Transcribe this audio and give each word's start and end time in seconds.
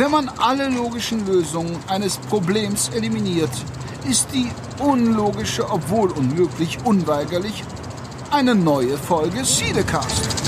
Wenn 0.00 0.12
man 0.12 0.30
alle 0.38 0.70
logischen 0.70 1.26
Lösungen 1.26 1.78
eines 1.86 2.16
Problems 2.16 2.88
eliminiert, 2.88 3.50
ist 4.08 4.28
die 4.32 4.50
unlogische, 4.78 5.68
obwohl 5.68 6.10
unmöglich, 6.12 6.78
unweigerlich 6.84 7.62
eine 8.30 8.54
neue 8.54 8.96
Folge 8.96 9.44
Siedecast. 9.44 10.40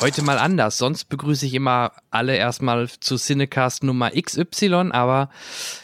Heute 0.00 0.22
mal 0.22 0.38
anders. 0.38 0.78
Sonst 0.78 1.06
begrüße 1.06 1.44
ich 1.46 1.54
immer 1.54 1.90
alle 2.12 2.36
erstmal 2.36 2.88
zu 3.00 3.16
Cinecast 3.16 3.82
Nummer 3.82 4.10
XY, 4.10 4.90
aber 4.92 5.28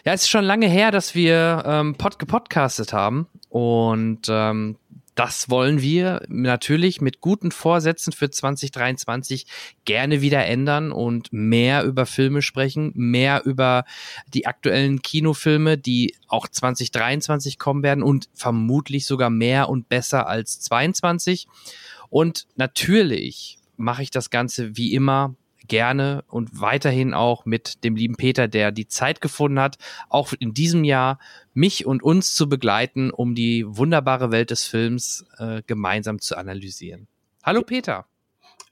ja, 0.04 0.12
es 0.12 0.22
ist 0.22 0.28
schon 0.28 0.44
lange 0.44 0.68
her, 0.68 0.90
dass 0.90 1.14
wir 1.14 1.62
ähm, 1.66 1.94
pod 1.96 2.18
gepodcastet 2.18 2.92
haben 2.92 3.26
und 3.48 4.26
ähm, 4.28 4.76
das 5.14 5.48
wollen 5.48 5.80
wir 5.80 6.22
natürlich 6.28 7.00
mit 7.00 7.20
guten 7.20 7.52
Vorsätzen 7.52 8.12
für 8.12 8.30
2023 8.30 9.46
gerne 9.84 10.20
wieder 10.20 10.44
ändern 10.44 10.90
und 10.90 11.32
mehr 11.32 11.84
über 11.84 12.04
Filme 12.04 12.42
sprechen, 12.42 12.92
mehr 12.94 13.44
über 13.44 13.84
die 14.26 14.46
aktuellen 14.46 15.02
Kinofilme, 15.02 15.78
die 15.78 16.16
auch 16.26 16.48
2023 16.48 17.58
kommen 17.58 17.82
werden 17.84 18.02
und 18.02 18.28
vermutlich 18.34 19.06
sogar 19.06 19.30
mehr 19.30 19.68
und 19.68 19.88
besser 19.88 20.26
als 20.26 20.60
22. 20.60 21.46
Und 22.10 22.46
natürlich 22.56 23.58
mache 23.76 24.02
ich 24.02 24.10
das 24.10 24.30
Ganze 24.30 24.76
wie 24.76 24.94
immer 24.94 25.36
gerne 25.68 26.24
und 26.28 26.60
weiterhin 26.60 27.14
auch 27.14 27.44
mit 27.44 27.84
dem 27.84 27.96
lieben 27.96 28.16
Peter, 28.16 28.48
der 28.48 28.72
die 28.72 28.88
Zeit 28.88 29.20
gefunden 29.20 29.60
hat, 29.60 29.76
auch 30.08 30.32
in 30.38 30.54
diesem 30.54 30.84
Jahr 30.84 31.18
mich 31.52 31.86
und 31.86 32.02
uns 32.02 32.34
zu 32.34 32.48
begleiten, 32.48 33.10
um 33.10 33.34
die 33.34 33.64
wunderbare 33.66 34.30
Welt 34.30 34.50
des 34.50 34.64
Films 34.64 35.24
äh, 35.38 35.62
gemeinsam 35.66 36.20
zu 36.20 36.36
analysieren. 36.36 37.06
Hallo 37.42 37.62
Peter. 37.62 38.06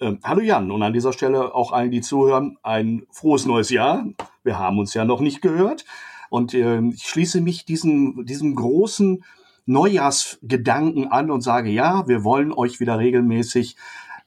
Ähm, 0.01 0.19
hallo 0.25 0.41
Jan 0.41 0.71
und 0.71 0.83
an 0.83 0.93
dieser 0.93 1.13
Stelle 1.13 1.55
auch 1.55 1.73
allen, 1.73 1.91
die 1.91 2.01
zuhören, 2.01 2.59
ein 2.63 3.07
frohes 3.11 3.47
neues 3.47 3.71
Jahr. 3.71 4.05
Wir 4.43 4.59
haben 4.59 4.79
uns 4.79 4.95
ja 4.95 5.05
noch 5.05 5.21
nicht 5.21 5.43
gehört 5.43 5.85
und 6.31 6.55
äh, 6.55 6.81
ich 6.89 7.05
schließe 7.05 7.41
mich 7.41 7.65
diesem, 7.65 8.25
diesem 8.27 8.55
großen 8.55 9.25
Neujahrsgedanken 9.67 11.13
an 11.13 11.31
und 11.31 11.43
sage, 11.43 11.71
ja, 11.71 12.09
wir 12.09 12.25
wollen 12.25 12.53
euch 12.53 12.81
wieder 12.81 12.99
regelmäßig 12.99 13.77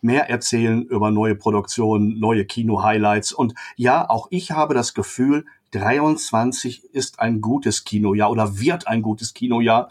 mehr 0.05 0.29
erzählen 0.29 0.83
über 0.83 1.11
neue 1.11 1.35
Produktionen, 1.35 2.19
neue 2.19 2.45
Kino-Highlights. 2.45 3.33
Und 3.33 3.55
ja, 3.75 4.09
auch 4.09 4.27
ich 4.29 4.51
habe 4.51 4.73
das 4.73 4.93
Gefühl, 4.93 5.45
23 5.71 6.93
ist 6.93 7.19
ein 7.19 7.41
gutes 7.41 7.83
Kinojahr 7.83 8.31
oder 8.31 8.59
wird 8.59 8.87
ein 8.87 9.01
gutes 9.01 9.33
Kinojahr. 9.33 9.89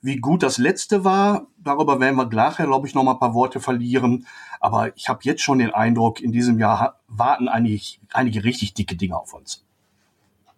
Wie 0.00 0.16
gut 0.16 0.42
das 0.42 0.58
letzte 0.58 1.04
war, 1.04 1.46
darüber 1.58 2.00
werden 2.00 2.16
wir 2.16 2.26
nachher, 2.26 2.66
glaube 2.66 2.88
ich, 2.88 2.94
noch 2.94 3.04
mal 3.04 3.12
ein 3.12 3.20
paar 3.20 3.34
Worte 3.34 3.60
verlieren. 3.60 4.26
Aber 4.58 4.96
ich 4.96 5.08
habe 5.08 5.20
jetzt 5.22 5.42
schon 5.42 5.60
den 5.60 5.70
Eindruck, 5.70 6.20
in 6.20 6.32
diesem 6.32 6.58
Jahr 6.58 6.98
warten 7.06 7.46
einige, 7.48 7.80
einige 8.12 8.42
richtig 8.42 8.74
dicke 8.74 8.96
Dinge 8.96 9.16
auf 9.16 9.32
uns. 9.32 9.64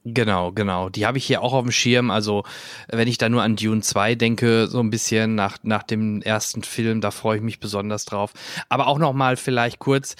Genau, 0.04 0.52
genau. 0.52 0.90
Die 0.90 1.06
habe 1.06 1.16
ich 1.16 1.24
hier 1.24 1.40
auch 1.40 1.54
auf 1.54 1.64
dem 1.64 1.72
Schirm. 1.72 2.10
Also, 2.10 2.44
wenn 2.88 3.08
ich 3.08 3.16
da 3.16 3.30
nur 3.30 3.42
an 3.42 3.56
Dune 3.56 3.80
2 3.80 4.16
denke, 4.16 4.66
so 4.68 4.80
ein 4.80 4.90
bisschen 4.90 5.34
nach, 5.34 5.58
nach 5.62 5.82
dem 5.82 6.20
ersten 6.20 6.62
Film, 6.62 7.00
da 7.00 7.10
freue 7.10 7.38
ich 7.38 7.42
mich 7.42 7.58
besonders 7.58 8.04
drauf. 8.04 8.32
Aber 8.68 8.86
auch 8.86 8.98
noch 8.98 9.14
mal 9.14 9.36
vielleicht 9.38 9.78
kurz. 9.78 10.14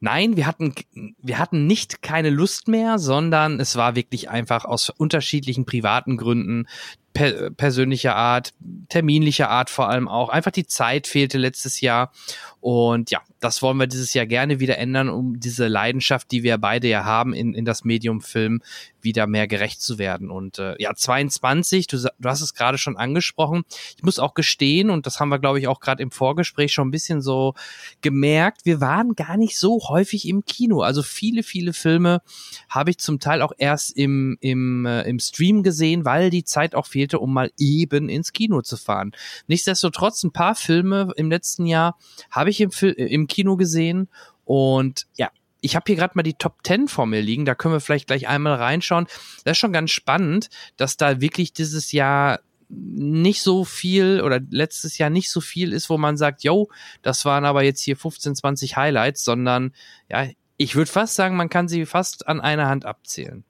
Nein, 0.00 0.36
wir 0.36 0.46
hatten, 0.46 0.74
wir 1.22 1.38
hatten 1.38 1.66
nicht 1.66 2.02
keine 2.02 2.30
Lust 2.30 2.68
mehr, 2.68 2.98
sondern 2.98 3.60
es 3.60 3.76
war 3.76 3.96
wirklich 3.96 4.28
einfach 4.28 4.64
aus 4.64 4.90
unterschiedlichen 4.90 5.64
privaten 5.64 6.16
Gründen 6.16 6.66
per 7.12 7.50
persönlicher 7.50 8.14
Art, 8.14 8.54
terminlicher 8.88 9.50
Art 9.50 9.70
vor 9.70 9.88
allem 9.88 10.08
auch. 10.08 10.28
Einfach 10.28 10.50
die 10.50 10.66
Zeit 10.66 11.06
fehlte 11.06 11.38
letztes 11.38 11.80
Jahr. 11.80 12.12
Und 12.60 13.10
ja, 13.10 13.20
das 13.40 13.62
wollen 13.62 13.76
wir 13.76 13.86
dieses 13.86 14.14
Jahr 14.14 14.26
gerne 14.26 14.60
wieder 14.60 14.78
ändern, 14.78 15.08
um 15.08 15.38
diese 15.38 15.68
Leidenschaft, 15.68 16.30
die 16.32 16.42
wir 16.42 16.58
beide 16.58 16.88
ja 16.88 17.04
haben, 17.04 17.32
in, 17.32 17.54
in 17.54 17.64
das 17.64 17.84
Medium 17.84 18.20
Film 18.20 18.62
wieder 19.00 19.26
mehr 19.26 19.46
gerecht 19.46 19.80
zu 19.80 19.98
werden. 19.98 20.30
Und 20.30 20.58
äh, 20.58 20.74
ja, 20.78 20.94
22, 20.94 21.86
du, 21.86 21.96
du 21.96 22.28
hast 22.28 22.40
es 22.40 22.54
gerade 22.54 22.78
schon 22.78 22.96
angesprochen. 22.96 23.62
Ich 23.96 24.02
muss 24.02 24.18
auch 24.18 24.34
gestehen, 24.34 24.90
und 24.90 25.06
das 25.06 25.20
haben 25.20 25.28
wir, 25.28 25.38
glaube 25.38 25.60
ich, 25.60 25.68
auch 25.68 25.80
gerade 25.80 26.02
im 26.02 26.10
Vorgespräch 26.10 26.72
schon 26.72 26.88
ein 26.88 26.92
bisschen 26.92 27.22
so 27.22 27.54
gemerkt, 28.00 28.64
wir 28.64 28.80
waren 28.80 29.14
gar 29.14 29.36
nicht 29.36 29.58
so 29.58 29.80
häufig 29.88 30.26
im 30.26 30.44
Kino. 30.44 30.80
Also 30.80 31.02
viele, 31.02 31.44
viele 31.44 31.72
Filme 31.72 32.22
habe 32.68 32.90
ich 32.90 32.98
zum 32.98 33.20
Teil 33.20 33.42
auch 33.42 33.52
erst 33.56 33.96
im, 33.96 34.36
im, 34.40 34.84
äh, 34.84 35.02
im 35.02 35.20
Stream 35.20 35.62
gesehen, 35.62 36.04
weil 36.04 36.30
die 36.30 36.44
Zeit 36.44 36.74
auch 36.74 36.86
fehlte, 36.98 37.20
um 37.20 37.32
mal 37.32 37.52
eben 37.58 38.08
ins 38.08 38.32
Kino 38.32 38.60
zu 38.62 38.76
fahren. 38.76 39.12
Nichtsdestotrotz, 39.46 40.24
ein 40.24 40.32
paar 40.32 40.56
Filme 40.56 41.12
im 41.16 41.30
letzten 41.30 41.64
Jahr 41.64 41.96
habe 42.30 42.50
ich 42.50 42.60
im, 42.60 42.70
im 42.96 43.28
Kino 43.28 43.56
gesehen 43.56 44.08
und 44.44 45.06
ja, 45.16 45.30
ich 45.60 45.76
habe 45.76 45.84
hier 45.86 45.96
gerade 45.96 46.12
mal 46.14 46.22
die 46.22 46.34
Top 46.34 46.58
10 46.64 46.88
vor 46.88 47.06
mir 47.06 47.20
liegen, 47.20 47.44
da 47.44 47.54
können 47.54 47.74
wir 47.74 47.80
vielleicht 47.80 48.06
gleich 48.08 48.28
einmal 48.28 48.54
reinschauen. 48.54 49.06
Das 49.44 49.52
ist 49.52 49.58
schon 49.58 49.72
ganz 49.72 49.90
spannend, 49.90 50.50
dass 50.76 50.96
da 50.96 51.20
wirklich 51.20 51.52
dieses 51.52 51.92
Jahr 51.92 52.40
nicht 52.68 53.42
so 53.42 53.64
viel 53.64 54.20
oder 54.20 54.40
letztes 54.50 54.98
Jahr 54.98 55.10
nicht 55.10 55.30
so 55.30 55.40
viel 55.40 55.72
ist, 55.72 55.88
wo 55.88 55.98
man 55.98 56.16
sagt, 56.16 56.44
yo, 56.44 56.68
das 57.02 57.24
waren 57.24 57.44
aber 57.44 57.62
jetzt 57.62 57.80
hier 57.80 57.96
15, 57.96 58.36
20 58.36 58.76
Highlights, 58.76 59.24
sondern 59.24 59.72
ja, 60.10 60.28
ich 60.56 60.74
würde 60.74 60.90
fast 60.90 61.14
sagen, 61.14 61.36
man 61.36 61.48
kann 61.48 61.68
sie 61.68 61.86
fast 61.86 62.28
an 62.28 62.40
einer 62.40 62.68
Hand 62.68 62.84
abzählen. 62.84 63.44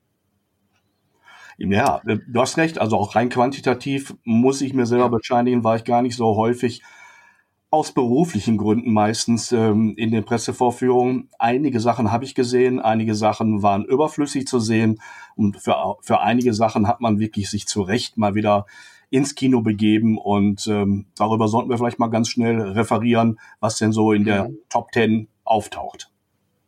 Ja, 1.58 2.00
du 2.04 2.40
hast 2.40 2.56
recht. 2.56 2.80
Also 2.80 2.96
auch 2.96 3.16
rein 3.16 3.28
quantitativ 3.28 4.14
muss 4.24 4.60
ich 4.60 4.74
mir 4.74 4.86
selber 4.86 5.10
bescheinigen, 5.10 5.64
war 5.64 5.76
ich 5.76 5.84
gar 5.84 6.02
nicht 6.02 6.16
so 6.16 6.36
häufig 6.36 6.82
aus 7.70 7.92
beruflichen 7.92 8.56
Gründen 8.56 8.92
meistens 8.92 9.52
ähm, 9.52 9.94
in 9.96 10.10
den 10.10 10.24
Pressevorführungen. 10.24 11.28
Einige 11.38 11.80
Sachen 11.80 12.10
habe 12.10 12.24
ich 12.24 12.34
gesehen, 12.34 12.80
einige 12.80 13.14
Sachen 13.14 13.62
waren 13.62 13.84
überflüssig 13.84 14.46
zu 14.46 14.58
sehen 14.58 15.00
und 15.36 15.58
für, 15.58 15.96
für 16.00 16.20
einige 16.20 16.54
Sachen 16.54 16.88
hat 16.88 17.00
man 17.00 17.18
wirklich 17.18 17.50
sich 17.50 17.66
zu 17.66 17.82
Recht 17.82 18.16
mal 18.16 18.34
wieder 18.34 18.64
ins 19.10 19.34
Kino 19.34 19.60
begeben 19.60 20.16
und 20.16 20.66
ähm, 20.66 21.06
darüber 21.16 21.48
sollten 21.48 21.68
wir 21.68 21.76
vielleicht 21.76 21.98
mal 21.98 22.08
ganz 22.08 22.28
schnell 22.28 22.60
referieren, 22.60 23.38
was 23.60 23.78
denn 23.78 23.92
so 23.92 24.12
in 24.12 24.24
der 24.24 24.48
mhm. 24.48 24.58
Top 24.70 24.92
Ten 24.92 25.28
auftaucht. 25.44 26.10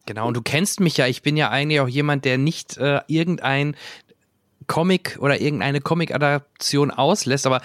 Genau, 0.06 0.28
und 0.28 0.36
du 0.36 0.42
kennst 0.42 0.80
mich 0.80 0.96
ja, 0.96 1.06
ich 1.06 1.22
bin 1.22 1.36
ja 1.36 1.50
eigentlich 1.50 1.80
auch 1.80 1.88
jemand, 1.88 2.24
der 2.24 2.36
nicht 2.36 2.76
äh, 2.78 3.00
irgendein 3.06 3.76
Comic 4.70 5.19
oder 5.19 5.41
irgendeine 5.41 5.81
Comic-Adaption 5.81 6.92
auslässt, 6.92 7.44
aber 7.44 7.60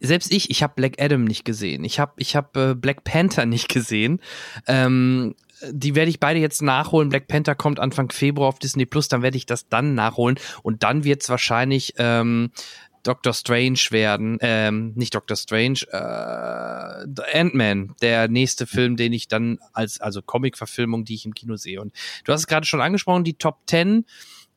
selbst 0.00 0.32
ich, 0.32 0.50
ich 0.50 0.64
habe 0.64 0.72
Black 0.74 1.00
Adam 1.00 1.22
nicht 1.22 1.44
gesehen. 1.44 1.84
Ich 1.84 2.00
habe 2.00 2.14
ich 2.16 2.34
hab, 2.34 2.56
äh, 2.56 2.74
Black 2.74 3.04
Panther 3.04 3.46
nicht 3.46 3.68
gesehen. 3.68 4.20
Ähm, 4.66 5.36
die 5.70 5.94
werde 5.94 6.10
ich 6.10 6.18
beide 6.18 6.40
jetzt 6.40 6.60
nachholen. 6.60 7.10
Black 7.10 7.28
Panther 7.28 7.54
kommt 7.54 7.78
Anfang 7.78 8.10
Februar 8.10 8.48
auf 8.48 8.58
Disney 8.58 8.86
Plus, 8.86 9.06
dann 9.06 9.22
werde 9.22 9.36
ich 9.36 9.46
das 9.46 9.68
dann 9.68 9.94
nachholen 9.94 10.36
und 10.64 10.82
dann 10.82 11.04
wird 11.04 11.22
es 11.22 11.28
wahrscheinlich 11.28 11.94
ähm, 11.98 12.50
Doctor 13.04 13.34
Strange 13.34 13.78
werden, 13.90 14.38
ähm, 14.40 14.94
nicht 14.96 15.14
Doctor 15.14 15.36
Strange, 15.36 15.82
äh, 15.92 17.38
Ant-Man, 17.38 17.94
der 18.02 18.26
nächste 18.26 18.66
Film, 18.66 18.96
den 18.96 19.12
ich 19.12 19.28
dann 19.28 19.60
als, 19.72 20.00
also 20.00 20.22
Comic-Verfilmung, 20.22 21.04
die 21.04 21.14
ich 21.14 21.24
im 21.24 21.34
Kino 21.34 21.54
sehe. 21.54 21.80
Und 21.80 21.92
du 22.24 22.32
hast 22.32 22.40
es 22.40 22.46
gerade 22.48 22.66
schon 22.66 22.80
angesprochen, 22.80 23.22
die 23.22 23.34
Top 23.34 23.58
10, 23.68 24.06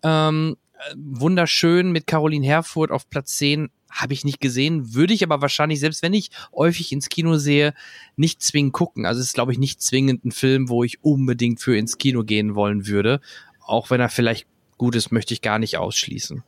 ähm, 0.01 0.57
wunderschön 0.96 1.92
mit 1.92 2.08
Caroline 2.08 2.46
Herfurth 2.46 2.92
auf 2.92 3.09
Platz 3.09 3.38
10 3.38 3.69
habe 3.92 4.14
ich 4.14 4.24
nicht 4.24 4.40
gesehen, 4.40 4.94
würde 4.94 5.14
ich 5.14 5.24
aber 5.24 5.42
wahrscheinlich, 5.42 5.80
selbst 5.80 6.01
wenn 6.01 6.13
ich 6.13 6.31
häufig 6.56 6.92
ins 6.92 7.10
Kino 7.10 7.38
sehe, 7.38 7.74
nicht 8.16 8.42
zwingend 8.42 8.74
gucken. 8.74 9.06
Also 9.06 9.19
es 9.19 9.28
ist, 9.28 9.33
glaube 9.33 9.51
ich, 9.51 9.60
nicht 9.60 9.81
zwingend 9.81 10.24
ein 10.24 10.31
Film, 10.31 10.69
wo 10.69 10.83
ich 10.83 11.04
unbedingt 11.04 11.60
für 11.60 11.78
ins 11.78 11.98
Kino 11.98 12.24
gehen 12.24 12.56
wollen 12.56 12.88
würde. 12.88 13.19
Auch 13.60 13.89
wenn 13.89 14.00
er 14.00 14.10
vielleicht 14.10 14.48
Gutes 14.81 15.12
möchte 15.12 15.36
ich 15.36 15.44
gar 15.44 15.60
nicht 15.60 15.78
ausschließen. 15.78 16.42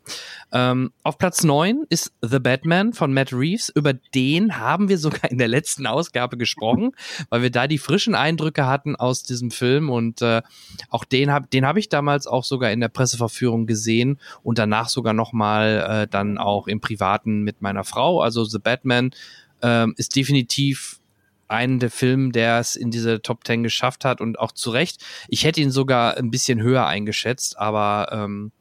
Ähm, 0.51 0.91
auf 1.03 1.19
Platz 1.19 1.43
neun 1.43 1.85
ist 1.89 2.13
The 2.23 2.39
Batman 2.39 2.93
von 2.93 3.13
Matt 3.13 3.31
Reeves. 3.31 3.69
Über 3.69 3.93
den 3.93 4.57
haben 4.57 4.89
wir 4.89 4.97
sogar 4.97 5.29
in 5.29 5.37
der 5.37 5.47
letzten 5.47 5.85
Ausgabe 5.85 6.35
gesprochen, 6.35 6.93
weil 7.29 7.43
wir 7.43 7.51
da 7.51 7.67
die 7.67 7.77
frischen 7.77 8.15
Eindrücke 8.15 8.65
hatten 8.65 8.95
aus 8.95 9.21
diesem 9.21 9.51
Film 9.51 9.91
und 9.91 10.23
äh, 10.23 10.41
auch 10.89 11.03
den 11.03 11.29
habe 11.29 11.45
den 11.45 11.67
hab 11.67 11.77
ich 11.77 11.89
damals 11.89 12.25
auch 12.25 12.43
sogar 12.43 12.71
in 12.71 12.79
der 12.79 12.87
Presseverführung 12.87 13.67
gesehen 13.67 14.19
und 14.41 14.57
danach 14.57 14.89
sogar 14.89 15.13
nochmal 15.13 16.05
äh, 16.05 16.07
dann 16.07 16.39
auch 16.39 16.67
im 16.67 16.81
Privaten 16.81 17.43
mit 17.43 17.61
meiner 17.61 17.83
Frau. 17.83 18.19
Also 18.19 18.45
The 18.45 18.57
Batman 18.57 19.11
äh, 19.61 19.85
ist 19.95 20.15
definitiv 20.15 21.02
einen 21.53 21.79
der 21.79 21.91
Filme, 21.91 22.31
der 22.31 22.59
es 22.59 22.75
in 22.75 22.91
diese 22.91 23.21
Top 23.21 23.43
Ten 23.43 23.63
geschafft 23.63 24.03
hat 24.03 24.19
und 24.21 24.39
auch 24.39 24.51
zu 24.51 24.71
Recht. 24.71 25.03
Ich 25.27 25.45
hätte 25.45 25.61
ihn 25.61 25.71
sogar 25.71 26.17
ein 26.17 26.31
bisschen 26.31 26.61
höher 26.61 26.85
eingeschätzt, 26.85 27.57
aber 27.57 28.09
ähm, 28.11 28.51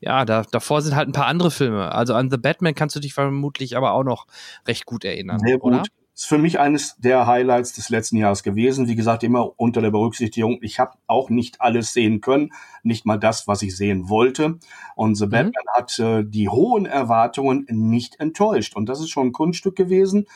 ja, 0.00 0.24
da, 0.24 0.42
davor 0.50 0.82
sind 0.82 0.94
halt 0.94 1.08
ein 1.08 1.12
paar 1.12 1.26
andere 1.26 1.50
Filme. 1.50 1.92
Also 1.92 2.14
an 2.14 2.30
The 2.30 2.36
Batman 2.36 2.74
kannst 2.74 2.94
du 2.96 3.00
dich 3.00 3.14
vermutlich 3.14 3.76
aber 3.76 3.92
auch 3.92 4.04
noch 4.04 4.26
recht 4.66 4.84
gut 4.84 5.04
erinnern, 5.04 5.38
Sehr 5.40 5.58
gut. 5.58 5.72
Oder? 5.72 5.84
ist 6.14 6.26
für 6.26 6.38
mich 6.38 6.58
eines 6.58 6.96
der 6.98 7.26
Highlights 7.26 7.72
des 7.72 7.88
letzten 7.88 8.16
Jahres 8.16 8.42
gewesen. 8.42 8.86
Wie 8.86 8.96
gesagt, 8.96 9.22
immer 9.22 9.58
unter 9.58 9.80
der 9.80 9.90
Berücksichtigung, 9.90 10.58
ich 10.60 10.78
habe 10.78 10.92
auch 11.06 11.30
nicht 11.30 11.60
alles 11.60 11.92
sehen 11.92 12.20
können, 12.20 12.52
nicht 12.82 13.06
mal 13.06 13.18
das, 13.18 13.48
was 13.48 13.62
ich 13.62 13.76
sehen 13.76 14.08
wollte. 14.08 14.58
Und 14.94 15.14
The 15.14 15.26
mhm. 15.26 15.30
Batman 15.30 15.64
hat 15.74 15.98
äh, 15.98 16.24
die 16.24 16.48
hohen 16.48 16.86
Erwartungen 16.86 17.66
nicht 17.68 18.20
enttäuscht. 18.20 18.76
Und 18.76 18.88
das 18.88 19.00
ist 19.00 19.10
schon 19.10 19.28
ein 19.28 19.32
Kunststück 19.32 19.74
gewesen, 19.74 20.26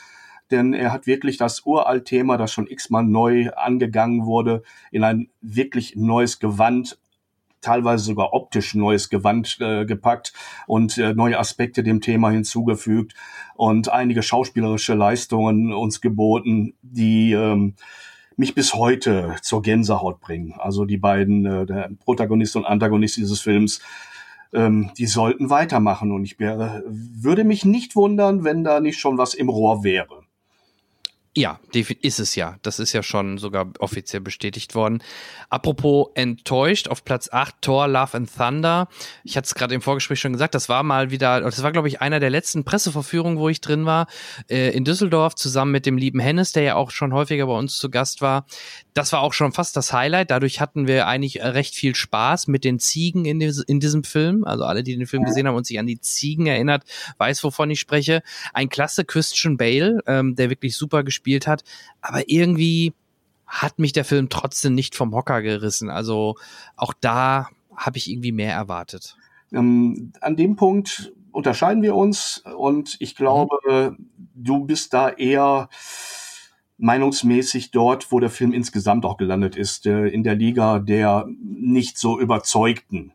denn 0.51 0.75
er 0.75 0.93
hat 0.93 1.07
wirklich 1.07 1.37
das 1.37 1.65
Uralt-Thema, 1.65 2.37
das 2.37 2.53
schon 2.53 2.67
x-mal 2.67 3.03
neu 3.03 3.51
angegangen 3.51 4.27
wurde, 4.27 4.63
in 4.91 5.05
ein 5.05 5.29
wirklich 5.41 5.97
neues 5.97 6.39
Gewand 6.39 6.99
teilweise 7.61 8.05
sogar 8.05 8.33
optisch 8.33 8.75
neues 8.75 9.09
Gewand 9.09 9.59
äh, 9.61 9.85
gepackt 9.85 10.33
und 10.67 10.99
äh, 10.99 11.15
neue 11.15 11.39
Aspekte 11.39 11.83
dem 11.83 12.01
Thema 12.01 12.31
hinzugefügt 12.31 13.15
und 13.57 13.89
einige 13.89 14.23
schauspielerische 14.23 14.95
Leistungen 14.95 15.73
uns 15.73 16.01
geboten, 16.01 16.75
die 16.83 17.33
ähm, 17.33 17.75
mich 18.37 18.55
bis 18.55 18.75
heute 18.75 19.35
zur 19.43 19.63
Gänsehaut 19.63 20.21
bringen. 20.21 20.55
Also 20.59 20.85
die 20.85 20.99
beiden, 20.99 21.45
äh, 21.45 21.67
der 21.67 21.91
Protagonist 22.05 22.55
und 22.55 22.67
Antagonist 22.67 23.17
dieses 23.17 23.41
Films, 23.41 23.81
ähm, 24.53 24.93
die 24.97 25.07
sollten 25.07 25.51
weitermachen 25.51 26.13
und 26.13 26.25
ich 26.25 26.39
wäre, 26.39 26.85
würde 26.87 27.45
mich 27.45 27.65
nicht 27.65 27.97
wundern, 27.97 28.45
wenn 28.45 28.63
da 28.63 28.81
nicht 28.81 28.99
schon 28.99 29.19
was 29.19 29.35
im 29.35 29.49
Rohr 29.49 29.83
wäre. 29.83 30.26
Ja, 31.37 31.61
ist 32.01 32.19
es 32.19 32.35
ja. 32.35 32.57
Das 32.63 32.79
ist 32.79 32.95
ja 32.95 33.03
schon 33.03 33.37
sogar 33.37 33.71
offiziell 33.79 34.23
bestätigt 34.23 34.75
worden. 34.75 35.03
Apropos 35.51 36.09
enttäuscht, 36.15 36.89
auf 36.89 37.05
Platz 37.05 37.29
8 37.31 37.57
Thor, 37.61 37.87
Love 37.89 38.17
and 38.17 38.35
Thunder. 38.35 38.89
Ich 39.23 39.37
hatte 39.37 39.45
es 39.45 39.55
gerade 39.55 39.75
im 39.75 39.83
Vorgespräch 39.83 40.19
schon 40.19 40.33
gesagt, 40.33 40.55
das 40.55 40.71
war 40.71 40.83
mal 40.83 41.11
wieder, 41.11 41.43
das 41.43 41.63
war, 41.63 41.73
glaube 41.73 41.89
ich, 41.89 42.01
einer 42.01 42.21
der 42.21 42.31
letzten 42.31 42.65
Presseverführungen, 42.65 43.39
wo 43.39 43.51
ich 43.51 43.61
drin 43.61 43.85
war, 43.85 44.07
äh, 44.49 44.71
in 44.71 44.87
Düsseldorf, 44.87 45.35
zusammen 45.35 45.73
mit 45.73 45.85
dem 45.85 45.99
lieben 45.99 46.21
Hennes, 46.21 46.53
der 46.53 46.63
ja 46.63 46.75
auch 46.75 46.91
schon 46.91 47.13
häufiger 47.13 47.47
bei 47.47 47.53
uns 47.53 47.77
zu 47.77 47.91
Gast 47.91 48.23
war. 48.23 48.47
Das 48.95 49.13
war 49.13 49.21
auch 49.21 49.35
schon 49.35 49.53
fast 49.53 49.77
das 49.77 49.93
Highlight. 49.93 50.31
Dadurch 50.31 50.63
hatten 50.63 50.87
wir 50.87 51.07
eigentlich 51.07 51.43
recht 51.43 51.75
viel 51.75 51.95
Spaß 51.95 52.47
mit 52.47 52.65
den 52.65 52.79
Ziegen 52.79 53.27
in, 53.27 53.41
des, 53.41 53.59
in 53.59 53.79
diesem 53.79 54.05
Film. 54.05 54.43
Also 54.45 54.65
alle, 54.65 54.83
die 54.83 54.97
den 54.97 55.07
Film 55.07 55.25
gesehen 55.25 55.47
haben 55.47 55.55
und 55.55 55.67
sich 55.67 55.79
an 55.79 55.87
die 55.87 56.01
Ziegen 56.01 56.47
erinnert, 56.47 56.85
weiß, 57.19 57.45
wovon 57.45 57.71
ich 57.71 57.79
spreche. 57.79 58.23
Ein 58.55 58.71
klasse 58.71 59.05
Christian 59.05 59.59
Bale, 59.59 60.01
ähm, 60.07 60.35
der 60.35 60.49
wirklich 60.49 60.75
super 60.75 61.05
gespielt 61.05 61.26
gespielt 61.27 61.47
hat. 61.47 61.65
Aber 62.01 62.29
irgendwie 62.29 62.95
hat 63.47 63.79
mich 63.79 63.93
der 63.93 64.05
Film 64.05 64.29
trotzdem 64.29 64.75
nicht 64.75 64.95
vom 64.95 65.15
Hocker 65.15 65.43
gerissen. 65.43 65.91
Also 65.91 66.37
auch 66.77 66.95
da 67.01 67.49
habe 67.77 67.99
ich 67.99 68.11
irgendwie 68.11 68.33
mehr 68.33 68.55
erwartet. 68.55 69.17
Ähm, 69.53 70.13
an 70.21 70.37
dem 70.37 70.57
Punkt 70.57 71.13
unterscheiden 71.33 71.83
wir 71.83 71.95
uns 71.95 72.43
und 72.57 72.97
ich 73.01 73.15
glaube, 73.15 73.57
mhm. 73.69 74.11
du 74.35 74.65
bist 74.65 74.95
da 74.95 75.11
eher 75.11 75.69
meinungsmäßig 76.79 77.71
dort, 77.71 78.13
wo 78.13 78.21
der 78.21 78.31
Film 78.31 78.53
insgesamt 78.53 79.05
auch 79.05 79.17
gelandet 79.17 79.57
ist, 79.57 79.87
äh, 79.87 80.09
in 80.09 80.23
der 80.23 80.35
Liga 80.35 80.79
der 80.79 81.27
nicht 81.43 81.99
so 81.99 82.19
überzeugten. 82.19 83.13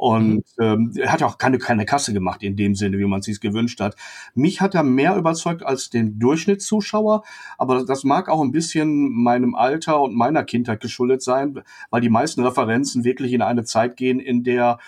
Und 0.00 0.46
mhm. 0.56 0.64
ähm, 0.64 0.92
er 0.96 1.12
hat 1.12 1.22
auch 1.22 1.36
keine, 1.36 1.58
keine 1.58 1.84
Kasse 1.84 2.14
gemacht 2.14 2.42
in 2.42 2.56
dem 2.56 2.74
Sinne, 2.74 2.96
wie 2.96 3.04
man 3.04 3.20
es 3.20 3.26
sich 3.26 3.38
gewünscht 3.38 3.82
hat. 3.82 3.96
Mich 4.34 4.62
hat 4.62 4.74
er 4.74 4.82
mehr 4.82 5.14
überzeugt 5.14 5.62
als 5.62 5.90
den 5.90 6.18
Durchschnittszuschauer, 6.18 7.22
aber 7.58 7.84
das 7.84 8.02
mag 8.02 8.30
auch 8.30 8.40
ein 8.40 8.50
bisschen 8.50 9.12
meinem 9.12 9.54
Alter 9.54 10.00
und 10.00 10.14
meiner 10.14 10.42
Kindheit 10.42 10.80
geschuldet 10.80 11.20
sein, 11.20 11.60
weil 11.90 12.00
die 12.00 12.08
meisten 12.08 12.42
Referenzen 12.42 13.04
wirklich 13.04 13.34
in 13.34 13.42
eine 13.42 13.64
Zeit 13.64 13.98
gehen, 13.98 14.20
in 14.20 14.42
der 14.42 14.78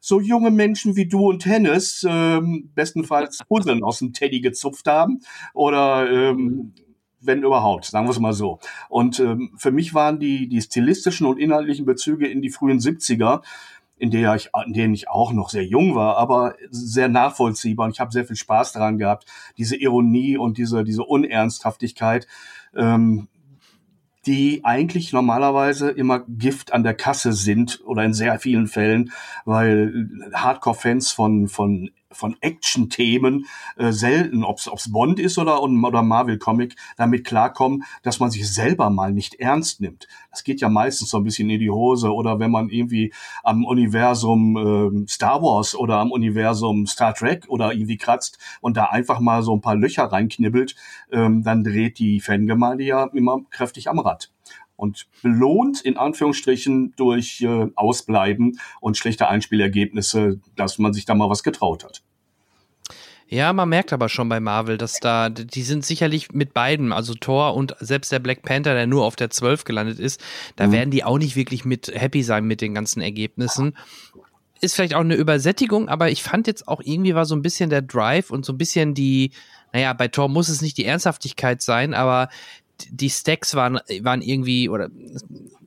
so 0.00 0.20
junge 0.20 0.50
Menschen 0.50 0.96
wie 0.96 1.08
du 1.08 1.30
und 1.30 1.46
Hennes 1.46 2.06
ähm, 2.06 2.70
bestenfalls 2.74 3.38
Puzzeln 3.48 3.82
aus 3.82 4.00
dem 4.00 4.12
Teddy 4.12 4.42
gezupft 4.42 4.86
haben 4.86 5.20
oder 5.54 6.10
ähm, 6.10 6.74
wenn 7.20 7.42
überhaupt, 7.42 7.86
sagen 7.86 8.06
wir 8.06 8.10
es 8.10 8.20
mal 8.20 8.34
so. 8.34 8.58
Und 8.90 9.18
ähm, 9.18 9.50
für 9.56 9.72
mich 9.72 9.94
waren 9.94 10.20
die, 10.20 10.46
die 10.46 10.60
stilistischen 10.60 11.26
und 11.26 11.38
inhaltlichen 11.38 11.86
Bezüge 11.86 12.28
in 12.28 12.42
die 12.42 12.50
frühen 12.50 12.78
70er 12.78 13.40
in 13.98 14.10
der 14.10 14.34
ich, 14.34 14.50
in 14.66 14.72
denen 14.72 14.94
ich 14.94 15.08
auch 15.08 15.32
noch 15.32 15.50
sehr 15.50 15.64
jung 15.64 15.94
war, 15.94 16.16
aber 16.16 16.54
sehr 16.70 17.08
nachvollziehbar 17.08 17.86
und 17.86 17.92
ich 17.92 18.00
habe 18.00 18.12
sehr 18.12 18.24
viel 18.24 18.36
Spaß 18.36 18.72
daran 18.72 18.98
gehabt, 18.98 19.26
diese 19.56 19.76
Ironie 19.76 20.36
und 20.36 20.58
diese, 20.58 20.84
diese 20.84 21.04
Unernsthaftigkeit, 21.04 22.26
ähm, 22.74 23.28
die 24.26 24.64
eigentlich 24.64 25.12
normalerweise 25.12 25.90
immer 25.90 26.20
Gift 26.28 26.72
an 26.72 26.82
der 26.82 26.94
Kasse 26.94 27.32
sind 27.32 27.80
oder 27.84 28.04
in 28.04 28.12
sehr 28.12 28.38
vielen 28.38 28.66
Fällen, 28.66 29.12
weil 29.44 30.10
Hardcore-Fans 30.34 31.12
von, 31.12 31.48
von 31.48 31.90
von 32.10 32.36
Action-Themen 32.40 33.46
äh, 33.76 33.92
selten, 33.92 34.44
ob 34.44 34.58
es 34.58 34.90
Bond 34.90 35.20
ist 35.20 35.38
oder, 35.38 35.62
oder 35.62 36.02
Marvel-Comic, 36.02 36.74
damit 36.96 37.24
klarkommen, 37.24 37.84
dass 38.02 38.18
man 38.18 38.30
sich 38.30 38.50
selber 38.50 38.90
mal 38.90 39.12
nicht 39.12 39.34
ernst 39.34 39.80
nimmt. 39.80 40.08
Das 40.30 40.42
geht 40.42 40.60
ja 40.60 40.68
meistens 40.68 41.10
so 41.10 41.18
ein 41.18 41.24
bisschen 41.24 41.50
in 41.50 41.60
die 41.60 41.70
Hose 41.70 42.12
oder 42.12 42.38
wenn 42.38 42.50
man 42.50 42.70
irgendwie 42.70 43.12
am 43.42 43.64
Universum 43.64 45.04
äh, 45.04 45.08
Star 45.08 45.42
Wars 45.42 45.74
oder 45.74 45.98
am 45.98 46.10
Universum 46.10 46.86
Star 46.86 47.14
Trek 47.14 47.46
oder 47.48 47.72
irgendwie 47.72 47.98
kratzt 47.98 48.38
und 48.60 48.76
da 48.76 48.84
einfach 48.84 49.20
mal 49.20 49.42
so 49.42 49.54
ein 49.54 49.60
paar 49.60 49.76
Löcher 49.76 50.04
reinknibbelt, 50.04 50.76
ähm, 51.12 51.42
dann 51.42 51.62
dreht 51.62 51.98
die 51.98 52.20
Fangemeinde 52.20 52.84
ja 52.84 53.04
immer 53.12 53.40
kräftig 53.50 53.88
am 53.88 53.98
Rad 53.98 54.30
und 54.78 55.08
belohnt 55.22 55.80
in 55.80 55.96
Anführungsstrichen 55.96 56.94
durch 56.96 57.42
äh, 57.42 57.66
Ausbleiben 57.74 58.60
und 58.80 58.96
schlechte 58.96 59.28
Einspielergebnisse, 59.28 60.40
dass 60.54 60.78
man 60.78 60.92
sich 60.92 61.04
da 61.04 61.16
mal 61.16 61.28
was 61.28 61.42
getraut 61.42 61.84
hat. 61.84 62.02
Ja, 63.26 63.52
man 63.52 63.68
merkt 63.68 63.92
aber 63.92 64.08
schon 64.08 64.28
bei 64.28 64.38
Marvel, 64.38 64.78
dass 64.78 65.00
da, 65.00 65.28
die 65.30 65.62
sind 65.62 65.84
sicherlich 65.84 66.32
mit 66.32 66.54
beiden, 66.54 66.92
also 66.92 67.12
Thor 67.14 67.56
und 67.56 67.74
selbst 67.80 68.12
der 68.12 68.20
Black 68.20 68.42
Panther, 68.42 68.72
der 68.72 68.86
nur 68.86 69.04
auf 69.04 69.16
der 69.16 69.30
12 69.30 69.64
gelandet 69.64 69.98
ist, 69.98 70.22
da 70.54 70.68
mhm. 70.68 70.72
werden 70.72 70.90
die 70.92 71.02
auch 71.02 71.18
nicht 71.18 71.34
wirklich 71.34 71.64
mit 71.64 71.88
happy 71.92 72.22
sein 72.22 72.44
mit 72.44 72.60
den 72.60 72.72
ganzen 72.72 73.02
Ergebnissen. 73.02 73.76
Ist 74.60 74.76
vielleicht 74.76 74.94
auch 74.94 75.00
eine 75.00 75.16
Übersättigung, 75.16 75.88
aber 75.88 76.08
ich 76.08 76.22
fand 76.22 76.46
jetzt 76.46 76.68
auch 76.68 76.80
irgendwie 76.82 77.16
war 77.16 77.26
so 77.26 77.34
ein 77.34 77.42
bisschen 77.42 77.68
der 77.68 77.82
Drive 77.82 78.30
und 78.30 78.46
so 78.46 78.52
ein 78.52 78.58
bisschen 78.58 78.94
die, 78.94 79.32
naja, 79.72 79.92
bei 79.92 80.06
Thor 80.06 80.28
muss 80.28 80.48
es 80.48 80.62
nicht 80.62 80.78
die 80.78 80.84
Ernsthaftigkeit 80.84 81.60
sein, 81.62 81.94
aber 81.94 82.28
die 82.90 83.10
Stacks 83.10 83.54
waren, 83.54 83.80
waren 84.02 84.22
irgendwie 84.22 84.68
oder 84.68 84.88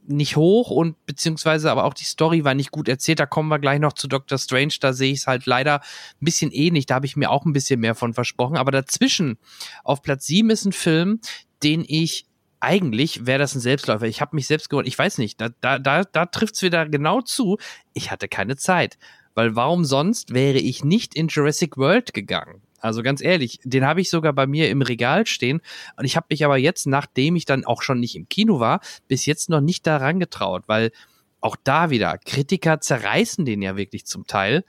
nicht 0.08 0.36
hoch 0.36 0.69
und 0.69 1.06
beziehungsweise 1.06 1.72
aber 1.72 1.86
auch 1.86 1.94
die 1.94 2.04
Story 2.04 2.44
war 2.44 2.54
nicht 2.54 2.72
gut 2.72 2.88
erzählt. 2.88 3.19
Da 3.19 3.25
kommen 3.25 3.50
wir 3.50 3.60
gleich 3.60 3.80
noch 3.80 3.94
zu 3.94 4.08
Doctor 4.08 4.38
Strange. 4.38 4.74
Da 4.80 4.94
sehe 4.94 5.12
ich 5.13 5.19
es 5.19 5.28
halt 5.28 5.46
leider 5.46 5.80
ein 5.80 6.25
bisschen 6.25 6.52
ähnlich. 6.52 6.86
Da 6.86 6.96
habe 6.96 7.06
ich 7.06 7.16
mir 7.16 7.31
auch 7.31 7.46
ein 7.46 7.54
bisschen 7.54 7.80
mehr 7.80 7.96
von 7.96 8.13
versprochen. 8.13 8.58
Aber 8.58 8.72
dazwischen 8.72 9.38
auf 9.84 10.02
Platz 10.02 10.25
7 10.25 10.50
ist 10.50 10.66
ein 10.66 10.74
Film, 10.74 11.19
den 11.63 11.86
ich 11.88 12.25
eigentlich 12.60 13.25
wäre 13.25 13.39
das 13.39 13.56
ein 13.56 13.60
Selbstläufer. 13.60 14.06
Ich 14.06 14.22
habe 14.22 14.36
mich 14.36 14.48
selbst 14.48 14.70
gewundert. 14.70 14.88
Ich 14.88 15.00
weiß 15.00 15.18
nicht, 15.18 15.41
da, 15.41 15.50
da, 15.62 15.80
da, 15.80 16.03
da 16.03 16.25
trifft 16.27 16.56
es 16.56 16.62
wieder 16.62 16.88
genau 16.88 17.22
zu. 17.22 17.58
Ich 17.94 18.12
hatte 18.12 18.27
keine 18.27 18.56
Zeit. 18.56 18.98
Weil 19.34 19.56
warum 19.56 19.86
sonst 19.86 20.34
wäre 20.34 20.60
ich 20.60 20.84
nicht 20.84 21.15
in 21.15 21.27
Jurassic 21.27 21.77
World 21.77 22.13
gegangen? 22.13 22.62
Also 22.81 23.03
ganz 23.03 23.21
ehrlich, 23.21 23.59
den 23.63 23.85
habe 23.85 24.01
ich 24.01 24.09
sogar 24.09 24.33
bei 24.33 24.47
mir 24.47 24.69
im 24.69 24.81
Regal 24.81 25.25
stehen. 25.27 25.61
Und 25.97 26.05
ich 26.05 26.15
habe 26.15 26.27
mich 26.29 26.43
aber 26.43 26.57
jetzt, 26.57 26.88
nachdem 26.88 27.35
ich 27.35 27.45
dann 27.45 27.65
auch 27.65 27.81
schon 27.81 28.00
nicht 28.00 28.15
im 28.15 28.27
Kino 28.27 28.59
war, 28.59 28.81
bis 29.07 29.25
jetzt 29.25 29.50
noch 29.50 29.61
nicht 29.61 29.88
daran 29.88 30.19
getraut, 30.19 30.63
weil 30.67 30.91
auch 31.39 31.55
da 31.63 31.89
wieder, 31.89 32.17
Kritiker 32.17 32.81
zerreißen 32.81 33.45
den 33.45 33.61
ja 33.61 33.77
wirklich 33.77 34.05
zum 34.05 34.27
Teil. 34.27 34.63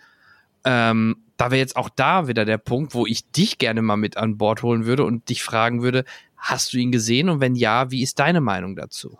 Ähm, 0.64 1.16
da 1.37 1.50
wäre 1.50 1.59
jetzt 1.59 1.76
auch 1.76 1.88
da 1.88 2.28
wieder 2.28 2.45
der 2.45 2.59
Punkt, 2.59 2.95
wo 2.95 3.07
ich 3.07 3.31
dich 3.31 3.59
gerne 3.59 3.83
mal 3.83 3.97
mit 3.97 4.16
an 4.16 4.38
Bord 4.38 4.62
holen 4.62 4.87
würde 4.87 5.04
und 5.04 5.28
dich 5.28 5.42
fragen 5.42 5.83
würde, 5.83 6.04
hast 6.37 6.73
du 6.73 6.78
ihn 6.78 6.92
gesehen? 6.92 7.28
Und 7.28 7.40
wenn 7.40 7.54
ja, 7.54 7.90
wie 7.90 8.02
ist 8.02 8.19
deine 8.19 8.40
Meinung 8.40 8.76
dazu? 8.76 9.19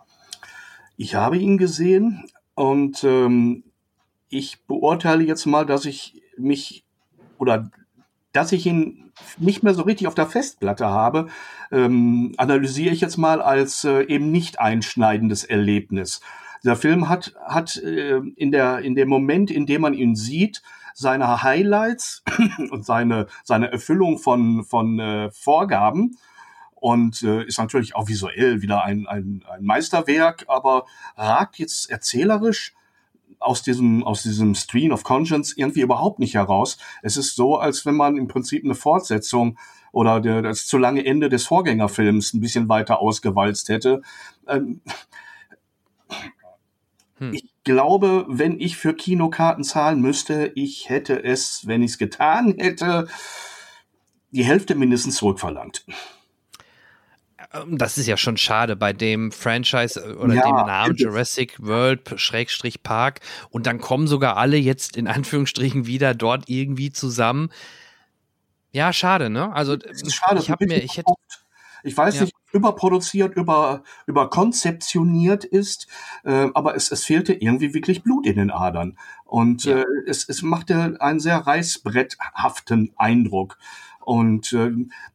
Ich 0.95 1.15
habe 1.15 1.37
ihn 1.37 1.57
gesehen 1.57 2.29
und 2.55 3.03
ähm, 3.03 3.63
ich 4.29 4.63
beurteile 4.65 5.23
jetzt 5.23 5.45
mal, 5.45 5.65
dass 5.65 5.85
ich 5.85 6.21
mich 6.37 6.85
oder 7.37 7.69
dass 8.33 8.51
ich 8.51 8.65
ihn 8.65 9.11
nicht 9.37 9.63
mehr 9.63 9.73
so 9.73 9.83
richtig 9.83 10.07
auf 10.07 10.15
der 10.15 10.27
Festplatte 10.27 10.87
habe, 10.87 11.27
ähm, 11.71 12.33
analysiere 12.37 12.93
ich 12.93 13.01
jetzt 13.01 13.17
mal 13.17 13.41
als 13.41 13.83
äh, 13.83 14.03
eben 14.03 14.31
nicht 14.31 14.59
einschneidendes 14.59 15.43
Erlebnis. 15.43 16.19
Der 16.63 16.75
Film 16.75 17.09
hat, 17.09 17.35
hat 17.45 17.77
äh, 17.77 18.17
in, 18.35 18.51
der, 18.51 18.79
in 18.79 18.95
dem 18.95 19.07
Moment, 19.07 19.51
in 19.51 19.65
dem 19.65 19.81
man 19.81 19.93
ihn 19.93 20.15
sieht, 20.15 20.61
seine 20.93 21.43
Highlights 21.43 22.23
und 22.71 22.85
seine, 22.85 23.27
seine 23.43 23.71
Erfüllung 23.71 24.17
von, 24.17 24.63
von 24.63 24.99
äh, 24.99 25.31
Vorgaben 25.31 26.17
und 26.75 27.21
äh, 27.23 27.43
ist 27.45 27.59
natürlich 27.59 27.95
auch 27.95 28.07
visuell 28.07 28.61
wieder 28.61 28.83
ein, 28.83 29.07
ein, 29.07 29.43
ein 29.49 29.63
Meisterwerk, 29.63 30.45
aber 30.47 30.85
ragt 31.15 31.59
jetzt 31.59 31.89
erzählerisch 31.89 32.73
aus 33.43 33.61
diesem, 33.61 34.03
aus 34.03 34.23
diesem 34.23 34.55
Stream 34.55 34.91
of 34.91 35.03
Conscience 35.03 35.53
irgendwie 35.55 35.81
überhaupt 35.81 36.19
nicht 36.19 36.35
heraus. 36.35 36.77
Es 37.01 37.17
ist 37.17 37.35
so, 37.35 37.57
als 37.57 37.85
wenn 37.85 37.95
man 37.95 38.17
im 38.17 38.27
Prinzip 38.27 38.63
eine 38.63 38.75
Fortsetzung 38.75 39.57
oder 39.91 40.19
der, 40.19 40.41
das 40.41 40.65
zu 40.65 40.77
lange 40.77 41.05
Ende 41.05 41.29
des 41.29 41.45
Vorgängerfilms 41.45 42.33
ein 42.33 42.41
bisschen 42.41 42.67
weiter 42.69 42.99
ausgewalzt 42.99 43.69
hätte. 43.69 44.01
Ähm, 44.47 44.81
hm. 47.17 47.33
Ich 47.33 47.53
glaube, 47.63 48.25
wenn 48.27 48.59
ich 48.59 48.75
für 48.75 48.93
Kinokarten 48.93 49.63
zahlen 49.63 50.01
müsste, 50.01 50.51
ich 50.55 50.89
hätte 50.89 51.23
es, 51.23 51.67
wenn 51.67 51.83
ich 51.83 51.91
es 51.91 51.97
getan 51.97 52.55
hätte, 52.57 53.07
die 54.31 54.43
Hälfte 54.43 54.75
mindestens 54.75 55.17
zurückverlangt. 55.17 55.85
Ähm, 57.53 57.77
das 57.77 57.97
ist 57.97 58.07
ja 58.07 58.17
schon 58.17 58.37
schade 58.37 58.75
bei 58.75 58.93
dem 58.93 59.31
Franchise 59.31 59.99
äh, 59.99 60.13
oder 60.13 60.35
Ja, 60.35 60.41
dem 60.43 60.55
Namen. 60.55 60.95
Jurassic 60.95 61.61
World 61.61 62.13
Schrägstrich 62.17 62.83
Park 62.83 63.21
und 63.49 63.65
dann 63.67 63.79
kommen 63.79 64.07
sogar 64.07 64.37
alle 64.37 64.57
jetzt 64.57 64.97
in 64.97 65.07
Anführungsstrichen 65.07 65.85
wieder 65.85 66.13
dort 66.13 66.49
irgendwie 66.49 66.91
zusammen. 66.91 67.49
Ja, 68.71 68.91
schade, 68.91 69.29
ne? 69.29 69.53
Also 69.53 69.73
ist 69.73 70.15
schade, 70.15 70.39
ich 70.39 70.49
habe 70.49 70.65
mir, 70.65 70.81
ich 70.83 70.97
hätte. 70.97 71.13
Ich 71.85 71.97
weiß 71.97 72.15
Ja. 72.15 72.21
nicht, 72.21 72.33
überproduziert, 72.53 73.35
über, 73.35 73.83
überkonzeptioniert 74.07 75.43
ist, 75.43 75.87
äh, 76.23 76.47
aber 76.53 76.75
es, 76.75 76.91
es 76.91 77.03
fehlte 77.03 77.33
irgendwie 77.33 77.73
wirklich 77.73 78.03
Blut 78.03 78.25
in 78.25 78.37
den 78.37 78.51
Adern. 78.51 78.97
Und 79.25 79.65
Ja. 79.65 79.79
äh, 79.79 79.85
es, 80.07 80.27
es 80.29 80.41
machte 80.43 80.95
einen 81.01 81.19
sehr 81.19 81.37
reißbretthaften 81.39 82.93
Eindruck. 82.95 83.57
Und 83.99 84.53
äh, 84.53 84.71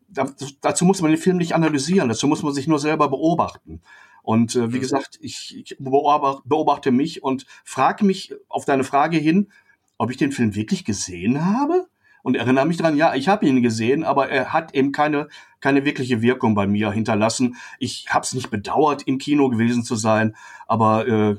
dazu 0.09 0.85
muss 0.85 1.01
man 1.03 1.11
den 1.11 1.21
Film 1.21 1.37
nicht 1.37 1.55
analysieren, 1.55 2.09
dazu 2.09 2.27
muss 2.27 2.43
man 2.43 2.53
sich 2.55 2.67
nur 2.67 2.79
selber 2.79 3.09
beobachten. 3.09 3.81
Und 4.23 4.55
äh, 4.57 4.73
wie 4.73 4.77
Mhm. 4.77 4.81
gesagt, 4.81 5.19
ich, 5.21 5.57
ich 5.57 5.77
beobachte, 5.79 6.43
beobachte 6.45 6.91
mich 6.91 7.23
und 7.23 7.47
frage 7.65 8.05
mich 8.05 8.35
auf 8.49 8.65
deine 8.65 8.85
Frage 8.85 9.17
hin, 9.19 9.51
ob 9.97 10.11
ich 10.11 10.17
den 10.17 10.33
Film 10.33 10.55
wirklich 10.55 10.85
gesehen 10.85 11.45
habe 11.45 11.87
und 12.23 12.37
erinnere 12.37 12.67
mich 12.67 12.77
dran, 12.77 12.97
ja, 12.97 13.15
ich 13.15 13.29
habe 13.29 13.47
ihn 13.47 13.63
gesehen, 13.63 14.05
aber 14.05 14.29
er 14.29 14.53
hat 14.53 14.75
eben 14.75 14.93
keine, 14.93 15.29
keine 15.61 15.85
wirkliche 15.85 16.21
Wirkung 16.21 16.55
bei 16.55 16.67
mir 16.67 16.91
hinterlassen. 16.91 17.57
Ich 17.79 18.07
habe 18.11 18.25
es 18.25 18.35
nicht 18.35 18.51
bedauert, 18.51 19.03
im 19.05 19.19
Kino 19.19 19.49
gewesen 19.49 19.83
zu 19.83 19.97
sein, 19.97 20.37
aber 20.67 21.07
äh, 21.09 21.37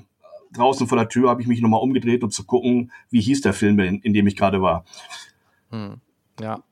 draußen 0.54 0.88
vor 0.88 0.98
der 0.98 1.10
Tür 1.10 1.30
habe 1.30 1.42
ich 1.42 1.48
mich 1.48 1.62
nochmal 1.62 1.82
umgedreht, 1.82 2.24
um 2.24 2.32
zu 2.32 2.44
gucken, 2.46 2.92
wie 3.12 3.22
hieß 3.22 3.42
der 3.42 3.54
Film, 3.54 3.80
in, 3.80 4.00
in 4.02 4.14
dem 4.14 4.26
ich 4.28 4.36
gerade 4.36 4.62
war. 4.62 4.84
hm, 5.70 6.02
ja. 6.40 6.64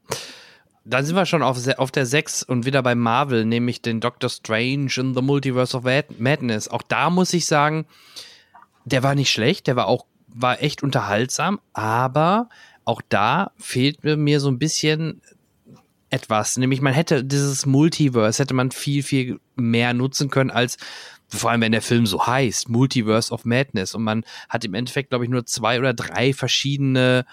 Dann 0.90 1.06
sind 1.06 1.16
wir 1.16 1.26
schon 1.26 1.44
auf, 1.44 1.58
auf 1.78 1.92
der 1.92 2.06
6 2.06 2.44
und 2.44 2.66
wieder 2.66 2.82
bei 2.82 2.96
Marvel, 2.96 3.44
nämlich 3.46 3.82
den 3.82 4.00
Doctor 4.00 4.30
Strange 4.30 4.90
in 4.96 5.14
the 5.14 5.22
Multiverse 5.22 5.76
of 5.76 5.84
Mad- 5.84 6.14
Madness. 6.18 6.68
Auch 6.70 6.82
da 6.82 7.10
muss 7.10 7.34
ich 7.34 7.46
sagen, 7.46 7.86
der 8.86 9.04
war 9.04 9.14
nicht 9.16 9.30
schlecht, 9.32 9.68
der 9.68 9.76
war 9.76 9.88
auch, 9.88 10.06
war 10.28 10.62
echt 10.64 10.84
unterhaltsam, 10.84 11.60
aber 11.74 12.48
auch 12.86 13.02
da 13.10 13.52
fehlt 13.58 14.04
mir- 14.04 14.16
mir 14.18 14.40
so 14.40 14.50
ein 14.50 14.60
bisschen 14.60 15.22
etwas. 16.10 16.56
Nämlich 16.58 16.80
man 16.80 16.94
hätte 16.94 17.24
dieses 17.26 17.66
Multiverse, 17.66 18.42
hätte 18.42 18.54
man 18.54 18.72
viel, 18.72 19.04
viel 19.04 19.40
mehr 19.56 19.94
nutzen 19.94 20.30
können 20.30 20.52
als 20.52 20.78
vor 21.30 21.52
allem 21.52 21.60
wenn 21.60 21.74
der 21.74 21.82
Film 21.82 22.06
so 22.06 22.26
heißt, 22.26 22.70
Multiverse 22.70 23.34
of 23.34 23.44
Madness 23.44 23.94
und 23.94 24.04
man 24.04 24.24
hat 24.48 24.64
im 24.64 24.74
Endeffekt, 24.74 25.10
glaube 25.10 25.26
ich, 25.26 25.30
nur 25.30 25.46
zwei 25.46 25.78
oder 25.78 25.94
drei 25.94 26.32
verschiedene 26.34 27.26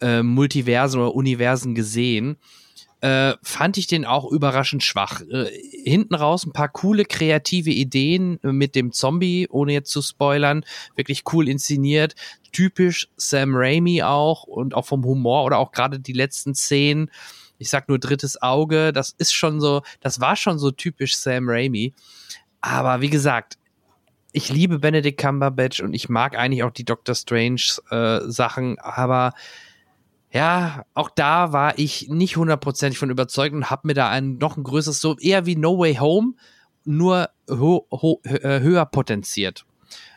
äh, 0.00 0.22
Multiversen 0.22 1.00
oder 1.00 1.12
Universen 1.16 1.74
gesehen, 1.74 2.36
äh, 3.02 3.34
fand 3.42 3.78
ich 3.78 3.88
den 3.88 4.04
auch 4.04 4.30
überraschend 4.30 4.84
schwach. 4.84 5.22
Äh, 5.22 5.50
hinten 5.84 6.14
raus 6.14 6.46
ein 6.46 6.52
paar 6.52 6.68
coole 6.68 7.04
kreative 7.04 7.70
Ideen 7.70 8.38
äh, 8.44 8.52
mit 8.52 8.76
dem 8.76 8.92
Zombie, 8.92 9.48
ohne 9.50 9.72
jetzt 9.72 9.90
zu 9.90 10.02
spoilern, 10.02 10.64
wirklich 10.94 11.24
cool 11.32 11.48
inszeniert, 11.48 12.14
typisch 12.52 13.08
Sam 13.16 13.54
Raimi 13.54 14.04
auch 14.04 14.44
und 14.44 14.74
auch 14.74 14.86
vom 14.86 15.04
Humor 15.04 15.44
oder 15.44 15.58
auch 15.58 15.72
gerade 15.72 15.98
die 15.98 16.12
letzten 16.12 16.54
Szenen. 16.54 17.10
Ich 17.58 17.70
sag 17.70 17.88
nur 17.88 17.98
drittes 17.98 18.40
Auge, 18.40 18.92
das 18.92 19.16
ist 19.18 19.32
schon 19.32 19.60
so, 19.60 19.82
das 20.00 20.20
war 20.20 20.36
schon 20.36 20.60
so 20.60 20.70
typisch 20.70 21.16
Sam 21.16 21.48
Raimi. 21.48 21.94
Aber 22.60 23.00
wie 23.00 23.10
gesagt, 23.10 23.58
ich 24.30 24.48
liebe 24.48 24.78
Benedict 24.78 25.20
Cumberbatch 25.20 25.80
und 25.80 25.92
ich 25.92 26.08
mag 26.08 26.38
eigentlich 26.38 26.62
auch 26.62 26.70
die 26.70 26.84
Doctor 26.84 27.16
Strange 27.16 27.62
äh, 27.90 28.20
Sachen, 28.30 28.78
aber 28.78 29.32
ja, 30.32 30.84
auch 30.94 31.10
da 31.10 31.52
war 31.52 31.78
ich 31.78 32.08
nicht 32.08 32.36
hundertprozentig 32.36 32.98
von 32.98 33.10
überzeugt 33.10 33.54
und 33.54 33.70
habe 33.70 33.86
mir 33.86 33.94
da 33.94 34.08
ein 34.08 34.38
noch 34.38 34.56
ein 34.56 34.64
größeres, 34.64 35.00
so 35.00 35.18
eher 35.18 35.44
wie 35.44 35.56
No 35.56 35.78
Way 35.78 35.96
Home, 35.96 36.34
nur 36.84 37.28
ho 37.48 37.86
ho 37.90 38.20
äh, 38.24 38.60
höher 38.60 38.86
potenziert. 38.86 39.66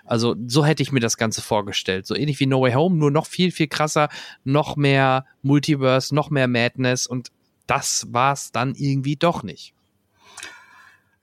Also 0.05 0.35
so 0.47 0.63
hätte 0.63 0.83
ich 0.83 0.91
mir 0.91 1.01
das 1.01 1.17
Ganze 1.17 1.41
vorgestellt. 1.41 2.07
So 2.07 2.15
ähnlich 2.15 2.39
wie 2.39 2.45
No 2.45 2.61
Way 2.61 2.73
Home, 2.73 2.95
nur 2.95 3.11
noch 3.11 3.25
viel, 3.25 3.51
viel 3.51 3.67
krasser, 3.67 4.07
noch 4.45 4.77
mehr 4.77 5.25
Multiverse, 5.41 6.15
noch 6.15 6.29
mehr 6.29 6.47
Madness 6.47 7.07
und 7.07 7.31
das 7.67 8.07
war's 8.11 8.51
dann 8.51 8.73
irgendwie 8.75 9.17
doch 9.17 9.43
nicht. 9.43 9.74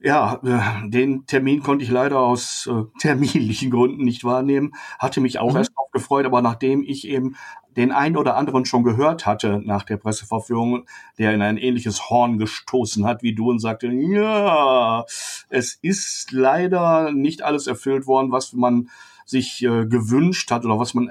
Ja, 0.04 0.40
äh, 0.42 0.88
den 0.88 1.26
Termin 1.26 1.62
konnte 1.62 1.84
ich 1.84 1.90
leider 1.90 2.18
aus 2.18 2.68
äh, 2.68 2.82
terminlichen 3.00 3.70
Gründen 3.70 4.02
nicht 4.04 4.24
wahrnehmen. 4.24 4.72
Hatte 4.98 5.20
mich 5.20 5.38
auch 5.38 5.52
Mhm. 5.52 5.58
erst 5.58 5.76
drauf 5.76 5.90
gefreut, 5.92 6.26
aber 6.26 6.42
nachdem 6.42 6.82
ich 6.82 7.06
eben 7.06 7.36
den 7.76 7.92
einen 7.92 8.16
oder 8.16 8.36
anderen 8.36 8.64
schon 8.64 8.82
gehört 8.82 9.24
hatte 9.26 9.60
nach 9.64 9.84
der 9.84 9.96
Presseverführung, 9.96 10.84
der 11.18 11.32
in 11.32 11.40
ein 11.40 11.56
ähnliches 11.56 12.10
Horn 12.10 12.36
gestoßen 12.38 13.06
hat 13.06 13.22
wie 13.22 13.34
du 13.34 13.48
und 13.50 13.60
sagte, 13.60 13.86
ja, 13.88 15.04
es 15.48 15.78
ist 15.80 16.32
leider 16.32 17.12
nicht 17.12 17.42
alles 17.42 17.66
erfüllt 17.66 18.06
worden, 18.06 18.32
was 18.32 18.52
man 18.52 18.88
sich 19.24 19.62
äh, 19.62 19.86
gewünscht 19.86 20.50
hat 20.50 20.64
oder 20.64 20.78
was 20.78 20.94
man 20.94 21.10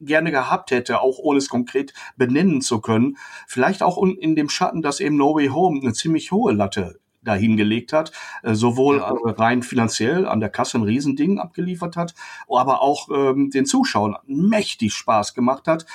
gerne 0.00 0.30
gehabt 0.30 0.70
hätte, 0.70 1.00
auch 1.00 1.18
ohne 1.18 1.38
es 1.38 1.48
konkret 1.48 1.92
benennen 2.16 2.60
zu 2.60 2.80
können. 2.80 3.16
Vielleicht 3.46 3.82
auch 3.82 4.02
in 4.02 4.36
dem 4.36 4.48
Schatten, 4.48 4.80
dass 4.82 5.00
eben 5.00 5.16
No 5.16 5.34
Way 5.34 5.48
Home 5.48 5.80
eine 5.82 5.92
ziemlich 5.92 6.30
hohe 6.32 6.52
Latte 6.52 7.00
dahingelegt 7.26 7.92
hat, 7.92 8.12
äh, 8.42 8.54
sowohl 8.54 8.98
Ja. 8.98 9.10
äh, 9.10 9.30
rein 9.30 9.62
finanziell 9.62 10.26
an 10.26 10.40
der 10.40 10.48
Kasse 10.48 10.78
ein 10.78 10.84
Riesending 10.84 11.38
abgeliefert 11.38 11.96
hat, 11.96 12.14
aber 12.48 12.82
auch 12.82 13.08
ähm, 13.10 13.50
den 13.50 13.66
Zuschauern 13.66 14.16
mächtig 14.26 14.94
Spaß 14.94 15.34
gemacht 15.34 15.66
hat, 15.68 15.86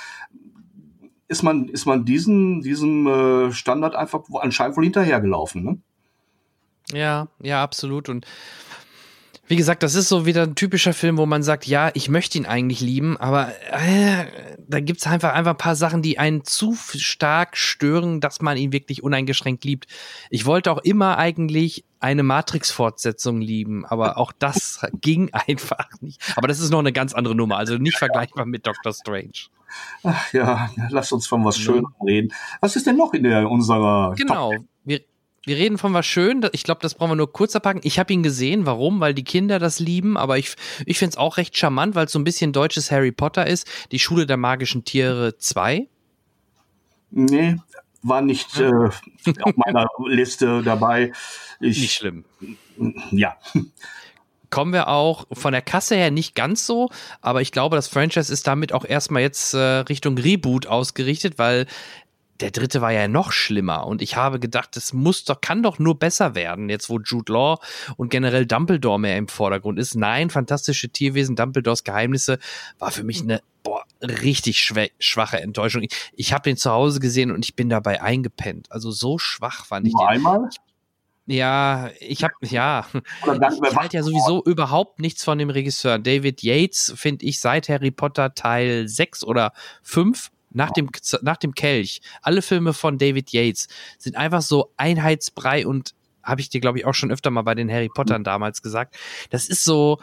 ist 1.28 1.42
man, 1.42 1.68
ist 1.68 1.86
man 1.86 2.04
diesen, 2.04 2.60
diesem 2.60 3.06
äh, 3.06 3.52
Standard 3.52 3.94
einfach 3.94 4.20
anscheinend 4.40 4.76
wohl 4.76 4.84
hinterhergelaufen. 4.84 5.64
Ne? 5.64 5.78
Ja, 6.92 7.28
ja, 7.40 7.62
absolut. 7.62 8.08
Und 8.08 8.26
wie 9.52 9.56
gesagt, 9.56 9.82
das 9.82 9.94
ist 9.94 10.08
so 10.08 10.24
wieder 10.24 10.44
ein 10.44 10.54
typischer 10.54 10.94
Film, 10.94 11.18
wo 11.18 11.26
man 11.26 11.42
sagt, 11.42 11.66
ja, 11.66 11.90
ich 11.92 12.08
möchte 12.08 12.38
ihn 12.38 12.46
eigentlich 12.46 12.80
lieben, 12.80 13.18
aber 13.18 13.52
äh, 13.70 14.24
da 14.66 14.80
gibt's 14.80 15.06
einfach, 15.06 15.34
einfach 15.34 15.50
ein 15.50 15.58
paar 15.58 15.76
Sachen, 15.76 16.00
die 16.00 16.18
einen 16.18 16.42
zu 16.42 16.74
stark 16.74 17.58
stören, 17.58 18.22
dass 18.22 18.40
man 18.40 18.56
ihn 18.56 18.72
wirklich 18.72 19.02
uneingeschränkt 19.02 19.62
liebt. 19.66 19.88
Ich 20.30 20.46
wollte 20.46 20.72
auch 20.72 20.78
immer 20.78 21.18
eigentlich 21.18 21.84
eine 22.00 22.22
Matrix-Fortsetzung 22.22 23.42
lieben, 23.42 23.84
aber 23.84 24.16
auch 24.16 24.32
das 24.32 24.80
ging 25.02 25.28
einfach 25.34 25.90
nicht. 26.00 26.22
Aber 26.34 26.48
das 26.48 26.58
ist 26.58 26.70
noch 26.70 26.78
eine 26.78 26.94
ganz 26.94 27.12
andere 27.12 27.34
Nummer, 27.34 27.58
also 27.58 27.76
nicht 27.76 27.98
vergleichbar 27.98 28.46
mit 28.46 28.66
Doctor 28.66 28.94
Strange. 28.94 29.50
Ach 30.02 30.32
ja, 30.32 30.70
lass 30.88 31.12
uns 31.12 31.26
von 31.26 31.44
was. 31.44 31.58
Schönem 31.58 31.94
reden. 32.02 32.32
Was 32.62 32.74
ist 32.74 32.86
denn 32.86 32.96
noch 32.96 33.12
in 33.12 33.24
der, 33.24 33.50
unserer 33.50 34.14
Genau. 34.16 34.54
Wir, 34.84 35.02
wir 35.44 35.56
reden 35.56 35.78
von 35.78 35.92
was 35.92 36.06
schön. 36.06 36.46
Ich 36.52 36.62
glaube, 36.62 36.80
das 36.82 36.94
brauchen 36.94 37.10
wir 37.10 37.16
nur 37.16 37.32
kurz 37.32 37.56
abpacken. 37.56 37.80
Ich 37.84 37.98
habe 37.98 38.12
ihn 38.12 38.22
gesehen. 38.22 38.64
Warum? 38.66 39.00
Weil 39.00 39.14
die 39.14 39.24
Kinder 39.24 39.58
das 39.58 39.80
lieben. 39.80 40.16
Aber 40.16 40.38
ich, 40.38 40.54
ich 40.86 40.98
finde 40.98 41.10
es 41.10 41.16
auch 41.16 41.36
recht 41.36 41.56
charmant, 41.56 41.94
weil 41.94 42.06
es 42.06 42.12
so 42.12 42.18
ein 42.18 42.24
bisschen 42.24 42.52
deutsches 42.52 42.90
Harry 42.90 43.12
Potter 43.12 43.46
ist. 43.46 43.66
Die 43.90 43.98
Schule 43.98 44.26
der 44.26 44.36
magischen 44.36 44.84
Tiere 44.84 45.36
2. 45.36 45.88
Nee, 47.10 47.56
war 48.02 48.22
nicht 48.22 48.58
äh, 48.58 48.70
auf 48.70 49.56
meiner 49.56 49.86
Liste 50.06 50.62
dabei. 50.62 51.12
Ich, 51.60 51.80
Nicht 51.80 51.94
schlimm. 51.94 52.24
Ja, 53.10 53.36
Kommen 54.52 54.74
wir 54.74 54.88
auch 54.88 55.26
von 55.32 55.52
der 55.52 55.62
Kasse 55.62 55.94
her 55.94 56.10
nicht 56.10 56.34
ganz 56.34 56.66
so, 56.66 56.90
aber 57.22 57.40
ich 57.40 57.52
glaube, 57.52 57.74
das 57.74 57.88
Franchise 57.88 58.30
ist 58.30 58.46
damit 58.46 58.74
auch 58.74 58.84
erstmal 58.84 59.22
jetzt 59.22 59.54
äh, 59.54 59.58
Richtung 59.58 60.18
Reboot 60.18 60.66
ausgerichtet, 60.66 61.38
weil 61.38 61.64
der 62.42 62.50
dritte 62.50 62.80
war 62.80 62.90
ja 62.90 63.06
noch 63.06 63.30
schlimmer 63.30 63.86
und 63.86 64.02
ich 64.02 64.16
habe 64.16 64.40
gedacht, 64.40 64.76
es 64.76 64.92
muss 64.92 65.24
doch, 65.24 65.40
kann 65.40 65.62
doch 65.62 65.78
nur 65.78 65.98
besser 65.98 66.34
werden, 66.34 66.68
jetzt 66.68 66.90
wo 66.90 66.98
Jude 66.98 67.32
Law 67.32 67.58
und 67.96 68.10
generell 68.10 68.46
Dumbledore 68.46 68.98
mehr 68.98 69.16
im 69.16 69.28
Vordergrund 69.28 69.78
ist. 69.78 69.94
Nein, 69.94 70.28
fantastische 70.28 70.88
Tierwesen, 70.88 71.36
Dumbledores 71.36 71.84
Geheimnisse 71.84 72.40
war 72.80 72.90
für 72.90 73.04
mich 73.04 73.22
eine 73.22 73.42
boah, 73.62 73.84
richtig 74.02 74.58
schwache 74.98 75.40
Enttäuschung. 75.40 75.82
Ich, 75.82 76.10
ich 76.14 76.32
habe 76.32 76.42
den 76.42 76.56
zu 76.56 76.72
Hause 76.72 76.98
gesehen 76.98 77.30
und 77.30 77.44
ich 77.44 77.54
bin 77.54 77.68
dabei 77.68 78.02
eingepennt. 78.02 78.72
Also 78.72 78.90
so 78.90 79.18
schwach 79.18 79.64
fand 79.64 79.86
ich 79.86 79.92
nur 79.92 80.02
den. 80.02 80.08
einmal. 80.08 80.48
Ja, 81.26 81.90
ich 82.00 82.24
habe 82.24 82.34
ja, 82.42 82.84
ich 82.92 83.76
halte 83.76 83.96
ja 83.96 84.02
sowieso 84.02 84.42
überhaupt 84.42 84.98
nichts 84.98 85.22
von 85.22 85.38
dem 85.38 85.50
Regisseur. 85.50 86.00
David 86.00 86.42
Yates 86.42 86.92
finde 86.96 87.24
ich 87.24 87.38
seit 87.38 87.68
Harry 87.68 87.92
Potter 87.92 88.34
Teil 88.34 88.88
6 88.88 89.22
oder 89.22 89.52
5 89.84 90.31
nach 90.54 90.70
dem, 90.70 90.90
nach 91.22 91.36
dem 91.36 91.54
Kelch. 91.54 92.00
Alle 92.22 92.42
Filme 92.42 92.72
von 92.72 92.98
David 92.98 93.30
Yates 93.32 93.68
sind 93.98 94.16
einfach 94.16 94.42
so 94.42 94.72
Einheitsbrei 94.76 95.66
und 95.66 95.94
habe 96.22 96.40
ich 96.40 96.48
dir, 96.48 96.60
glaube 96.60 96.78
ich, 96.78 96.86
auch 96.86 96.94
schon 96.94 97.10
öfter 97.10 97.30
mal 97.30 97.42
bei 97.42 97.54
den 97.54 97.70
Harry 97.70 97.88
Pottern 97.88 98.24
damals 98.24 98.62
gesagt. 98.62 98.96
Das 99.30 99.48
ist 99.48 99.64
so, 99.64 99.98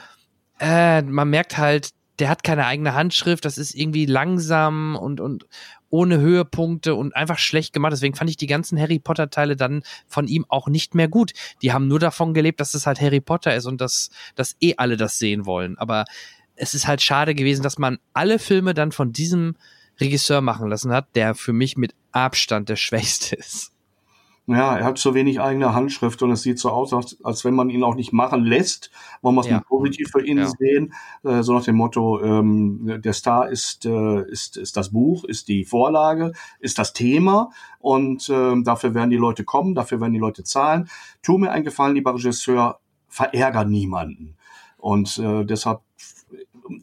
äh, 0.59 1.01
man 1.01 1.29
merkt 1.29 1.57
halt, 1.57 1.91
der 2.19 2.29
hat 2.29 2.43
keine 2.43 2.65
eigene 2.65 2.93
Handschrift, 2.93 3.45
das 3.45 3.57
ist 3.57 3.73
irgendwie 3.73 4.05
langsam 4.05 4.97
und, 4.97 5.21
und 5.21 5.45
ohne 5.89 6.19
Höhepunkte 6.19 6.93
und 6.95 7.15
einfach 7.15 7.39
schlecht 7.39 7.73
gemacht. 7.73 7.93
Deswegen 7.93 8.15
fand 8.15 8.29
ich 8.29 8.37
die 8.37 8.47
ganzen 8.47 8.79
Harry 8.79 8.99
Potter 8.99 9.29
Teile 9.29 9.55
dann 9.55 9.83
von 10.07 10.27
ihm 10.27 10.45
auch 10.49 10.67
nicht 10.67 10.95
mehr 10.95 11.07
gut. 11.07 11.31
Die 11.61 11.71
haben 11.71 11.87
nur 11.87 11.99
davon 11.99 12.33
gelebt, 12.33 12.59
dass 12.59 12.73
es 12.73 12.85
halt 12.85 13.01
Harry 13.01 13.21
Potter 13.21 13.55
ist 13.55 13.65
und 13.65 13.79
dass, 13.81 14.09
dass 14.35 14.55
eh 14.59 14.75
alle 14.77 14.97
das 14.97 15.17
sehen 15.17 15.45
wollen. 15.45 15.77
Aber 15.77 16.05
es 16.55 16.73
ist 16.73 16.87
halt 16.87 17.01
schade 17.01 17.33
gewesen, 17.33 17.63
dass 17.63 17.77
man 17.77 17.99
alle 18.13 18.37
Filme 18.37 18.73
dann 18.73 18.91
von 18.91 19.13
diesem 19.13 19.55
Regisseur 19.99 20.41
machen 20.41 20.69
lassen 20.69 20.91
hat, 20.91 21.07
der 21.15 21.35
für 21.35 21.53
mich 21.53 21.77
mit 21.77 21.93
Abstand 22.11 22.69
der 22.69 22.75
schwächste 22.77 23.35
ist. 23.35 23.71
ja, 24.47 24.77
er 24.77 24.85
hat 24.85 24.97
zu 24.97 25.13
wenig 25.13 25.39
eigene 25.39 25.75
Handschrift 25.75 26.23
und 26.23 26.31
es 26.31 26.41
sieht 26.41 26.57
so 26.57 26.71
aus, 26.71 26.91
als, 26.91 27.23
als 27.23 27.45
wenn 27.45 27.53
man 27.53 27.69
ihn 27.69 27.83
auch 27.83 27.93
nicht 27.93 28.13
machen 28.13 28.43
lässt. 28.43 28.89
Wollen 29.21 29.35
wir 29.35 29.41
es 29.41 29.47
Ja. 29.47 29.57
nicht 29.57 29.67
positiv 29.67 30.09
für 30.11 30.25
ihn 30.25 30.39
Ja. 30.39 30.47
sehen? 30.47 30.93
Äh, 31.23 31.43
so 31.43 31.53
nach 31.53 31.63
dem 31.63 31.75
Motto, 31.75 32.19
ähm, 32.23 32.99
der 33.03 33.13
Star 33.13 33.47
ist, 33.49 33.85
äh, 33.85 34.23
ist, 34.23 34.57
ist 34.57 34.75
das 34.75 34.89
Buch, 34.89 35.23
ist 35.23 35.49
die 35.49 35.65
Vorlage, 35.65 36.31
ist 36.59 36.79
das 36.79 36.93
Thema 36.93 37.51
und 37.77 38.27
ähm, 38.29 38.63
dafür 38.63 38.95
werden 38.95 39.11
die 39.11 39.17
Leute 39.17 39.43
kommen, 39.43 39.75
dafür 39.75 40.01
werden 40.01 40.13
die 40.13 40.19
Leute 40.19 40.43
zahlen. 40.43 40.89
Tu 41.21 41.37
mir 41.37 41.51
einen 41.51 41.63
Gefallen, 41.63 41.93
lieber 41.93 42.15
Regisseur, 42.15 42.79
verärger 43.07 43.65
niemanden. 43.65 44.35
Und 44.77 45.17
äh, 45.19 45.43
deshalb 45.45 45.81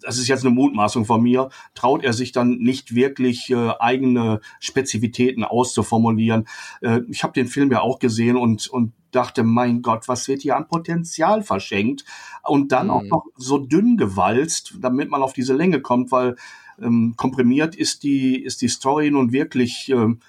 das 0.01 0.19
ist 0.19 0.29
jetzt 0.29 0.45
eine 0.45 0.55
Mutmaßung 0.55 1.05
von 1.05 1.23
mir, 1.23 1.51
traut 1.75 2.05
er 2.05 2.13
sich 2.13 2.33
dann 2.33 2.59
nicht 2.59 2.95
wirklich 2.95 3.51
äh, 3.51 3.71
eigene 3.79 4.41
Spezifitäten 4.61 5.45
auszuformulieren. 5.45 6.47
Äh, 6.81 7.01
ich 7.09 7.23
habe 7.23 7.33
den 7.33 7.47
Film 7.47 7.71
ja 7.71 7.81
auch 7.81 7.99
gesehen 7.99 8.37
und, 8.37 8.69
und 8.69 8.93
dachte, 9.11 9.43
mein 9.45 9.83
Gott, 9.83 10.09
was 10.09 10.29
wird 10.29 10.43
hier 10.43 10.57
an 10.57 10.69
Potenzial 10.69 11.43
verschenkt? 11.43 12.05
Und 12.43 12.73
dann 12.73 12.87
Mhm. 12.87 12.93
auch 12.93 13.05
noch 13.05 13.27
so 13.37 13.59
dünn 13.59 13.97
gewalzt, 13.97 14.75
damit 14.81 15.11
man 15.11 15.23
auf 15.23 15.33
diese 15.33 15.55
Länge 15.55 15.81
kommt, 15.81 16.13
weil 16.13 16.37
ähm, 16.81 17.15
komprimiert 17.17 17.75
ist 17.75 18.03
die, 18.03 18.43
ist 18.43 18.61
die 18.63 18.69
Story 18.69 19.11
nun 19.11 19.33
wirklich 19.33 19.89
ähm, 19.91 20.21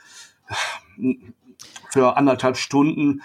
für 1.90 2.18
anderthalb 2.18 2.58
Stunden. 2.58 3.22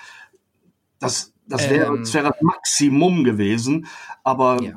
Das, 0.98 1.31
das 1.52 1.68
wäre, 1.70 1.86
Ähm. 1.86 2.00
das 2.00 2.12
wäre 2.14 2.28
das 2.32 2.40
Maximum 2.40 3.24
gewesen. 3.24 3.86
Aber 4.24 4.60
Ja. 4.62 4.74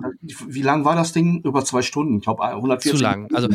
wie 0.48 0.62
lang 0.62 0.86
war 0.86 0.96
das 0.96 1.14
Ding? 1.14 1.42
Über 1.44 1.66
zwei 1.66 1.82
Stunden. 1.82 2.18
Ich 2.18 2.24
glaube, 2.24 2.44
140 2.44 2.92
Zu 2.92 2.98
lang. 3.04 3.34
Also 3.34 3.50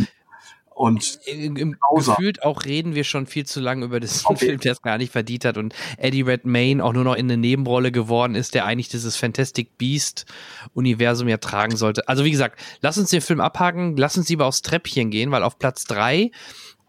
Und 0.74 1.20
im, 1.26 1.56
im 1.56 1.76
gefühlt 1.94 2.42
auch 2.42 2.64
reden 2.64 2.94
wir 2.94 3.04
schon 3.04 3.26
viel 3.26 3.44
zu 3.44 3.60
lange 3.60 3.84
über 3.84 4.00
diesen 4.00 4.24
Okay. 4.24 4.46
Film, 4.46 4.60
der 4.60 4.72
es 4.72 4.80
gar 4.80 4.96
nicht 4.96 5.12
verdient 5.12 5.44
hat 5.44 5.58
und 5.58 5.74
Eddie 5.98 6.22
Redmayne 6.22 6.82
auch 6.82 6.94
nur 6.94 7.04
noch 7.04 7.16
in 7.16 7.26
eine 7.26 7.36
Nebenrolle 7.36 7.92
geworden 7.92 8.34
ist, 8.34 8.54
der 8.54 8.64
eigentlich 8.64 8.88
dieses 8.88 9.14
Fantastic 9.16 9.76
Beast 9.76 10.24
Universum 10.72 11.28
ja 11.28 11.36
tragen 11.36 11.76
sollte. 11.76 12.08
Also 12.08 12.24
wie 12.24 12.30
gesagt, 12.30 12.58
lass 12.80 12.96
uns 12.96 13.10
den 13.10 13.20
Film 13.20 13.40
abhaken, 13.40 13.96
lass 13.98 14.16
uns 14.16 14.30
lieber 14.30 14.46
aufs 14.46 14.62
Treppchen 14.62 15.10
gehen, 15.10 15.30
weil 15.32 15.42
auf 15.42 15.58
Platz 15.58 15.84
drei 15.84 16.30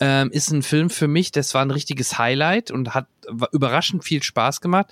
ähm, 0.01 0.31
ist 0.31 0.49
ein 0.49 0.63
Film 0.63 0.89
für 0.89 1.07
mich, 1.07 1.31
das 1.31 1.53
war 1.53 1.61
ein 1.61 1.69
richtiges 1.71 2.17
Highlight 2.17 2.71
und 2.71 2.95
hat 2.95 3.07
überraschend 3.51 4.03
viel 4.03 4.23
Spaß 4.23 4.59
gemacht. 4.59 4.87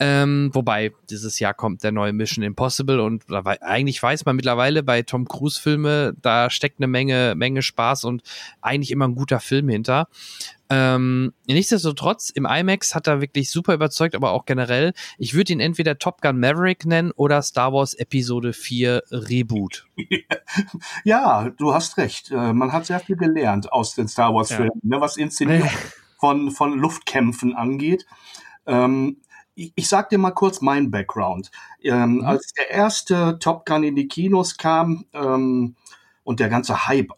Ähm, 0.00 0.50
wobei, 0.52 0.92
dieses 1.08 1.38
Jahr 1.38 1.54
kommt 1.54 1.84
der 1.84 1.92
neue 1.92 2.12
Mission 2.12 2.42
Impossible 2.42 3.00
und 3.00 3.22
eigentlich 3.30 4.02
weiß 4.02 4.24
man 4.24 4.34
mittlerweile 4.34 4.82
bei 4.82 5.02
Tom 5.02 5.28
Cruise 5.28 5.60
Filme, 5.60 6.14
da 6.20 6.50
steckt 6.50 6.80
eine 6.80 6.88
Menge, 6.88 7.34
Menge 7.36 7.62
Spaß 7.62 8.04
und 8.04 8.22
eigentlich 8.60 8.90
immer 8.90 9.06
ein 9.06 9.14
guter 9.14 9.38
Film 9.38 9.68
hinter. 9.68 10.08
Ähm, 10.72 11.32
nichtsdestotrotz, 11.48 12.30
im 12.30 12.46
IMAX 12.46 12.94
hat 12.94 13.08
er 13.08 13.20
wirklich 13.20 13.50
super 13.50 13.74
überzeugt, 13.74 14.14
aber 14.14 14.30
auch 14.30 14.44
generell. 14.44 14.92
Ich 15.18 15.34
würde 15.34 15.52
ihn 15.52 15.58
entweder 15.60 15.98
Top 15.98 16.22
Gun 16.22 16.38
Maverick 16.38 16.86
nennen 16.86 17.10
oder 17.16 17.42
Star 17.42 17.72
Wars 17.72 17.92
Episode 17.94 18.52
4 18.52 19.02
Reboot. 19.10 19.86
ja, 21.04 21.50
du 21.50 21.74
hast 21.74 21.96
recht. 21.96 22.30
Äh, 22.30 22.52
Man 22.52 22.72
hat 22.72 22.86
sehr 22.86 23.00
viel 23.00 23.16
gelernt 23.16 23.72
aus 23.72 23.94
den 23.94 24.06
Star 24.08 24.32
Wars-Filmen, 24.34 24.80
ne, 24.82 25.00
was 25.00 25.16
Inszenierung 25.16 25.68
von, 26.20 26.50
von 26.52 26.78
Luftkämpfen 26.78 27.56
angeht. 27.56 28.06
Ähm, 28.66 29.20
ich, 29.56 29.72
ich 29.74 29.88
sag 29.88 30.08
dir 30.10 30.18
mal 30.18 30.30
kurz 30.30 30.60
meinen 30.60 30.90
Background. 30.90 31.50
Ähm, 31.82 32.18
Mhm. 32.18 32.24
Als 32.24 32.52
der 32.52 32.70
erste 32.70 33.38
Top 33.40 33.66
Gun 33.66 33.82
in 33.82 33.96
die 33.96 34.06
Kinos 34.08 34.56
kam 34.56 35.04
ähm, 35.12 35.74
und 36.22 36.38
der 36.38 36.48
ganze 36.48 36.86
Hype 36.86 37.10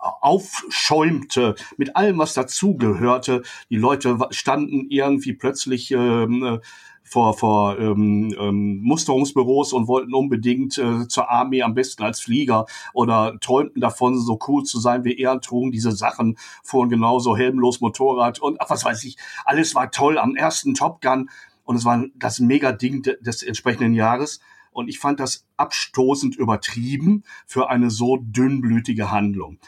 aufschäumte 0.00 1.54
mit 1.76 1.96
allem, 1.96 2.18
was 2.18 2.34
dazugehörte, 2.34 3.42
die 3.68 3.76
Leute 3.76 4.18
standen 4.30 4.86
irgendwie 4.88 5.34
plötzlich 5.34 5.90
ähm, 5.90 6.42
äh, 6.42 6.58
vor, 7.02 7.36
vor 7.36 7.78
ähm, 7.78 8.34
ähm, 8.38 8.80
Musterungsbüros 8.82 9.72
und 9.72 9.88
wollten 9.88 10.14
unbedingt 10.14 10.78
äh, 10.78 11.08
zur 11.08 11.28
Armee 11.28 11.62
am 11.62 11.74
besten 11.74 12.04
als 12.04 12.20
Flieger 12.20 12.66
oder 12.92 13.36
träumten 13.40 13.80
davon, 13.80 14.18
so 14.18 14.38
cool 14.46 14.62
zu 14.62 14.78
sein 14.78 15.04
wie 15.04 15.18
er, 15.18 15.40
trugen 15.40 15.72
diese 15.72 15.92
Sachen, 15.92 16.36
fuhren 16.62 16.88
genauso 16.88 17.36
helmlos 17.36 17.80
Motorrad 17.80 18.38
und 18.38 18.60
ach, 18.60 18.70
was 18.70 18.84
weiß 18.84 19.04
ich, 19.04 19.16
alles 19.44 19.74
war 19.74 19.90
toll 19.90 20.18
am 20.18 20.36
ersten 20.36 20.74
Top 20.74 21.00
Gun 21.00 21.30
und 21.64 21.76
es 21.76 21.84
war 21.84 22.04
das 22.14 22.38
Mega-Ding 22.40 23.02
de- 23.02 23.20
des 23.22 23.42
entsprechenden 23.42 23.94
Jahres. 23.94 24.40
Und 24.72 24.88
ich 24.88 25.00
fand 25.00 25.18
das 25.18 25.46
abstoßend 25.56 26.36
übertrieben 26.36 27.24
für 27.44 27.70
eine 27.70 27.90
so 27.90 28.18
dünnblütige 28.20 29.10
Handlung. 29.10 29.58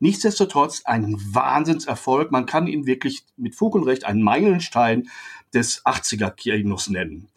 Nichtsdestotrotz 0.00 0.82
ein 0.84 1.16
Wahnsinnserfolg. 1.32 2.30
Man 2.30 2.46
kann 2.46 2.66
ihn 2.66 2.86
wirklich 2.86 3.24
mit 3.36 3.56
Fug 3.56 3.74
und 3.74 3.84
Recht 3.84 4.04
einen 4.04 4.22
Meilenstein 4.22 5.08
des 5.52 5.84
80er-Kinos 5.84 6.88
nennen. 6.88 7.28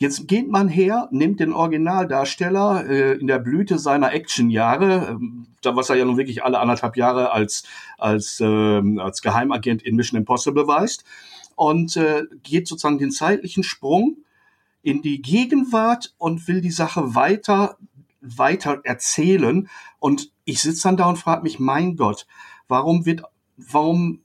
Jetzt 0.00 0.28
geht 0.28 0.48
man 0.48 0.68
her, 0.68 1.08
nimmt 1.10 1.40
den 1.40 1.52
Originaldarsteller 1.52 2.88
äh, 2.88 3.12
in 3.18 3.26
der 3.26 3.40
Blüte 3.40 3.80
seiner 3.80 4.12
Actionjahre, 4.12 5.18
da 5.60 5.74
was 5.74 5.90
er 5.90 5.96
ja 5.96 6.04
nun 6.04 6.16
wirklich 6.16 6.44
alle 6.44 6.60
anderthalb 6.60 6.96
Jahre 6.96 7.32
als, 7.32 7.64
als, 7.98 8.38
ähm, 8.40 9.00
als 9.00 9.22
Geheimagent 9.22 9.82
in 9.82 9.96
Mission 9.96 10.20
Impossible 10.20 10.68
weist, 10.68 11.04
und 11.56 11.96
äh, 11.96 12.22
geht 12.44 12.68
sozusagen 12.68 12.98
den 12.98 13.10
zeitlichen 13.10 13.64
Sprung 13.64 14.18
in 14.82 15.02
die 15.02 15.20
Gegenwart 15.20 16.14
und 16.16 16.46
will 16.46 16.60
die 16.60 16.70
Sache 16.70 17.16
weiter, 17.16 17.76
weiter 18.20 18.80
erzählen. 18.84 19.68
Und 19.98 20.32
ich 20.44 20.60
sitze 20.60 20.84
dann 20.84 20.96
da 20.96 21.08
und 21.08 21.18
frage 21.18 21.42
mich, 21.42 21.58
mein 21.58 21.96
Gott, 21.96 22.26
warum 22.68 23.06
wird, 23.06 23.22
warum 23.56 24.22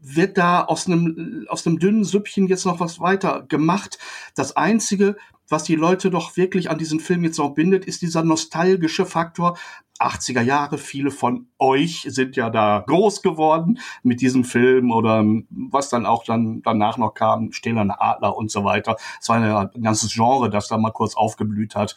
wird 0.00 0.36
da 0.36 0.64
aus 0.64 0.86
einem, 0.86 1.46
aus 1.48 1.66
einem 1.66 1.78
dünnen 1.78 2.04
Süppchen 2.04 2.46
jetzt 2.46 2.66
noch 2.66 2.80
was 2.80 3.00
weiter 3.00 3.42
gemacht? 3.48 3.98
Das 4.34 4.56
einzige, 4.56 5.16
was 5.48 5.64
die 5.64 5.76
Leute 5.76 6.10
doch 6.10 6.36
wirklich 6.36 6.70
an 6.70 6.78
diesen 6.78 7.00
Film 7.00 7.24
jetzt 7.24 7.38
noch 7.38 7.50
bindet, 7.50 7.84
ist 7.84 8.02
dieser 8.02 8.22
nostalgische 8.22 9.06
Faktor. 9.06 9.58
80er 10.00 10.42
Jahre, 10.42 10.76
viele 10.76 11.12
von 11.12 11.46
euch 11.58 12.06
sind 12.08 12.34
ja 12.34 12.50
da 12.50 12.82
groß 12.86 13.22
geworden 13.22 13.78
mit 14.02 14.20
diesem 14.20 14.44
Film 14.44 14.90
oder 14.90 15.24
was 15.50 15.88
dann 15.88 16.04
auch 16.04 16.24
dann 16.24 16.62
danach 16.62 16.98
noch 16.98 17.14
kam, 17.14 17.52
Stählerne 17.52 18.00
Adler 18.00 18.36
und 18.36 18.50
so 18.50 18.64
weiter. 18.64 18.96
Es 19.20 19.28
war 19.28 19.36
ein 19.36 19.82
ganzes 19.82 20.12
Genre, 20.12 20.50
das 20.50 20.66
da 20.66 20.78
mal 20.78 20.90
kurz 20.90 21.14
aufgeblüht 21.14 21.76
hat. 21.76 21.96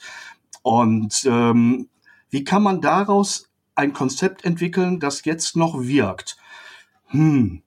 Und 0.67 1.23
ähm, 1.23 1.87
wie 2.29 2.43
kann 2.43 2.61
man 2.61 2.81
daraus 2.81 3.49
ein 3.75 3.93
Konzept 3.93 4.43
entwickeln, 4.43 4.99
das 4.99 5.23
jetzt 5.23 5.55
noch 5.55 5.79
wirkt? 5.79 6.35
Hm. 7.05 7.63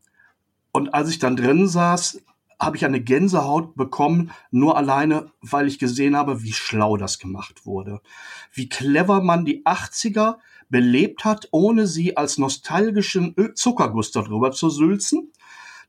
Und 0.70 0.92
als 0.92 1.08
ich 1.08 1.18
dann 1.18 1.34
drin 1.34 1.66
saß, 1.66 2.20
habe 2.60 2.76
ich 2.76 2.84
eine 2.84 3.00
Gänsehaut 3.00 3.74
bekommen, 3.74 4.32
nur 4.50 4.76
alleine, 4.76 5.32
weil 5.40 5.66
ich 5.66 5.78
gesehen 5.78 6.14
habe, 6.14 6.42
wie 6.42 6.52
schlau 6.52 6.98
das 6.98 7.18
gemacht 7.18 7.64
wurde. 7.64 8.02
Wie 8.52 8.68
clever 8.68 9.22
man 9.22 9.46
die 9.46 9.64
80er 9.64 10.36
belebt 10.68 11.24
hat, 11.24 11.48
ohne 11.52 11.86
sie 11.86 12.18
als 12.18 12.36
nostalgischen 12.36 13.34
Zuckerguss 13.54 14.10
darüber 14.10 14.52
zu 14.52 14.68
sülzen. 14.68 15.32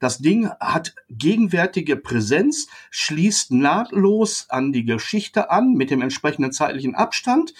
Das 0.02 0.18
Ding 0.18 0.50
hat 0.60 0.96
gegenwärtige 1.10 1.96
Präsenz, 1.96 2.68
schließt 2.90 3.52
nahtlos 3.52 4.48
an 4.50 4.74
die 4.74 4.84
Geschichte 4.84 5.52
an 5.52 5.74
mit 5.74 5.92
dem 5.92 6.02
entsprechenden 6.02 6.52
zeitlichen 6.52 6.96
Abstand. 6.96 7.54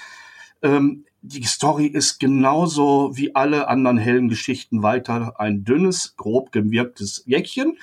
Ähm, 0.64 1.06
die 1.22 1.44
Story 1.44 1.86
ist 1.86 2.20
genauso 2.20 3.16
wie 3.16 3.36
alle 3.36 3.68
anderen 3.68 4.00
hellen 4.00 4.28
Geschichten 4.28 4.82
weiter 4.82 5.40
ein 5.40 5.64
dünnes, 5.66 6.16
grob 6.18 6.52
gewirktes 6.52 7.22
Jäckchen, 7.28 7.78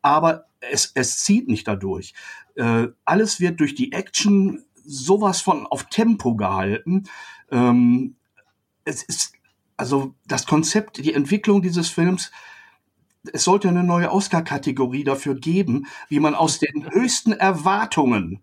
aber 0.00 0.46
es, 0.60 0.90
es 0.94 1.18
zieht 1.18 1.46
nicht 1.46 1.68
dadurch. 1.68 2.14
Äh, 2.54 2.88
alles 3.04 3.40
wird 3.40 3.60
durch 3.60 3.74
die 3.74 3.92
Action 3.92 4.64
sowas 4.86 5.42
von 5.42 5.66
auf 5.66 5.84
Tempo 5.90 6.34
gehalten. 6.34 7.04
Ähm, 7.50 8.16
es 8.84 9.02
ist, 9.02 9.34
also 9.76 10.14
das 10.26 10.46
Konzept, 10.46 10.96
die 10.96 11.12
Entwicklung 11.12 11.60
dieses 11.60 11.90
Films, 11.90 12.30
es 13.32 13.44
sollte 13.44 13.68
eine 13.68 13.84
neue 13.84 14.10
Oscar-Kategorie 14.10 15.04
dafür 15.04 15.34
geben, 15.34 15.86
wie 16.08 16.20
man 16.20 16.34
aus 16.34 16.58
den 16.58 16.90
höchsten 16.90 17.32
Erwartungen, 17.32 18.40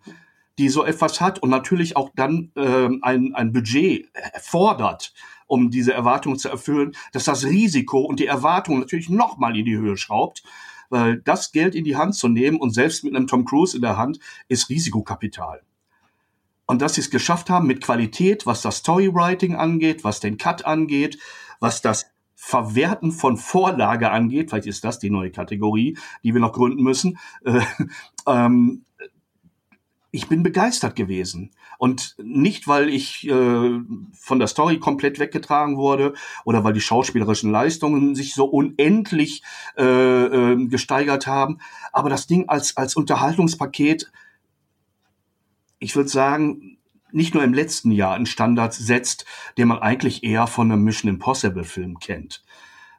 die 0.57 0.69
so 0.69 0.83
etwas 0.83 1.21
hat 1.21 1.39
und 1.39 1.49
natürlich 1.49 1.97
auch 1.97 2.11
dann 2.15 2.51
ähm, 2.55 2.99
ein, 3.01 3.33
ein 3.35 3.51
Budget 3.51 4.09
fordert, 4.41 5.13
um 5.47 5.69
diese 5.69 5.93
Erwartungen 5.93 6.39
zu 6.39 6.49
erfüllen, 6.49 6.95
dass 7.11 7.25
das 7.25 7.45
Risiko 7.45 7.99
und 7.99 8.19
die 8.19 8.27
Erwartung 8.27 8.79
natürlich 8.79 9.09
nochmal 9.09 9.57
in 9.57 9.65
die 9.65 9.77
Höhe 9.77 9.97
schraubt, 9.97 10.43
weil 10.89 11.21
das 11.21 11.51
Geld 11.51 11.75
in 11.75 11.83
die 11.83 11.97
Hand 11.97 12.15
zu 12.15 12.27
nehmen 12.27 12.57
und 12.57 12.71
selbst 12.71 13.03
mit 13.03 13.15
einem 13.15 13.27
Tom 13.27 13.45
Cruise 13.45 13.75
in 13.75 13.81
der 13.81 13.97
Hand 13.97 14.19
ist 14.47 14.69
Risikokapital. 14.69 15.61
Und 16.67 16.81
dass 16.81 16.95
sie 16.95 17.01
es 17.01 17.11
geschafft 17.11 17.49
haben 17.49 17.67
mit 17.67 17.81
Qualität, 17.81 18.45
was 18.45 18.61
das 18.61 18.77
Storywriting 18.77 19.55
angeht, 19.55 20.03
was 20.03 20.19
den 20.19 20.37
Cut 20.37 20.65
angeht, 20.65 21.19
was 21.59 21.81
das 21.81 22.07
Verwerten 22.47 23.11
von 23.11 23.37
Vorlage 23.37 24.11
angeht, 24.11 24.51
vielleicht 24.51 24.67
ist 24.67 24.83
das 24.83 24.99
die 24.99 25.09
neue 25.09 25.31
Kategorie, 25.31 25.97
die 26.23 26.31
wir 26.31 26.39
noch 26.39 26.53
gründen 26.53 26.83
müssen, 26.83 27.17
äh, 27.43 27.61
ähm, 28.27 28.85
ich 30.11 30.29
bin 30.29 30.43
begeistert 30.43 30.95
gewesen. 30.95 31.49
Und 31.79 32.15
nicht, 32.21 32.67
weil 32.67 32.89
ich 32.89 33.27
äh, 33.27 33.79
von 34.13 34.37
der 34.37 34.47
Story 34.47 34.77
komplett 34.77 35.17
weggetragen 35.17 35.77
wurde 35.77 36.13
oder 36.45 36.63
weil 36.63 36.73
die 36.73 36.81
schauspielerischen 36.81 37.49
Leistungen 37.49 38.13
sich 38.13 38.35
so 38.35 38.45
unendlich 38.45 39.41
äh, 39.75 39.83
äh, 39.83 40.67
gesteigert 40.67 41.25
haben, 41.25 41.57
aber 41.91 42.11
das 42.11 42.27
Ding 42.27 42.47
als, 42.47 42.77
als 42.77 42.95
Unterhaltungspaket, 42.95 44.11
ich 45.79 45.95
würde 45.95 46.09
sagen, 46.09 46.74
nicht 47.15 47.33
nur 47.33 47.43
im 47.43 47.53
letzten 47.53 47.91
Jahr 47.91 48.15
einen 48.15 48.25
Standard 48.25 48.73
setzt, 48.73 49.25
den 49.57 49.69
man 49.69 49.79
eigentlich 49.79 50.23
eher 50.23 50.47
von 50.47 50.71
einem 50.71 50.83
Mission 50.83 51.09
Impossible 51.09 51.63
Film 51.63 51.99
kennt. 51.99 52.43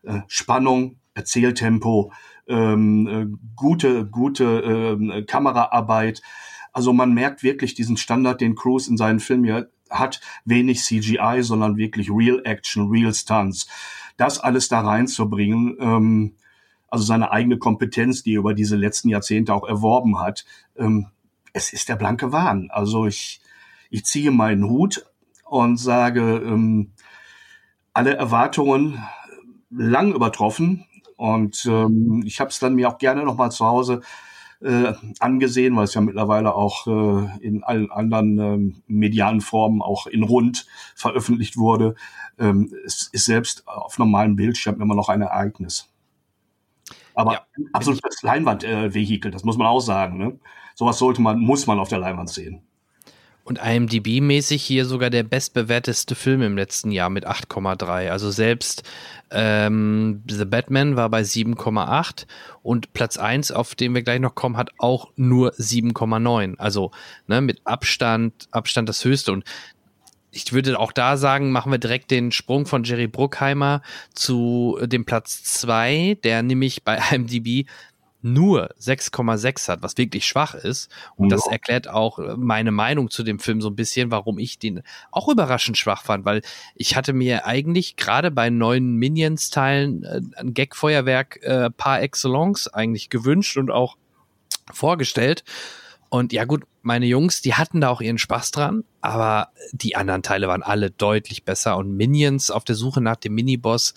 Äh, 0.03 0.21
Spannung, 0.27 0.99
Erzähltempo, 1.15 2.13
ähm, 2.49 3.07
äh, 3.07 3.27
gute, 3.55 4.07
gute 4.07 4.99
äh, 5.01 5.23
Kameraarbeit. 5.23 6.23
Also 6.73 6.93
man 6.93 7.13
merkt 7.13 7.43
wirklich 7.43 7.75
diesen 7.75 7.97
Standard, 7.97 8.41
den 8.41 8.55
Cruise 8.55 8.91
in 8.91 8.97
seinen 8.97 9.21
Filmen 9.21 9.45
ja 9.45 9.65
hat, 9.91 10.21
wenig 10.45 10.83
CGI, 10.83 11.39
sondern 11.43 11.77
wirklich 11.77 12.11
Real 12.11 12.41
Action, 12.45 12.91
Real 12.91 13.15
Stunts. 13.15 13.69
Das 14.17 14.39
alles 14.39 14.69
da 14.69 14.81
reinzubringen, 14.81 15.77
ähm, 15.79 16.35
also 16.89 17.05
seine 17.05 17.31
eigene 17.31 17.59
Kompetenz, 17.59 18.23
die 18.23 18.35
er 18.35 18.41
über 18.41 18.55
diese 18.55 18.77
letzten 18.77 19.09
Jahrzehnte 19.09 19.53
auch 19.55 19.69
erworben 19.69 20.19
hat, 20.19 20.45
ähm, 20.77 21.09
es 21.53 21.73
ist 21.73 21.89
der 21.89 21.97
blanke 21.97 22.33
Wahn. 22.33 22.69
Also 22.71 23.07
ich, 23.07 23.41
ich 23.91 24.05
ziehe 24.05 24.31
meinen 24.31 24.69
Hut 24.69 25.07
und 25.45 25.77
sage, 25.77 26.43
ähm, 26.45 26.93
alle 27.93 28.15
Erwartungen 28.15 29.03
lang 29.71 30.15
übertroffen. 30.15 30.85
Und 31.17 31.65
ähm, 31.67 32.23
ich 32.27 32.41
habe 32.41 32.51
es 32.51 32.59
dann 32.59 32.75
mir 32.75 32.89
auch 32.89 32.99
gerne 32.99 33.25
nochmal 33.25 33.51
zu 33.51 33.65
Hause 33.65 34.03
äh, 34.61 34.93
angesehen, 35.19 35.77
weil 35.77 35.85
es 35.85 35.95
ja 35.95 36.01
mittlerweile 36.01 36.55
auch 36.55 36.87
äh, 36.87 37.39
in 37.41 37.63
allen 37.63 37.91
anderen 37.91 38.39
ähm, 38.39 38.83
medialen 38.87 39.41
Formen 39.41 39.83
auch 39.83 40.07
in 40.07 40.23
Rund 40.23 40.67
veröffentlicht 40.95 41.57
wurde. 41.57 41.95
Ähm, 42.39 42.73
es 42.85 43.09
ist 43.13 43.27
selbst 43.27 43.67
auf 43.67 43.99
normalem 43.99 44.37
Bildschirm 44.37 44.81
immer 44.81 44.95
noch 44.95 45.09
ein 45.09 45.23
Ereignis. 45.23 45.89
Aber 47.15 47.33
ja, 47.33 47.47
absolutes 47.73 48.23
Leinwandvehikel, 48.23 49.31
äh, 49.31 49.33
das 49.33 49.45
muss 49.45 49.57
man 49.57 49.67
auch 49.67 49.81
sagen. 49.81 50.19
Ne? 50.19 50.39
Sowas 50.75 50.99
sollte 50.99 51.23
man, 51.23 51.41
muss 51.41 51.67
man 51.67 51.79
auf 51.79 51.89
der 51.89 51.99
Leinwand 51.99 52.29
sehen. 52.29 52.63
Und 53.47 53.61
IMDb-mäßig 53.61 54.61
hier 54.61 54.87
sogar 54.87 55.09
der 55.09 55.23
bestbewerteste 55.23 56.17
Film 56.17 56.43
im 56.43 56.57
letzten 56.57 56.91
Jahr 56.91 57.11
mit 57.11 57.29
8,3. 57.29 58.11
Also 58.11 58.33
selbst 58.33 58.83
ähm, 59.31 60.25
The 60.29 60.45
Batman 60.45 60.97
war 60.97 61.09
bei 61.11 61.21
7,8 61.21 62.27
und 62.65 62.93
Platz 62.93 63.19
1, 63.19 63.53
auf 63.53 63.77
den 63.77 63.95
wir 63.95 64.03
gleich 64.03 64.19
noch 64.19 64.35
kommen, 64.35 64.57
hat 64.57 64.71
auch 64.79 65.13
nur 65.15 65.53
7,9. 65.53 66.59
Also 66.59 66.91
ne, 67.29 67.41
mit 67.41 67.61
Abstand, 67.63 68.49
Abstand 68.51 68.89
das 68.89 69.05
höchste. 69.05 69.31
Und 69.31 69.45
ich 70.33 70.53
würde 70.53 70.77
auch 70.81 70.91
da 70.91 71.17
sagen, 71.17 71.53
machen 71.53 71.71
wir 71.71 71.79
direkt 71.79 72.11
den 72.11 72.33
Sprung 72.33 72.67
von 72.67 72.83
Jerry 72.83 73.07
Bruckheimer 73.07 73.81
zu 74.13 74.77
dem 74.83 75.05
Platz 75.05 75.45
2, 75.45 76.19
der 76.25 76.43
nämlich 76.43 76.83
bei 76.83 76.99
IMDb 77.13 77.69
nur 78.27 78.75
6,6 78.81 79.69
hat, 79.69 79.83
was 79.83 79.97
wirklich 79.97 80.27
schwach 80.27 80.55
ist. 80.55 80.91
Und 81.17 81.31
ja. 81.31 81.37
das 81.37 81.47
erklärt 81.47 81.89
auch 81.89 82.19
äh, 82.19 82.37
meine 82.37 82.73
Meinung 82.73 83.11
zu 83.11 83.23
dem 83.23 83.39
Film 83.39 83.61
so 83.61 83.69
ein 83.69 83.77
bisschen, 83.77 84.11
warum 84.11 84.39
ich 84.39 84.59
den 84.59 84.83
auch 85.11 85.29
überraschend 85.29 85.79
schwach 85.79 86.03
fand, 86.03 86.25
weil 86.25 86.43
ich 86.75 86.97
hatte 86.97 87.13
mir 87.13 87.47
eigentlich 87.47 87.97
gerade 87.97 88.31
bei 88.31 88.51
neuen 88.51 88.97
Minions-Teilen 88.97 90.03
äh, 90.03 90.21
ein 90.37 90.55
Gag-Feuerwerk 90.55 91.43
äh, 91.43 91.71
par 91.71 92.03
excellence 92.03 92.69
eigentlich 92.69 93.09
gewünscht 93.11 93.57
und 93.57 93.71
auch 93.71 93.97
vorgestellt. 94.73 95.45
Und 96.09 96.33
ja 96.33 96.45
gut, 96.45 96.65
meine 96.83 97.07
Jungs, 97.07 97.43
die 97.43 97.55
hatten 97.55 97.81
da 97.81 97.91
auch 97.91 98.01
ihren 98.01 98.19
Spaß 98.19 98.51
dran, 98.51 98.85
aber 99.01 99.49
die 99.73 99.97
anderen 99.97 100.23
Teile 100.23 100.49
waren 100.49 100.63
alle 100.63 100.91
deutlich 100.91 101.45
besser 101.45 101.77
und 101.77 101.97
Minions 101.97 102.51
auf 102.51 102.65
der 102.65 102.77
Suche 102.77 103.01
nach 103.01 103.17
dem 103.17 103.35
Miniboss 103.35 103.95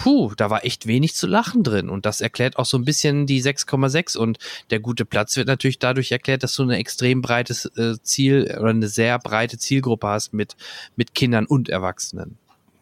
puh, 0.00 0.32
da 0.34 0.48
war 0.48 0.64
echt 0.64 0.86
wenig 0.86 1.14
zu 1.14 1.26
lachen 1.26 1.62
drin. 1.62 1.90
Und 1.90 2.06
das 2.06 2.22
erklärt 2.22 2.56
auch 2.58 2.64
so 2.64 2.78
ein 2.78 2.86
bisschen 2.86 3.26
die 3.26 3.42
6,6. 3.42 4.16
Und 4.16 4.38
der 4.70 4.80
gute 4.80 5.04
Platz 5.04 5.36
wird 5.36 5.46
natürlich 5.46 5.78
dadurch 5.78 6.10
erklärt, 6.10 6.42
dass 6.42 6.54
du 6.54 6.62
ein 6.62 6.70
extrem 6.70 7.20
breites 7.20 7.66
äh, 7.76 7.96
Ziel 8.02 8.56
oder 8.58 8.70
eine 8.70 8.88
sehr 8.88 9.18
breite 9.18 9.58
Zielgruppe 9.58 10.08
hast 10.08 10.32
mit, 10.32 10.56
mit 10.96 11.14
Kindern 11.14 11.44
und 11.44 11.68
Erwachsenen. 11.68 12.38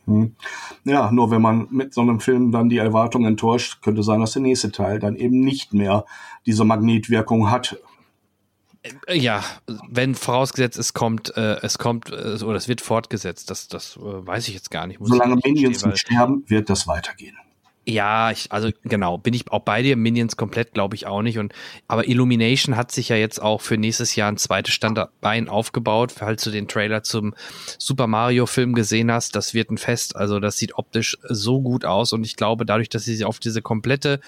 Hm. 0.07 0.37
Ja, 0.85 1.11
nur 1.11 1.33
wenn 1.33 1.43
man 1.43 1.67
mit 1.71 1.93
so 1.93 2.03
einem 2.03 2.21
Film 2.21 2.53
dann 2.53 2.69
die 2.69 2.79
Erwartung 2.79 3.27
enttäuscht, 3.27 3.83
könnte 3.83 4.05
sein, 4.05 4.21
dass 4.21 4.35
der 4.35 4.43
nächste 4.43 4.71
Teil 4.71 5.01
dann 5.01 5.17
eben 5.17 5.41
nicht 5.41 5.75
mehr 5.75 6.05
diese 6.47 6.65
Magnetwirkung 6.65 7.51
hat. 7.51 7.79
Äh, 9.07 9.19
ja, 9.19 9.45
wenn 9.89 10.15
vorausgesetzt 10.15 10.79
es 10.79 10.95
kommt, 10.95 11.37
äh, 11.37 11.57
es 11.63 11.79
kommt 11.79 12.11
äh, 12.11 12.43
oder 12.43 12.57
es 12.57 12.69
wird 12.69 12.81
fortgesetzt, 12.81 13.51
das, 13.51 13.69
das 13.69 13.97
äh, 13.97 14.01
weiß 14.01 14.49
ich 14.49 14.55
jetzt 14.55 14.71
gar 14.71 14.87
nicht. 14.87 15.01
Solange 15.03 15.37
Minions 15.45 15.85
nicht 15.85 15.99
sterben, 15.99 16.45
wird 16.49 16.71
das 16.71 16.87
weitergehen. 16.87 17.37
Ja, 17.91 18.31
ich, 18.31 18.53
also 18.53 18.69
genau, 18.83 19.17
bin 19.17 19.33
ich 19.33 19.51
auch 19.51 19.63
bei 19.63 19.81
dir. 19.81 19.97
Minions 19.97 20.37
komplett 20.37 20.75
glaube 20.75 20.95
ich 20.95 21.07
auch 21.07 21.23
nicht. 21.23 21.39
Und 21.39 21.55
aber 21.87 22.07
Illumination 22.07 22.77
hat 22.77 22.93
sich 22.93 23.09
ja 23.09 23.17
jetzt 23.17 23.41
auch 23.41 23.63
für 23.63 23.79
nächstes 23.79 24.15
Jahr 24.15 24.31
ein 24.31 24.37
zweites 24.37 24.75
Standbein 24.75 25.49
aufgebaut, 25.49 26.13
falls 26.13 26.45
du 26.45 26.51
den 26.51 26.69
Trailer 26.69 27.03
zum 27.03 27.35
Super 27.79 28.07
Mario 28.07 28.45
Film 28.45 28.75
gesehen 28.75 29.11
hast. 29.11 29.35
Das 29.35 29.55
wird 29.55 29.71
ein 29.71 29.79
Fest. 29.79 30.17
Also 30.17 30.39
das 30.39 30.59
sieht 30.59 30.75
optisch 30.75 31.17
so 31.31 31.63
gut 31.63 31.87
aus 31.87 32.13
und 32.13 32.25
ich 32.25 32.37
glaube, 32.37 32.67
dadurch, 32.67 32.91
dass 32.91 33.05
sie 33.05 33.17
sich 33.17 33.25
auf 33.25 33.39
diese 33.39 33.63
komplette 33.63 34.21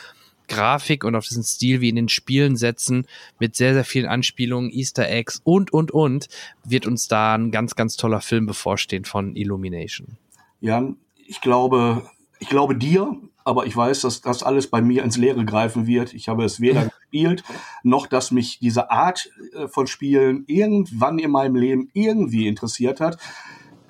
Grafik 0.50 1.04
und 1.04 1.14
auf 1.14 1.26
diesen 1.26 1.42
Stil 1.42 1.80
wie 1.80 1.88
in 1.88 1.96
den 1.96 2.08
Spielen 2.10 2.56
setzen, 2.56 3.06
mit 3.38 3.56
sehr, 3.56 3.72
sehr 3.72 3.84
vielen 3.84 4.06
Anspielungen, 4.06 4.70
Easter 4.70 5.08
Eggs 5.08 5.40
und, 5.44 5.72
und, 5.72 5.90
und, 5.92 6.28
wird 6.64 6.86
uns 6.86 7.08
da 7.08 7.34
ein 7.34 7.50
ganz, 7.50 7.74
ganz 7.76 7.96
toller 7.96 8.20
Film 8.20 8.44
bevorstehen 8.44 9.06
von 9.06 9.34
Illumination. 9.36 10.18
Ja, 10.60 10.92
ich 11.26 11.40
glaube, 11.40 12.02
ich 12.38 12.48
glaube 12.48 12.76
dir, 12.76 13.16
aber 13.44 13.66
ich 13.66 13.76
weiß, 13.76 14.02
dass 14.02 14.20
das 14.20 14.42
alles 14.42 14.68
bei 14.68 14.82
mir 14.82 15.02
ins 15.02 15.16
Leere 15.16 15.44
greifen 15.44 15.86
wird. 15.86 16.12
Ich 16.12 16.28
habe 16.28 16.44
es 16.44 16.60
weder 16.60 16.90
gespielt, 17.00 17.42
noch 17.82 18.06
dass 18.06 18.30
mich 18.30 18.58
diese 18.58 18.90
Art 18.90 19.30
äh, 19.54 19.68
von 19.68 19.86
Spielen 19.86 20.44
irgendwann 20.46 21.18
in 21.18 21.30
meinem 21.30 21.56
Leben 21.56 21.88
irgendwie 21.94 22.46
interessiert 22.46 23.00
hat. 23.00 23.18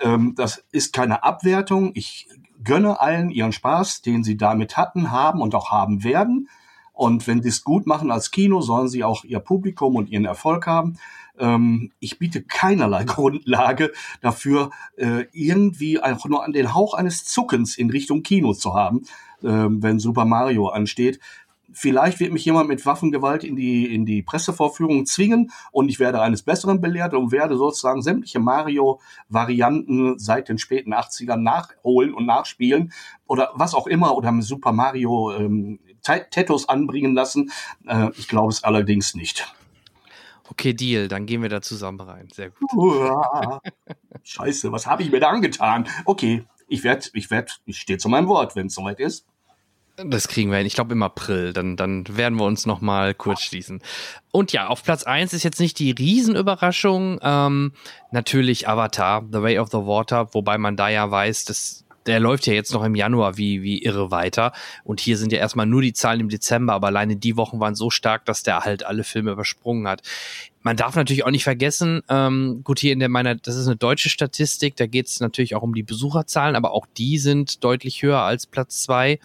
Ähm, 0.01 0.35
das 0.37 0.65
ist 0.73 0.93
keine 0.93 1.25
Abwertung. 1.25 1.93
Ich 1.95 2.29
gönne 2.65 3.01
allen 3.01 3.31
ihren 3.31 3.53
Spaß, 3.53 4.03
den 4.03 4.25
sie 4.25 4.37
damit 4.37 4.77
hatten, 4.77 5.11
haben 5.11 5.41
und 5.41 5.55
auch 5.55 5.71
haben 5.71 6.05
werden. 6.05 6.49
Und 6.93 7.27
wenn 7.27 7.43
sie 7.43 7.49
es 7.49 7.65
gut 7.65 7.87
machen 7.87 8.11
als 8.11 8.31
Kino, 8.31 8.61
sollen 8.61 8.89
sie 8.89 9.05
auch 9.05 9.25
ihr 9.25 9.41
Publikum 9.41 9.97
und 9.97 10.11
ihren 10.11 10.27
Erfolg 10.27 10.67
haben. 10.67 10.99
Ähm, 11.39 11.93
ich 11.99 12.19
biete 12.19 12.43
keinerlei 12.43 13.05
Grundlage 13.07 13.93
dafür, 14.21 14.71
äh, 14.97 15.25
irgendwie 15.33 16.01
einfach 16.01 16.29
nur 16.29 16.45
an 16.45 16.53
den 16.53 16.75
Hauch 16.75 16.95
eines 16.95 17.25
Zuckens 17.25 17.79
in 17.79 17.91
Richtung 17.91 18.23
Kino 18.23 18.53
zu 18.53 18.75
haben, 18.75 19.03
äh, 19.43 19.49
wenn 19.49 19.99
Super 19.99 20.27
Mario 20.27 20.69
ansteht 20.69 21.21
vielleicht 21.73 22.21
wird 22.21 22.33
mich 22.33 22.45
jemand 22.45 22.69
mit 22.69 22.85
Waffengewalt 22.87 23.45
in 23.45 23.57
die, 23.57 23.93
in 23.95 24.07
die 24.07 24.23
Pressevorführung 24.23 25.07
zwingen 25.07 25.53
und 25.73 25.89
ich 25.89 25.99
werde 25.99 26.21
eines 26.21 26.43
Besseren 26.43 26.81
belehrt 26.81 27.15
und 27.15 27.33
werde 27.33 27.57
sozusagen 27.57 28.03
sämtliche 28.03 28.41
Mario-Varianten 28.41 30.19
seit 30.19 30.49
den 30.49 30.59
späten 30.59 30.95
80ern 30.95 31.37
nachholen 31.37 32.15
und 32.15 32.27
nachspielen 32.27 32.93
oder 33.27 33.51
was 33.55 33.75
auch 33.75 33.87
immer 33.87 34.17
oder 34.17 34.33
mit 34.33 34.45
Super 34.45 34.73
Mario 34.73 35.33
ähm, 35.33 35.81
Tattoos 36.03 36.69
anbringen 36.69 37.15
lassen. 37.15 37.53
Äh, 37.87 38.11
ich 38.17 38.29
glaube 38.29 38.51
es 38.51 38.65
allerdings 38.65 39.15
nicht. 39.15 39.53
Okay, 40.51 40.75
Deal, 40.75 41.07
dann 41.07 41.27
gehen 41.27 41.43
wir 41.43 41.49
da 41.49 41.63
zusammen 41.63 42.01
rein. 42.01 42.29
Sehr 42.33 42.51
gut. 42.51 42.71
Scheiße, 44.25 44.73
was 44.73 44.87
habe 44.87 45.03
ich 45.03 45.13
mir 45.13 45.21
da 45.21 45.29
angetan? 45.29 45.87
Okay, 46.05 46.45
ich 46.67 46.83
werde, 46.83 47.07
ich 47.13 47.31
werde, 47.31 47.53
ich 47.67 47.79
stehe 47.79 47.99
zu 47.99 48.09
meinem 48.09 48.27
Wort, 48.27 48.57
wenn 48.57 48.67
es 48.67 48.75
soweit 48.75 48.99
ist. 48.99 49.27
Das 49.97 50.29
kriegen 50.29 50.51
wir 50.51 50.59
hin. 50.59 50.67
Ich 50.67 50.75
glaube 50.75 50.93
im 50.93 51.03
April. 51.03 51.53
Dann, 51.53 51.77
dann 51.77 52.05
werden 52.09 52.39
wir 52.39 52.45
uns 52.45 52.67
noch 52.67 52.81
mal 52.81 53.15
kurz 53.15 53.43
schließen. 53.43 53.83
Und 54.31 54.53
ja, 54.53 54.69
auf 54.69 54.83
Platz 54.83 55.05
eins 55.05 55.33
ist 55.33 55.43
jetzt 55.43 55.61
nicht 55.61 55.79
die 55.79 55.91
Riesenüberraschung. 55.91 57.21
Ähm, 57.23 57.73
natürlich 58.11 58.69
Avatar, 58.69 59.25
The 59.31 59.43
Way 59.43 59.59
of 59.59 59.71
the 59.71 59.79
Water, 59.79 60.33
wobei 60.33 60.59
man 60.59 60.77
da 60.77 60.89
ja 60.89 61.11
weiß, 61.11 61.45
dass 61.45 61.85
der 62.07 62.21
läuft 62.21 62.47
ja 62.47 62.55
jetzt 62.55 62.73
noch 62.73 62.83
im 62.83 62.95
Januar 62.95 63.37
wie, 63.37 63.63
wie 63.63 63.83
irre 63.83 64.11
weiter. 64.11 64.53
Und 64.85 65.01
hier 65.01 65.19
sind 65.19 65.33
ja 65.33 65.39
erstmal 65.39 65.67
nur 65.67 65.83
die 65.83 65.93
Zahlen 65.93 66.21
im 66.21 66.29
Dezember, 66.29 66.73
aber 66.73 66.89
alleine 66.89 67.17
die 67.17 67.37
Wochen 67.37 67.61
waren 67.61 67.75
so 67.75 67.91
stark, 67.91 68.25
dass 68.25 68.43
der 68.43 68.61
halt 68.61 68.85
alle 68.85 69.05
Filme 69.05 69.33
übersprungen 69.33 69.87
hat. 69.87 70.03
Man 70.63 70.77
darf 70.77 70.95
natürlich 70.95 71.25
auch 71.25 71.31
nicht 71.31 71.45
vergessen, 71.45 72.03
ähm, 72.09 72.61
gut, 72.65 72.81
hier 72.81 72.93
in 72.93 72.99
der 72.99 73.09
meiner, 73.09 73.35
das 73.35 73.57
ist 73.57 73.67
eine 73.67 73.77
deutsche 73.77 74.11
Statistik, 74.11 74.77
da 74.77 74.87
geht 74.87 75.07
es 75.07 75.21
natürlich 75.21 75.55
auch 75.55 75.63
um 75.63 75.75
die 75.75 75.83
Besucherzahlen, 75.83 76.55
aber 76.55 76.73
auch 76.73 76.87
die 76.99 77.19
sind 77.19 77.65
deutlich 77.65 78.03
höher 78.03 78.21
als 78.21 78.47
Platz 78.47 78.83
zwei. 78.83 79.21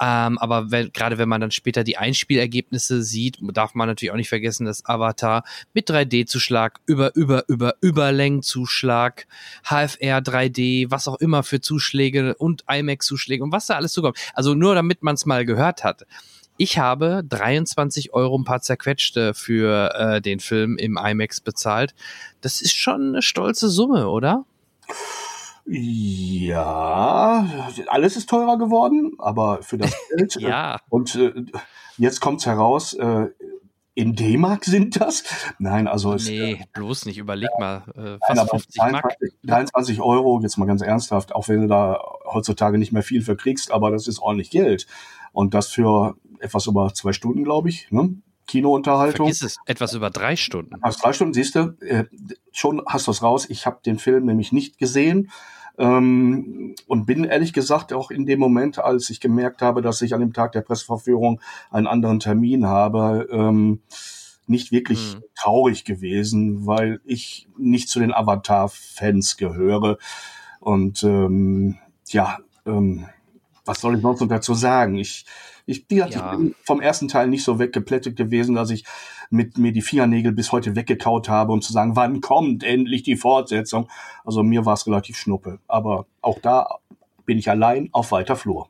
Ähm, 0.00 0.38
aber 0.38 0.70
wenn, 0.70 0.92
gerade 0.92 1.18
wenn 1.18 1.28
man 1.28 1.40
dann 1.40 1.50
später 1.50 1.84
die 1.84 1.96
Einspielergebnisse 1.96 3.02
sieht, 3.02 3.38
darf 3.40 3.74
man 3.74 3.88
natürlich 3.88 4.12
auch 4.12 4.16
nicht 4.16 4.28
vergessen, 4.28 4.66
dass 4.66 4.84
Avatar 4.84 5.44
mit 5.72 5.88
3D-Zuschlag, 5.90 6.80
über, 6.86 7.14
über, 7.14 7.44
über, 7.48 7.74
Überlängenzuschlag, 7.80 9.26
HFR 9.64 10.18
3D, 10.18 10.90
was 10.90 11.08
auch 11.08 11.16
immer 11.16 11.42
für 11.42 11.60
Zuschläge 11.60 12.34
und 12.36 12.64
IMAX-Zuschläge 12.68 13.42
und 13.42 13.52
was 13.52 13.66
da 13.66 13.74
alles 13.74 13.92
zukommt. 13.92 14.18
Also 14.34 14.54
nur 14.54 14.74
damit 14.74 15.02
man 15.02 15.14
es 15.14 15.26
mal 15.26 15.44
gehört 15.44 15.84
hat 15.84 16.06
Ich 16.58 16.78
habe 16.78 17.22
23 17.28 18.12
Euro 18.12 18.38
ein 18.38 18.44
paar 18.44 18.60
zerquetschte 18.60 19.34
für 19.34 19.94
äh, 19.94 20.20
den 20.20 20.40
Film 20.40 20.76
im 20.78 20.98
IMAX 20.98 21.40
bezahlt. 21.40 21.94
Das 22.40 22.60
ist 22.60 22.74
schon 22.74 23.08
eine 23.08 23.22
stolze 23.22 23.68
Summe, 23.68 24.08
oder? 24.08 24.44
Ja, 25.68 27.48
alles 27.88 28.16
ist 28.16 28.28
teurer 28.30 28.56
geworden, 28.56 29.14
aber 29.18 29.62
für 29.62 29.78
das 29.78 29.92
Geld. 30.16 30.36
ja. 30.36 30.78
Und 30.88 31.14
äh, 31.16 31.32
jetzt 31.98 32.20
kommt's 32.20 32.46
heraus, 32.46 32.94
äh, 32.94 33.26
in 33.94 34.14
D-Mark 34.14 34.64
sind 34.66 35.00
das? 35.00 35.24
Nein, 35.58 35.88
also 35.88 36.12
es, 36.12 36.28
Nee, 36.28 36.52
äh, 36.52 36.58
bloß 36.74 37.06
nicht. 37.06 37.16
Überleg 37.18 37.48
mal. 37.58 37.82
Äh, 37.96 38.00
nein, 38.00 38.18
fast 38.26 38.40
aber 38.40 38.50
50 38.50 38.76
Mark. 38.78 38.92
23, 38.92 39.38
23 39.42 40.00
Euro, 40.02 40.40
jetzt 40.42 40.58
mal 40.58 40.66
ganz 40.66 40.82
ernsthaft, 40.82 41.34
auch 41.34 41.48
wenn 41.48 41.62
du 41.62 41.66
da 41.66 42.00
heutzutage 42.26 42.78
nicht 42.78 42.92
mehr 42.92 43.02
viel 43.02 43.22
für 43.22 43.36
kriegst, 43.36 43.72
aber 43.72 43.90
das 43.90 44.06
ist 44.06 44.20
ordentlich 44.20 44.50
Geld. 44.50 44.86
Und 45.32 45.54
das 45.54 45.68
für 45.68 46.14
etwas 46.40 46.66
über 46.66 46.92
zwei 46.94 47.12
Stunden, 47.12 47.42
glaube 47.42 47.70
ich, 47.70 47.90
ne? 47.90 48.14
Kinounterhaltung. 48.46 49.26
Vergiss 49.26 49.42
es. 49.42 49.56
Etwas 49.66 49.94
über 49.94 50.10
drei 50.10 50.36
Stunden. 50.36 50.80
Aus 50.82 50.98
drei 50.98 51.12
Stunden 51.12 51.34
siehst 51.34 51.56
du, 51.56 51.76
äh, 51.80 52.04
schon 52.52 52.82
hast 52.86 53.08
du 53.08 53.10
es 53.10 53.22
raus. 53.22 53.46
Ich 53.48 53.66
habe 53.66 53.80
den 53.84 53.98
Film 53.98 54.26
nämlich 54.26 54.52
nicht 54.52 54.78
gesehen 54.78 55.32
ähm, 55.78 56.74
und 56.86 57.06
bin 57.06 57.24
ehrlich 57.24 57.52
gesagt 57.52 57.92
auch 57.92 58.10
in 58.10 58.26
dem 58.26 58.38
Moment, 58.40 58.78
als 58.78 59.10
ich 59.10 59.20
gemerkt 59.20 59.62
habe, 59.62 59.82
dass 59.82 60.02
ich 60.02 60.14
an 60.14 60.20
dem 60.20 60.32
Tag 60.32 60.52
der 60.52 60.62
Presseverführung 60.62 61.40
einen 61.70 61.86
anderen 61.86 62.20
Termin 62.20 62.66
habe, 62.66 63.28
ähm, 63.30 63.80
nicht 64.46 64.72
wirklich 64.72 65.14
Hm. 65.14 65.22
traurig 65.34 65.84
gewesen, 65.84 66.66
weil 66.66 67.00
ich 67.04 67.48
nicht 67.58 67.88
zu 67.88 67.98
den 67.98 68.14
Avatar-Fans 68.14 69.36
gehöre. 69.36 69.98
Und 70.60 71.02
ähm, 71.02 71.78
ja, 72.08 72.38
ähm, 72.64 73.06
was 73.66 73.80
soll 73.80 73.96
ich 73.96 74.02
sonst 74.02 74.20
noch 74.20 74.28
dazu 74.28 74.54
sagen? 74.54 74.96
Ich, 74.96 75.26
ich, 75.66 75.84
wie 75.88 75.96
gesagt, 75.96 76.14
Ja. 76.14 76.32
ich 76.32 76.38
bin 76.38 76.54
vom 76.62 76.80
ersten 76.80 77.08
Teil 77.08 77.28
nicht 77.28 77.44
so 77.44 77.58
weggeplättet 77.58 78.16
gewesen, 78.16 78.54
dass 78.54 78.70
ich 78.70 78.84
mit 79.30 79.58
mir 79.58 79.72
die 79.72 79.82
Fingernägel 79.82 80.32
bis 80.32 80.52
heute 80.52 80.76
weggekaut 80.76 81.28
habe, 81.28 81.52
um 81.52 81.60
zu 81.60 81.72
sagen, 81.72 81.96
wann 81.96 82.20
kommt 82.20 82.62
endlich 82.62 83.02
die 83.02 83.16
Fortsetzung. 83.16 83.88
Also 84.24 84.42
mir 84.42 84.64
war 84.64 84.74
es 84.74 84.86
relativ 84.86 85.16
schnuppe. 85.16 85.58
Aber 85.66 86.06
auch 86.22 86.38
da 86.40 86.78
bin 87.24 87.38
ich 87.38 87.50
allein 87.50 87.88
auf 87.92 88.12
weiter 88.12 88.36
Flur. 88.36 88.68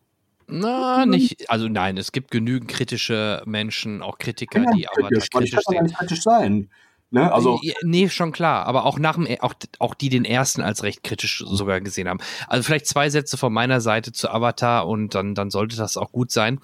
Na, 0.48 1.04
nicht. 1.06 1.50
Also 1.50 1.68
nein, 1.68 1.96
es 1.98 2.12
gibt 2.12 2.30
genügend 2.30 2.70
kritische 2.70 3.42
Menschen, 3.46 4.00
auch 4.00 4.16
Kritiker, 4.18 4.62
Ja, 4.62 4.70
die 4.70 4.88
aber 4.88 5.08
kritisch, 5.08 5.24
ich 5.24 5.30
kritisch 5.30 5.64
kann 5.64 5.84
nicht 5.84 5.96
kritisch 5.96 6.22
sein. 6.22 6.70
Ne? 7.10 7.32
Also 7.32 7.60
Ja, 7.62 7.74
nee, 7.82 8.08
schon 8.08 8.32
klar, 8.32 8.66
aber 8.66 8.84
auch 8.84 8.98
nach 8.98 9.14
dem, 9.14 9.28
auch, 9.40 9.54
auch 9.78 9.94
die 9.94 10.08
den 10.08 10.24
ersten 10.24 10.60
als 10.60 10.82
recht 10.82 11.04
kritisch 11.04 11.44
sogar 11.46 11.80
gesehen 11.80 12.08
haben. 12.08 12.18
Also 12.48 12.64
vielleicht 12.64 12.86
zwei 12.86 13.10
Sätze 13.10 13.36
von 13.36 13.52
meiner 13.52 13.80
Seite 13.80 14.10
zu 14.10 14.28
Avatar 14.28 14.88
und 14.88 15.14
dann, 15.14 15.36
dann 15.36 15.50
sollte 15.50 15.76
das 15.76 15.96
auch 15.96 16.10
gut 16.10 16.32
sein. 16.32 16.58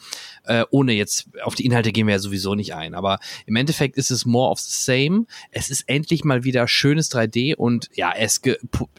Äh, 0.44 0.64
ohne 0.70 0.94
jetzt, 0.94 1.28
auf 1.44 1.54
die 1.54 1.64
Inhalte 1.64 1.92
gehen 1.92 2.08
wir 2.08 2.14
ja 2.14 2.18
sowieso 2.18 2.56
nicht 2.56 2.74
ein. 2.74 2.94
Aber 2.94 3.20
im 3.46 3.54
Endeffekt 3.54 3.96
ist 3.96 4.10
es 4.10 4.26
more 4.26 4.50
of 4.50 4.58
the 4.58 4.74
same. 4.74 5.26
Es 5.52 5.70
ist 5.70 5.88
endlich 5.88 6.24
mal 6.24 6.42
wieder 6.42 6.66
schönes 6.66 7.12
3D 7.12 7.54
und 7.54 7.88
ja, 7.94 8.12
es 8.16 8.40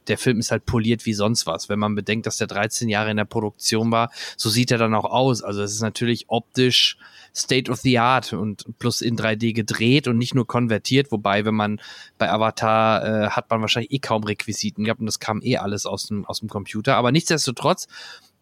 der 0.08 0.18
Film 0.18 0.40
ist 0.40 0.52
halt 0.52 0.66
poliert 0.66 1.06
wie 1.06 1.14
sonst 1.14 1.46
was. 1.46 1.68
Wenn 1.68 1.80
man 1.80 1.94
bedenkt, 1.94 2.26
dass 2.26 2.38
der 2.38 2.48
13 2.48 2.88
Jahre 2.88 3.12
in 3.12 3.18
der 3.18 3.26
Produktion 3.26 3.92
war, 3.92 4.12
so 4.38 4.50
sieht 4.50 4.72
er 4.72 4.78
dann 4.78 4.96
auch 4.96 5.06
aus. 5.06 5.44
Also 5.44 5.62
es 5.62 5.74
ist 5.74 5.82
natürlich 5.82 6.26
optisch 6.30 6.98
State 7.36 7.72
of 7.72 7.80
the 7.80 7.98
Art 8.00 8.34
und 8.34 8.66
plus 8.78 9.02
in 9.02 9.18
3D 9.18 9.54
gedreht 9.54 10.08
und 10.08 10.18
nicht 10.18 10.36
nur 10.36 10.46
konvertiert, 10.46 11.12
wobei, 11.12 11.46
wenn 11.46 11.56
man 11.56 11.82
bei 12.18 12.32
Avatar 12.32 13.04
äh, 13.04 13.30
hat 13.30 13.50
man 13.50 13.62
wahrscheinlich 13.62 13.92
eh 13.92 14.00
kaum 14.00 14.24
Requisiten 14.24 14.84
gehabt 14.84 15.00
und 15.00 15.08
das 15.08 15.20
kam 15.20 15.42
eh 15.42 15.58
alles 15.58 15.86
aus 15.86 16.08
dem, 16.08 16.26
aus 16.26 16.40
dem 16.40 16.50
Computer. 16.50 16.96
Aber 16.96 17.12
nichtsdestotrotz, 17.12 17.88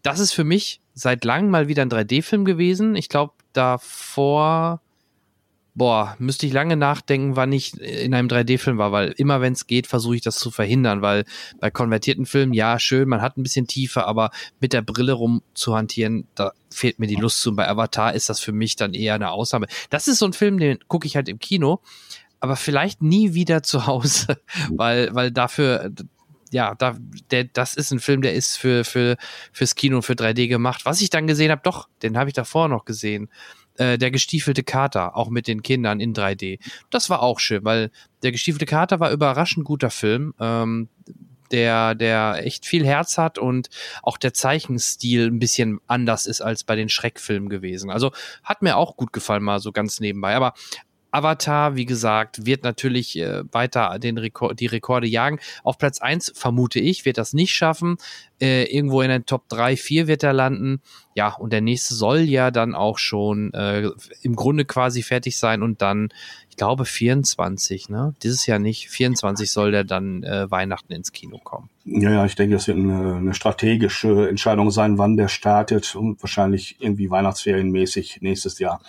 das 0.02 0.20
ist 0.20 0.34
für 0.34 0.44
mich 0.44 0.82
seit 0.94 1.24
langem 1.24 1.52
mal 1.52 1.68
wieder 1.68 1.84
ein 1.84 1.90
3D-Film 1.90 2.44
gewesen. 2.44 2.96
Ich 2.96 3.08
glaube, 3.08 3.34
davor, 3.54 4.82
boah, 5.74 6.16
müsste 6.20 6.46
ich 6.46 6.54
lange 6.54 6.76
nachdenken, 6.76 7.36
wann 7.36 7.52
ich 7.54 7.80
in 7.80 8.14
einem 8.14 8.28
3D-Film 8.28 8.78
war, 8.78 8.92
weil 8.92 9.10
immer 9.18 9.42
wenn 9.42 9.54
es 9.54 9.68
geht, 9.68 9.88
versuche 9.88 10.16
ich 10.16 10.22
das 10.22 10.38
zu 10.38 10.52
verhindern, 10.52 11.02
weil 11.02 11.24
bei 11.60 11.72
konvertierten 11.72 12.26
Filmen, 12.26 12.54
ja, 12.54 12.78
schön, 12.78 13.08
man 13.08 13.22
hat 13.22 13.38
ein 13.38 13.44
bisschen 13.44 13.68
Tiefe, 13.68 14.06
aber 14.06 14.32
mit 14.60 14.74
der 14.74 14.82
Brille 14.82 15.14
rum 15.14 15.42
zu 15.54 15.76
hantieren, 15.76 16.28
da 16.36 16.52
fehlt 16.70 17.00
mir 17.00 17.08
die 17.08 17.16
Lust 17.16 17.42
zu. 17.42 17.52
Und 17.52 17.56
bei 17.56 17.70
Avatar 17.70 18.14
ist 18.14 18.30
das 18.30 18.40
für 18.40 18.52
mich 18.52 18.76
dann 18.76 18.94
eher 18.94 19.16
eine 19.16 19.32
Ausnahme. 19.32 19.68
Das 19.90 20.08
ist 20.08 20.20
so 20.20 20.26
ein 20.26 20.34
Film, 20.34 20.60
den 20.60 20.80
gucke 20.88 21.08
ich 21.08 21.16
halt 21.16 21.30
im 21.30 21.40
Kino, 21.40 21.80
aber 22.42 22.58
vielleicht 22.58 23.02
nie 23.02 23.34
wieder 23.34 23.64
zu 23.64 23.88
Hause, 23.88 24.40
weil, 24.70 25.14
weil 25.16 25.32
dafür, 25.32 25.92
ja, 26.52 26.76
da, 26.76 26.98
der, 27.32 27.46
das 27.46 27.76
ist 27.76 27.92
ein 27.92 28.02
Film, 28.02 28.22
der 28.22 28.34
ist 28.34 28.58
für, 28.58 28.84
für, 28.84 29.16
fürs 29.54 29.76
Kino, 29.76 30.02
für 30.02 30.14
3D 30.14 30.50
gemacht. 30.50 30.82
Was 30.84 31.00
ich 31.00 31.10
dann 31.10 31.28
gesehen 31.28 31.50
habe, 31.50 31.62
doch, 31.64 31.88
den 32.04 32.18
habe 32.18 32.30
ich 32.30 32.34
davor 32.34 32.68
noch 32.68 32.84
gesehen. 32.84 33.30
Äh, 33.82 33.98
der 33.98 34.12
gestiefelte 34.12 34.62
Kater, 34.62 35.18
auch 35.18 35.32
mit 35.32 35.48
den 35.48 35.64
Kindern 35.64 36.00
in 36.00 36.14
3D. 36.14 36.60
Das 36.92 37.10
war 37.10 37.24
auch 37.24 37.40
schön, 37.40 37.66
weil 37.66 37.90
der 38.22 38.32
gestiefelte 38.32 38.68
Kater 38.68 39.00
war 39.00 39.12
überraschend 39.12 39.66
guter 39.66 39.90
Film. 39.90 40.36
Ähm, 40.40 40.88
der, 41.52 41.96
der 41.96 42.46
echt 42.46 42.68
viel 42.68 42.86
Herz 42.86 43.18
hat 43.18 43.40
und 43.40 43.70
auch 44.04 44.18
der 44.18 44.36
Zeichenstil 44.36 45.26
ein 45.26 45.40
bisschen 45.40 45.80
anders 45.88 46.28
ist 46.28 46.42
als 46.42 46.64
bei 46.64 46.76
den 46.76 46.90
Schreckfilmen 46.90 47.50
gewesen. 47.50 47.90
Also 47.90 48.12
hat 48.44 48.62
mir 48.62 48.78
auch 48.78 48.98
gut 48.98 49.14
gefallen, 49.14 49.42
mal 49.42 49.60
so 49.60 49.72
ganz 49.72 50.00
nebenbei. 50.00 50.36
Aber 50.36 50.54
Avatar, 51.12 51.76
wie 51.76 51.86
gesagt, 51.86 52.46
wird 52.46 52.64
natürlich 52.64 53.18
äh, 53.20 53.44
weiter 53.52 54.00
den 54.00 54.18
Rekord, 54.18 54.60
die 54.60 54.66
Rekorde 54.66 55.08
jagen. 55.08 55.40
Auf 55.64 55.78
Platz 55.78 56.00
eins 56.00 56.32
vermute 56.34 56.80
ich, 56.80 57.06
wird 57.06 57.18
das 57.18 57.34
nicht 57.34 57.54
schaffen. 57.54 57.98
Äh, 58.40 58.64
irgendwo 58.74 59.02
in 59.02 59.10
den 59.10 59.26
Top 59.26 59.50
3, 59.50 59.76
4 59.76 60.08
wird 60.08 60.24
er 60.24 60.34
landen. 60.34 60.82
Ja, 61.14 61.34
und 61.34 61.52
der 61.52 61.62
nächste 61.62 61.94
soll 61.94 62.22
ja 62.22 62.50
dann 62.50 62.74
auch 62.74 62.98
schon 62.98 63.54
äh, 63.54 63.90
im 64.22 64.36
Grunde 64.36 64.64
quasi 64.64 65.04
fertig 65.04 65.38
sein 65.38 65.62
und 65.62 65.82
dann, 65.82 66.10
ich 66.50 66.56
glaube, 66.56 66.86
24, 66.86 67.90
ne? 67.90 68.16
Dieses 68.24 68.46
Jahr 68.48 68.60
nicht. 68.60 68.90
24 68.90 69.52
soll 69.52 69.72
der 69.72 69.84
dann 69.84 70.24
äh, 70.24 70.50
Weihnachten 70.50 70.94
ins 70.94 71.12
Kino 71.12 71.38
kommen. 71.44 71.70
Ja, 71.84 72.12
ja, 72.12 72.26
ich 72.26 72.36
denke, 72.36 72.56
das 72.56 72.68
wird 72.68 72.78
eine, 72.78 73.18
eine 73.18 73.34
strategische 73.34 74.30
Entscheidung 74.30 74.72
sein, 74.72 74.98
wann 74.98 75.18
der 75.18 75.28
startet 75.28 75.94
und 75.96 76.24
wahrscheinlich 76.24 76.78
irgendwie 76.80 77.10
Weihnachtsferienmäßig 77.10 78.20
nächstes 78.22 78.60
Jahr. 78.60 78.82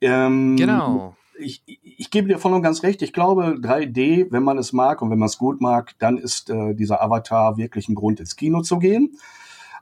Ähm, 0.00 0.56
Genau. 0.56 1.16
Ich, 1.38 1.62
ich, 1.66 2.10
gebe 2.10 2.28
dir 2.28 2.38
voll 2.38 2.52
und 2.52 2.62
ganz 2.62 2.82
recht. 2.82 3.02
Ich 3.02 3.12
glaube, 3.12 3.58
3D, 3.60 4.28
wenn 4.30 4.42
man 4.42 4.58
es 4.58 4.72
mag 4.72 5.02
und 5.02 5.10
wenn 5.10 5.18
man 5.18 5.26
es 5.26 5.38
gut 5.38 5.60
mag, 5.60 5.94
dann 5.98 6.18
ist 6.18 6.50
äh, 6.50 6.74
dieser 6.74 7.02
Avatar 7.02 7.56
wirklich 7.56 7.88
ein 7.88 7.94
Grund, 7.94 8.20
ins 8.20 8.36
Kino 8.36 8.62
zu 8.62 8.78
gehen. 8.78 9.18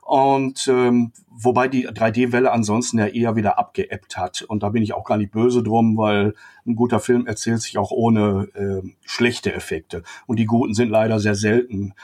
Und 0.05 0.67
ähm, 0.67 1.13
wobei 1.31 1.67
die 1.67 1.87
3D-Welle 1.87 2.51
ansonsten 2.51 2.99
ja 2.99 3.07
eher 3.07 3.35
wieder 3.35 3.57
abgeebbt 3.57 4.17
hat. 4.17 4.43
Und 4.43 4.61
da 4.61 4.69
bin 4.69 4.83
ich 4.83 4.93
auch 4.93 5.03
gar 5.03 5.17
nicht 5.17 5.31
böse 5.31 5.63
drum, 5.63 5.97
weil 5.97 6.35
ein 6.67 6.75
guter 6.75 6.99
Film 6.99 7.25
erzählt 7.25 7.61
sich 7.61 7.79
auch 7.79 7.89
ohne 7.89 8.47
äh, 8.53 8.87
schlechte 9.03 9.51
Effekte. 9.51 10.03
Und 10.27 10.37
die 10.37 10.45
guten 10.45 10.75
sind 10.75 10.89
leider 10.89 11.19
sehr 11.19 11.33
selten. 11.33 11.95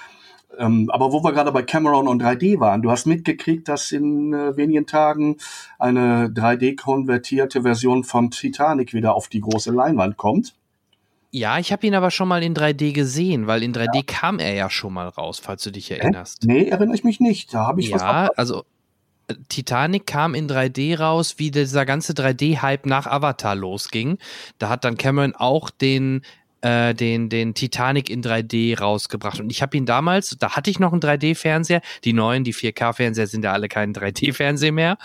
Ähm, 0.58 0.90
aber 0.92 1.12
wo 1.12 1.24
wir 1.24 1.32
gerade 1.32 1.52
bei 1.52 1.64
Cameron 1.64 2.08
und 2.08 2.22
3D 2.22 2.60
waren, 2.60 2.82
du 2.82 2.92
hast 2.92 3.06
mitgekriegt, 3.06 3.68
dass 3.68 3.92
in 3.92 4.34
äh, 4.34 4.58
wenigen 4.58 4.86
Tagen 4.86 5.38
eine 5.80 6.28
3D-konvertierte 6.28 7.62
Version 7.64 8.04
von 8.04 8.32
Titanic 8.32 8.94
wieder 8.94 9.16
auf 9.16 9.28
die 9.28 9.42
große 9.42 9.72
Leinwand 9.72 10.18
kommt. 10.18 10.54
Ja, 11.32 11.60
ich 11.60 11.72
habe 11.72 11.88
ihn 11.88 11.96
aber 11.96 12.12
schon 12.12 12.28
mal 12.28 12.44
in 12.44 12.54
3D 12.54 12.92
gesehen, 12.92 13.48
weil 13.48 13.64
in 13.64 13.74
3D 13.74 14.06
kam 14.06 14.38
er 14.40 14.54
ja 14.54 14.70
schon 14.70 14.94
mal 14.94 15.08
raus, 15.08 15.40
falls 15.40 15.64
du 15.64 15.72
dich 15.72 15.90
erinnerst. 15.90 16.44
Nee, 16.44 16.66
erinnere 16.66 16.96
ich 16.96 17.06
mich 17.06 17.22
nicht. 17.22 17.54
Da 17.54 17.66
habe 17.66 17.80
ich 17.80 17.94
was 17.94 18.02
Ja, 18.02 18.30
also 18.36 18.66
äh, 19.28 19.36
Titanic 19.48 20.06
kam 20.06 20.36
in 20.36 20.50
3D 20.50 21.00
raus, 21.00 21.36
wie 21.38 21.50
dieser 21.50 21.86
ganze 21.86 22.12
3D-Hype 22.12 22.86
nach 22.86 23.08
Avatar 23.08 23.56
losging. 23.56 24.18
Da 24.58 24.68
hat 24.68 24.84
dann 24.84 24.98
Cameron 24.98 25.34
auch 25.34 25.70
den 25.70 26.22
äh, 26.62 26.94
den, 26.94 27.30
den 27.30 27.54
Titanic 27.54 28.10
in 28.10 28.22
3D 28.22 28.78
rausgebracht. 28.80 29.40
Und 29.40 29.50
ich 29.50 29.62
habe 29.62 29.76
ihn 29.78 29.86
damals, 29.86 30.38
da 30.40 30.56
hatte 30.56 30.70
ich 30.70 30.80
noch 30.80 30.92
einen 30.92 31.02
3D-Fernseher. 31.02 31.82
Die 32.04 32.14
neuen, 32.14 32.44
die 32.44 32.54
4K-Fernseher 32.54 33.28
sind 33.28 33.44
ja 33.44 33.52
alle 33.52 33.68
kein 33.68 33.94
3D-Fernseher 33.94 34.72
mehr. 34.72 34.98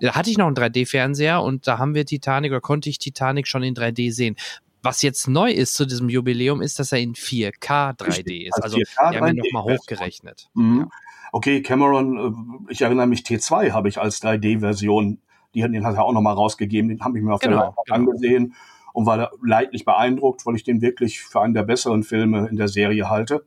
Da 0.00 0.14
hatte 0.14 0.30
ich 0.30 0.38
noch 0.38 0.46
einen 0.46 0.56
3D-Fernseher 0.56 1.42
und 1.42 1.66
da 1.66 1.78
haben 1.78 1.94
wir 1.94 2.04
Titanic 2.04 2.50
oder 2.50 2.60
konnte 2.60 2.90
ich 2.90 2.98
Titanic 2.98 3.46
schon 3.46 3.62
in 3.62 3.74
3D 3.74 4.12
sehen. 4.12 4.36
Was 4.82 5.02
jetzt 5.02 5.28
neu 5.28 5.50
ist 5.50 5.74
zu 5.74 5.84
diesem 5.84 6.08
Jubiläum, 6.08 6.60
ist, 6.60 6.78
dass 6.78 6.92
er 6.92 6.98
in 6.98 7.14
4K 7.14 7.96
3D 7.96 8.48
ist. 8.48 8.54
Als 8.54 8.64
Also 8.64 8.76
4K 8.78 9.12
wir 9.12 9.20
haben 9.20 9.28
ihn 9.28 9.42
3D 9.42 9.52
nochmal 9.52 9.76
hochgerechnet. 9.76 10.48
Mhm. 10.54 10.80
Ja. 10.80 10.88
Okay, 11.32 11.62
Cameron, 11.62 12.66
äh, 12.68 12.72
ich 12.72 12.82
erinnere 12.82 13.06
mich, 13.06 13.20
T2 13.20 13.72
habe 13.72 13.88
ich 13.88 13.98
als 13.98 14.22
3D-Version, 14.22 15.18
die 15.54 15.64
hat, 15.64 15.72
den 15.72 15.84
hat 15.84 15.96
er 15.96 16.04
auch 16.04 16.12
nochmal 16.12 16.34
rausgegeben, 16.34 16.88
den 16.88 17.00
habe 17.00 17.18
ich 17.18 17.24
mir 17.24 17.34
auf 17.34 17.40
Genau, 17.40 17.56
der 17.56 17.64
Leinwand 17.66 17.86
genau. 17.86 17.96
angesehen 17.96 18.54
und 18.96 19.04
war 19.04 19.30
leidlich 19.44 19.84
beeindruckt, 19.84 20.46
weil 20.46 20.56
ich 20.56 20.64
den 20.64 20.80
wirklich 20.80 21.20
für 21.20 21.42
einen 21.42 21.52
der 21.52 21.64
besseren 21.64 22.02
Filme 22.02 22.48
in 22.48 22.56
der 22.56 22.68
Serie 22.68 23.10
halte. 23.10 23.44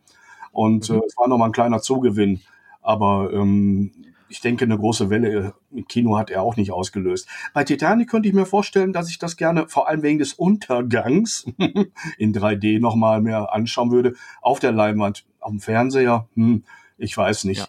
Und 0.51 0.87
Mhm. 0.91 0.97
äh, 0.97 1.01
es 1.07 1.17
war 1.17 1.27
nochmal 1.27 1.49
ein 1.49 1.53
kleiner 1.53 1.81
Zugewinn. 1.81 2.41
Aber 2.83 3.31
ähm, 3.33 3.91
ich 4.29 4.41
denke, 4.41 4.65
eine 4.65 4.77
große 4.77 5.09
Welle 5.09 5.55
im 5.71 5.87
Kino 5.87 6.19
hat 6.19 6.29
er 6.29 6.43
auch 6.43 6.55
nicht 6.55 6.71
ausgelöst. 6.71 7.27
Bei 7.55 7.63
Titanic 7.63 8.07
könnte 8.11 8.29
ich 8.29 8.35
mir 8.35 8.45
vorstellen, 8.45 8.93
dass 8.93 9.09
ich 9.09 9.17
das 9.17 9.37
gerne, 9.37 9.67
vor 9.67 9.87
allem 9.89 10.03
wegen 10.03 10.19
des 10.19 10.33
Untergangs, 10.33 11.45
in 12.19 12.31
3D 12.31 12.79
nochmal 12.79 13.19
mehr 13.19 13.51
anschauen 13.51 13.89
würde. 13.89 14.13
Auf 14.41 14.59
der 14.59 14.71
Leinwand, 14.71 15.25
dem 15.43 15.59
Fernseher, 15.59 16.27
hm, 16.35 16.63
ich 16.99 17.17
weiß 17.17 17.45
nicht. 17.45 17.61
Ja. 17.61 17.67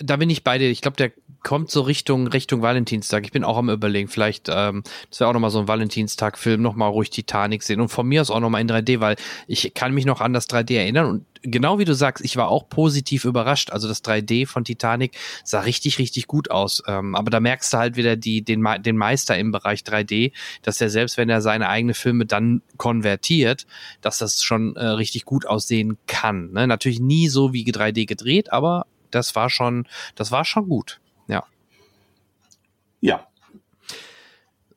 da 0.00 0.16
bin 0.16 0.28
ich 0.28 0.42
bei 0.42 0.58
dir. 0.58 0.70
Ich 0.70 0.80
glaube, 0.80 0.96
der 0.96 1.12
kommt 1.42 1.70
so 1.70 1.82
Richtung 1.82 2.26
Richtung 2.26 2.62
Valentinstag. 2.62 3.24
Ich 3.24 3.32
bin 3.32 3.44
auch 3.44 3.56
am 3.56 3.70
überlegen, 3.70 4.08
vielleicht, 4.08 4.48
ähm, 4.50 4.82
das 5.10 5.20
wäre 5.20 5.30
auch 5.30 5.34
nochmal 5.34 5.50
so 5.50 5.60
ein 5.60 5.68
Valentinstag-Film, 5.68 6.62
nochmal 6.62 6.90
ruhig 6.90 7.10
Titanic 7.10 7.62
sehen 7.62 7.80
und 7.80 7.88
von 7.88 8.06
mir 8.06 8.20
aus 8.20 8.30
auch 8.30 8.40
nochmal 8.40 8.60
in 8.60 8.68
3D, 8.68 9.00
weil 9.00 9.16
ich 9.46 9.74
kann 9.74 9.94
mich 9.94 10.06
noch 10.06 10.20
an 10.20 10.32
das 10.32 10.48
3D 10.48 10.76
erinnern 10.76 11.06
und 11.06 11.26
genau 11.42 11.78
wie 11.78 11.84
du 11.84 11.94
sagst, 11.94 12.24
ich 12.24 12.36
war 12.36 12.48
auch 12.48 12.68
positiv 12.68 13.24
überrascht. 13.24 13.70
Also 13.70 13.88
das 13.88 14.04
3D 14.04 14.46
von 14.46 14.64
Titanic 14.64 15.16
sah 15.44 15.60
richtig, 15.60 15.98
richtig 15.98 16.26
gut 16.26 16.50
aus. 16.50 16.82
Ähm, 16.86 17.14
aber 17.14 17.30
da 17.30 17.40
merkst 17.40 17.72
du 17.72 17.78
halt 17.78 17.96
wieder 17.96 18.16
die, 18.16 18.42
den, 18.42 18.64
den 18.80 18.96
Meister 18.96 19.36
im 19.36 19.50
Bereich 19.52 19.80
3D, 19.80 20.32
dass 20.62 20.80
er 20.80 20.88
selbst, 20.88 21.16
wenn 21.16 21.28
er 21.28 21.42
seine 21.42 21.68
eigenen 21.68 21.94
Filme 21.94 22.26
dann 22.26 22.62
konvertiert, 22.76 23.66
dass 24.00 24.18
das 24.18 24.42
schon 24.42 24.76
äh, 24.76 24.84
richtig 24.84 25.24
gut 25.24 25.46
aussehen 25.46 25.98
kann. 26.06 26.52
Ne? 26.52 26.66
Natürlich 26.66 27.00
nie 27.00 27.28
so 27.28 27.52
wie 27.52 27.64
3D 27.64 28.06
gedreht, 28.06 28.52
aber 28.52 28.86
das 29.10 29.34
war 29.34 29.50
schon, 29.50 29.86
das 30.14 30.30
war 30.30 30.44
schon 30.44 30.68
gut. 30.68 31.01
Ja. 33.02 33.26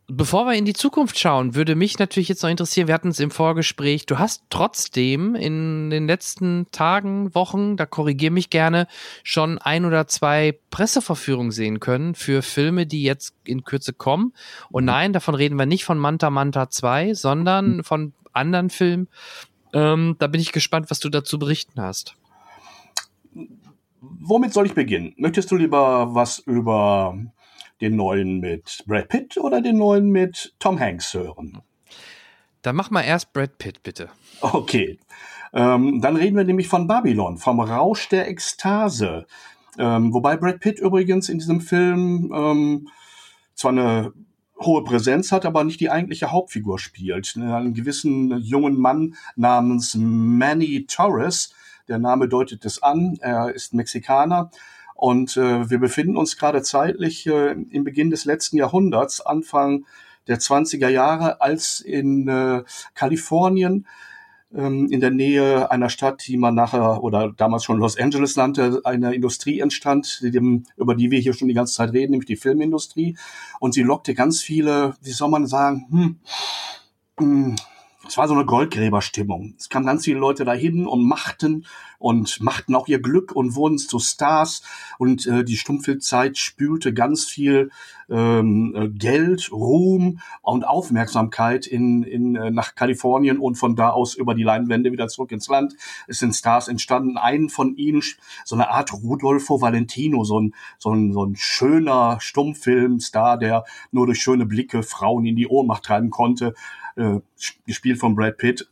Bevor 0.07 0.45
wir 0.45 0.53
in 0.53 0.65
die 0.65 0.73
Zukunft 0.73 1.17
schauen, 1.17 1.55
würde 1.55 1.73
mich 1.75 1.97
natürlich 1.97 2.29
jetzt 2.29 2.43
noch 2.43 2.49
interessieren, 2.49 2.87
wir 2.87 2.93
hatten 2.93 3.07
es 3.07 3.19
im 3.19 3.31
Vorgespräch, 3.31 4.05
du 4.05 4.19
hast 4.19 4.43
trotzdem 4.51 5.33
in 5.33 5.89
den 5.89 6.05
letzten 6.05 6.67
Tagen, 6.71 7.33
Wochen, 7.33 7.75
da 7.75 7.87
korrigier 7.87 8.29
mich 8.29 8.51
gerne, 8.51 8.87
schon 9.23 9.57
ein 9.57 9.83
oder 9.83 10.05
zwei 10.05 10.59
Presseverführungen 10.69 11.51
sehen 11.51 11.79
können 11.79 12.13
für 12.13 12.43
Filme, 12.43 12.85
die 12.85 13.01
jetzt 13.01 13.33
in 13.45 13.63
Kürze 13.63 13.93
kommen. 13.93 14.33
Und 14.69 14.83
mhm. 14.83 14.87
nein, 14.87 15.13
davon 15.13 15.33
reden 15.33 15.57
wir 15.57 15.65
nicht 15.65 15.85
von 15.85 15.97
Manta 15.97 16.29
Manta 16.29 16.69
2, 16.69 17.15
sondern 17.15 17.77
mhm. 17.77 17.83
von 17.83 18.13
anderen 18.31 18.69
Filmen. 18.69 19.07
Ähm, 19.73 20.17
da 20.19 20.27
bin 20.27 20.39
ich 20.39 20.51
gespannt, 20.51 20.91
was 20.91 20.99
du 20.99 21.09
dazu 21.09 21.39
berichten 21.39 21.81
hast. 21.81 22.15
Womit 24.01 24.53
soll 24.53 24.67
ich 24.67 24.75
beginnen? 24.75 25.13
Möchtest 25.17 25.49
du 25.49 25.55
lieber 25.55 26.13
was 26.13 26.37
über 26.39 27.17
den 27.81 27.95
neuen 27.95 28.39
mit 28.39 28.83
Brad 28.87 29.09
Pitt 29.09 29.37
oder 29.37 29.61
den 29.61 29.77
neuen 29.77 30.09
mit 30.09 30.55
Tom 30.59 30.79
Hanks 30.79 31.13
hören? 31.13 31.61
Dann 32.61 32.75
mach 32.75 32.89
mal 32.89 33.01
erst 33.01 33.33
Brad 33.33 33.57
Pitt, 33.57 33.83
bitte. 33.83 34.09
Okay. 34.41 34.99
Ähm, 35.53 36.01
dann 36.01 36.15
reden 36.15 36.35
wir 36.35 36.43
nämlich 36.43 36.67
von 36.67 36.87
Babylon, 36.87 37.37
vom 37.37 37.59
Rausch 37.59 38.09
der 38.09 38.27
Ekstase. 38.27 39.25
Ähm, 39.77 40.13
wobei 40.13 40.37
Brad 40.37 40.59
Pitt 40.59 40.79
übrigens 40.79 41.29
in 41.29 41.39
diesem 41.39 41.61
Film 41.61 42.31
ähm, 42.35 42.89
zwar 43.53 43.71
eine 43.71 44.13
hohe 44.59 44.83
Präsenz 44.83 45.31
hat, 45.31 45.45
aber 45.45 45.63
nicht 45.63 45.79
die 45.79 45.89
eigentliche 45.89 46.31
Hauptfigur 46.31 46.79
spielt. 46.79 47.35
Einen 47.37 47.73
gewissen 47.73 48.37
jungen 48.39 48.79
Mann 48.79 49.15
namens 49.35 49.95
Manny 49.95 50.85
Torres, 50.87 51.53
der 51.87 51.99
Name 51.99 52.27
deutet 52.27 52.65
es 52.65 52.81
an, 52.81 53.17
er 53.21 53.53
ist 53.53 53.73
Mexikaner 53.73 54.49
und 54.95 55.35
äh, 55.35 55.69
wir 55.69 55.79
befinden 55.79 56.15
uns 56.15 56.37
gerade 56.37 56.63
zeitlich 56.63 57.27
äh, 57.27 57.51
im 57.51 57.83
Beginn 57.83 58.09
des 58.09 58.25
letzten 58.25 58.57
Jahrhunderts, 58.57 59.21
Anfang 59.21 59.85
der 60.27 60.39
20er 60.39 60.87
Jahre, 60.87 61.41
als 61.41 61.81
in 61.81 62.27
äh, 62.27 62.63
Kalifornien 62.95 63.85
ähm, 64.55 64.87
in 64.89 65.01
der 65.01 65.11
Nähe 65.11 65.69
einer 65.69 65.89
Stadt, 65.89 66.25
die 66.25 66.37
man 66.37 66.55
nachher 66.55 67.03
oder 67.03 67.31
damals 67.35 67.65
schon 67.65 67.77
Los 67.77 67.99
Angeles 67.99 68.37
nannte, 68.37 68.81
eine 68.85 69.13
Industrie 69.13 69.59
entstand, 69.59 70.21
die 70.23 70.31
dem, 70.31 70.63
über 70.77 70.95
die 70.95 71.11
wir 71.11 71.19
hier 71.19 71.33
schon 71.33 71.49
die 71.49 71.53
ganze 71.53 71.73
Zeit 71.73 71.91
reden, 71.91 72.11
nämlich 72.11 72.27
die 72.27 72.37
Filmindustrie. 72.37 73.17
Und 73.59 73.73
sie 73.73 73.83
lockte 73.83 74.13
ganz 74.13 74.41
viele, 74.41 74.95
wie 75.01 75.11
soll 75.11 75.29
man 75.29 75.45
sagen, 75.45 75.87
hm, 75.91 76.19
hm 77.19 77.55
es 78.07 78.17
war 78.17 78.27
so 78.27 78.33
eine 78.33 78.45
Goldgräberstimmung. 78.45 79.55
Es 79.57 79.69
kamen 79.69 79.85
ganz 79.85 80.05
viele 80.05 80.19
Leute 80.19 80.45
dahin 80.45 80.85
und 80.85 81.03
machten 81.03 81.65
und 81.99 82.41
machten 82.41 82.75
auch 82.75 82.87
ihr 82.87 83.01
Glück 83.01 83.31
und 83.31 83.55
wurden 83.55 83.77
zu 83.77 83.99
Stars. 83.99 84.61
Und 84.97 85.25
äh, 85.27 85.43
die 85.43 85.57
Stummfilmzeit 85.57 86.37
spülte 86.37 86.93
ganz 86.93 87.25
viel 87.25 87.71
ähm, 88.09 88.73
äh, 88.75 88.89
Geld, 88.89 89.51
Ruhm 89.51 90.19
und 90.41 90.67
Aufmerksamkeit 90.67 91.65
in, 91.67 92.03
in, 92.03 92.35
äh, 92.35 92.51
nach 92.51 92.75
Kalifornien 92.75 93.39
und 93.39 93.55
von 93.55 93.75
da 93.75 93.89
aus 93.89 94.15
über 94.15 94.35
die 94.35 94.43
Leinwände 94.43 94.91
wieder 94.91 95.07
zurück 95.07 95.31
ins 95.31 95.47
Land. 95.47 95.75
Es 96.07 96.19
sind 96.19 96.33
Stars 96.33 96.67
entstanden. 96.67 97.17
Einen 97.17 97.49
von 97.49 97.75
ihnen, 97.75 98.03
so 98.43 98.55
eine 98.55 98.69
Art 98.69 98.93
Rudolfo 98.93 99.61
Valentino, 99.61 100.23
so 100.23 100.39
ein, 100.39 100.53
so 100.77 100.91
ein, 100.91 101.13
so 101.13 101.25
ein 101.25 101.35
schöner 101.35 102.17
Stummfilmstar, 102.19 103.37
der 103.37 103.63
nur 103.91 104.05
durch 104.05 104.19
schöne 104.19 104.45
Blicke 104.45 104.83
Frauen 104.83 105.25
in 105.25 105.35
die 105.35 105.47
Ohnmacht 105.47 105.83
treiben 105.83 106.09
konnte 106.09 106.53
äh, 106.95 107.19
gespielt 107.65 107.99
von 107.99 108.15
Brad 108.15 108.37
Pitt, 108.37 108.67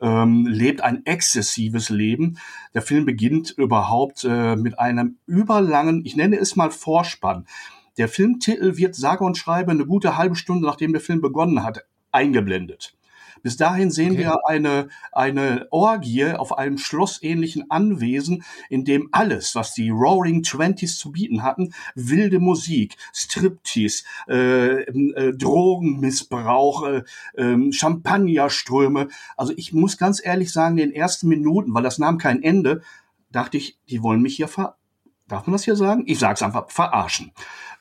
ähm, 0.00 0.46
lebt 0.46 0.80
ein 0.80 1.04
exzessives 1.06 1.88
Leben. 1.90 2.38
Der 2.74 2.82
Film 2.82 3.04
beginnt 3.06 3.50
überhaupt 3.50 4.24
äh, 4.24 4.56
mit 4.56 4.78
einem 4.78 5.18
überlangen, 5.26 6.04
ich 6.04 6.16
nenne 6.16 6.36
es 6.36 6.56
mal 6.56 6.70
Vorspann. 6.70 7.46
Der 7.98 8.08
Filmtitel 8.08 8.76
wird 8.76 8.94
sage 8.94 9.24
und 9.24 9.38
schreibe 9.38 9.70
eine 9.70 9.86
gute 9.86 10.18
halbe 10.18 10.36
Stunde, 10.36 10.66
nachdem 10.66 10.92
der 10.92 11.00
Film 11.00 11.20
begonnen 11.20 11.62
hat, 11.62 11.86
eingeblendet. 12.12 12.94
Bis 13.42 13.56
dahin 13.56 13.90
sehen 13.90 14.12
okay. 14.12 14.18
wir 14.20 14.48
eine, 14.48 14.88
eine 15.12 15.68
Orgie 15.70 16.24
auf 16.32 16.56
einem 16.56 16.78
schlossähnlichen 16.78 17.70
Anwesen, 17.70 18.44
in 18.68 18.84
dem 18.84 19.08
alles, 19.12 19.54
was 19.54 19.74
die 19.74 19.90
Roaring 19.90 20.42
Twenties 20.42 20.98
zu 20.98 21.12
bieten 21.12 21.42
hatten, 21.42 21.72
wilde 21.94 22.40
Musik, 22.40 22.96
Striptease, 23.12 24.04
äh, 24.28 24.82
äh, 24.82 25.36
Drogenmissbrauch, 25.36 26.86
äh, 26.86 27.02
äh, 27.34 27.72
Champagnerströme. 27.72 29.08
Also 29.36 29.52
ich 29.56 29.72
muss 29.72 29.96
ganz 29.98 30.24
ehrlich 30.24 30.52
sagen, 30.52 30.78
in 30.78 30.90
den 30.90 30.96
ersten 30.96 31.28
Minuten, 31.28 31.74
weil 31.74 31.82
das 31.82 31.98
nahm 31.98 32.18
kein 32.18 32.42
Ende, 32.42 32.82
dachte 33.30 33.56
ich, 33.56 33.78
die 33.88 34.02
wollen 34.02 34.22
mich 34.22 34.36
hier 34.36 34.48
ver... 34.48 34.76
Darf 35.28 35.46
man 35.46 35.52
das 35.52 35.64
hier 35.64 35.74
sagen? 35.74 36.04
Ich 36.06 36.20
sag's 36.20 36.40
einfach, 36.40 36.70
verarschen. 36.70 37.32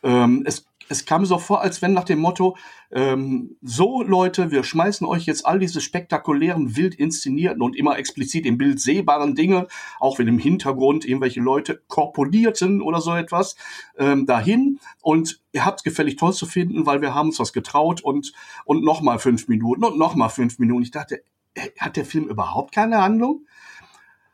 Ähm, 0.02 0.42
es 0.48 0.66
es 0.90 1.06
kam 1.06 1.26
so 1.26 1.38
vor, 1.40 1.62
als 1.62 1.82
wenn 1.82 1.94
nach 1.94 2.04
dem 2.04 2.20
Motto, 2.20 2.58
ähm, 2.92 3.58
so 3.62 4.04
Leute, 4.04 4.52
wir 4.52 4.64
schmeißen 4.64 5.06
euch 5.08 5.26
jetzt 5.26 5.46
all 5.46 5.60
diese 5.60 5.82
spektakulären, 5.82 6.76
wild 6.76 6.96
inszenierten 6.96 7.62
und 7.62 7.76
immer 7.76 7.98
explizit 7.98 8.46
im 8.46 8.58
Bild 8.58 8.80
sehbaren 8.80 9.36
Dinge, 9.36 9.68
auch 10.00 10.20
wenn 10.20 10.28
im 10.28 10.40
Hintergrund 10.40 11.06
irgendwelche 11.06 11.42
Leute 11.42 11.82
korpulierten 11.88 12.82
oder 12.82 13.02
so 13.02 13.14
etwas, 13.16 13.56
ähm, 13.98 14.26
dahin 14.26 14.80
und 15.02 15.42
ihr 15.52 15.66
habt 15.66 15.84
gefällig 15.84 16.18
toll 16.18 16.34
zu 16.34 16.46
finden, 16.46 16.86
weil 16.86 17.02
wir 17.02 17.14
haben 17.14 17.30
uns 17.30 17.40
was 17.40 17.54
getraut 17.54 18.02
und, 18.02 18.34
und 18.66 18.84
nochmal 18.84 19.20
fünf 19.20 19.48
Minuten 19.48 19.84
und 19.84 19.98
nochmal 19.98 20.30
fünf 20.30 20.60
Minuten. 20.60 20.84
Ich 20.84 20.92
dachte, 20.92 21.24
äh, 21.56 21.70
hat 21.80 21.98
der 21.98 22.06
Film 22.06 22.28
überhaupt 22.28 22.74
keine 22.74 23.02
Handlung? 23.02 23.46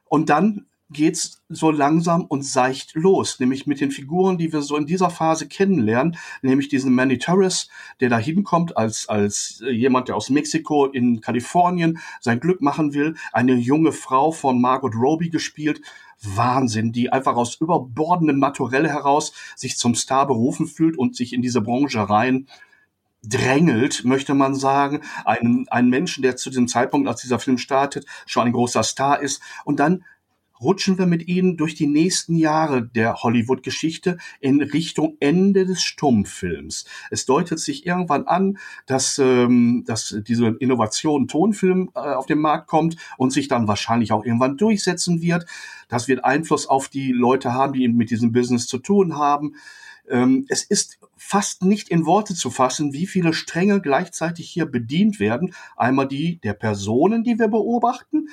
Und 0.05 0.29
dann 0.29 0.65
geht's 0.91 1.41
so 1.49 1.71
langsam 1.71 2.25
und 2.25 2.43
seicht 2.43 2.95
los, 2.95 3.39
nämlich 3.39 3.67
mit 3.67 3.82
den 3.82 3.91
Figuren, 3.91 4.38
die 4.38 4.51
wir 4.51 4.62
so 4.62 4.77
in 4.77 4.86
dieser 4.86 5.10
Phase 5.10 5.47
kennenlernen, 5.47 6.17
nämlich 6.41 6.69
diesen 6.69 6.93
Manny 6.93 7.17
Torres, 7.17 7.69
der 7.99 8.10
da 8.10 8.17
hinkommt 8.17 8.77
als, 8.77 9.08
als 9.10 9.62
äh, 9.65 9.71
jemand, 9.71 10.08
der 10.08 10.15
aus 10.15 10.30
Mexiko 10.30 10.86
in 10.86 11.21
Kalifornien 11.21 11.99
sein 12.19 12.39
Glück 12.39 12.62
machen 12.62 12.93
will, 12.93 13.15
eine 13.32 13.54
junge 13.54 13.91
Frau 13.91 14.32
von 14.32 14.62
Margot 14.62 14.95
Robbie 14.95 15.30
gespielt, 15.30 15.82
Wahnsinn, 16.21 16.91
die 16.91 17.12
einfach 17.12 17.36
aus 17.36 17.56
überbordendem 17.56 18.39
Naturell 18.39 18.88
heraus 18.88 19.34
sich 19.56 19.77
zum 19.77 19.95
Star 19.95 20.27
berufen 20.27 20.67
fühlt 20.67 20.97
und 20.97 21.15
sich 21.15 21.34
in 21.34 21.41
diese 21.41 21.62
Branche 21.62 22.10
rein 22.10 22.47
drängelt, 23.23 24.04
möchte 24.04 24.34
man 24.34 24.56
sagen, 24.56 25.01
einen, 25.25 25.67
einen 25.69 25.89
Menschen, 25.89 26.23
der 26.23 26.38
zu 26.38 26.49
diesem 26.49 26.67
Zeitpunkt, 26.67 27.08
als 27.08 27.21
dieser 27.21 27.39
Film 27.39 27.58
startet, 27.58 28.06
schon 28.25 28.47
ein 28.47 28.51
großer 28.51 28.84
Star 28.84 29.21
ist. 29.21 29.41
Und 29.63 29.80
dann 29.80 30.04
rutschen 30.62 30.97
wir 30.97 31.06
mit 31.06 31.28
ihnen 31.28 31.58
durch 31.58 31.76
die 31.76 31.88
nächsten 31.88 32.36
Jahre 32.36 32.86
der 32.86 33.15
Hollywood-Geschichte 33.15 34.17
in 34.39 34.62
Richtung 34.62 35.17
Ende 35.19 35.65
des 35.65 35.82
Stummfilms. 35.82 36.86
Es 37.10 37.26
deutet 37.26 37.60
sich 37.60 37.86
irgendwann 37.86 38.28
an, 38.28 38.58
dass, 38.86 39.19
ähm, 39.19 39.84
dass 39.86 40.15
diese 40.28 40.47
Innovation 40.60 41.28
Tonfilm 41.28 41.91
äh, 41.95 42.00
auf 42.00 42.26
den 42.26 42.39
Markt 42.39 42.67
kommt 42.67 42.95
und 43.17 43.32
sich 43.32 43.47
dann 43.47 43.67
wahrscheinlich 43.67 44.12
auch 44.12 44.26
irgendwann 44.26 44.58
durchsetzen 44.58 45.21
wird. 45.21 45.45
Das 45.88 46.08
wird 46.08 46.24
Einfluss 46.24 46.67
auf 46.67 46.88
die 46.88 47.12
Leute 47.12 47.54
haben, 47.54 47.74
die 47.74 47.88
mit 47.88 48.12
diesem 48.12 48.32
Business 48.32 48.67
zu 48.67 48.78
tun 48.78 49.17
haben. 49.17 49.56
Ähm, 50.10 50.45
es 50.50 50.63
ist 50.63 51.00
fast 51.15 51.63
nicht 51.63 51.89
in 51.89 52.06
Worte 52.06 52.34
zu 52.34 52.50
fassen, 52.50 52.93
wie 52.93 53.08
viele 53.08 53.34
Stränge 53.34 53.82
gleichzeitig 53.82 54.50
hier 54.50 54.65
bedient 54.65 55.19
werden. 55.19 55.54
Einmal 55.78 56.08
die 56.08 56.39
der 56.41 56.54
Personen, 56.54 57.24
die 57.24 57.39
wir 57.39 57.47
beobachten, 57.47 58.28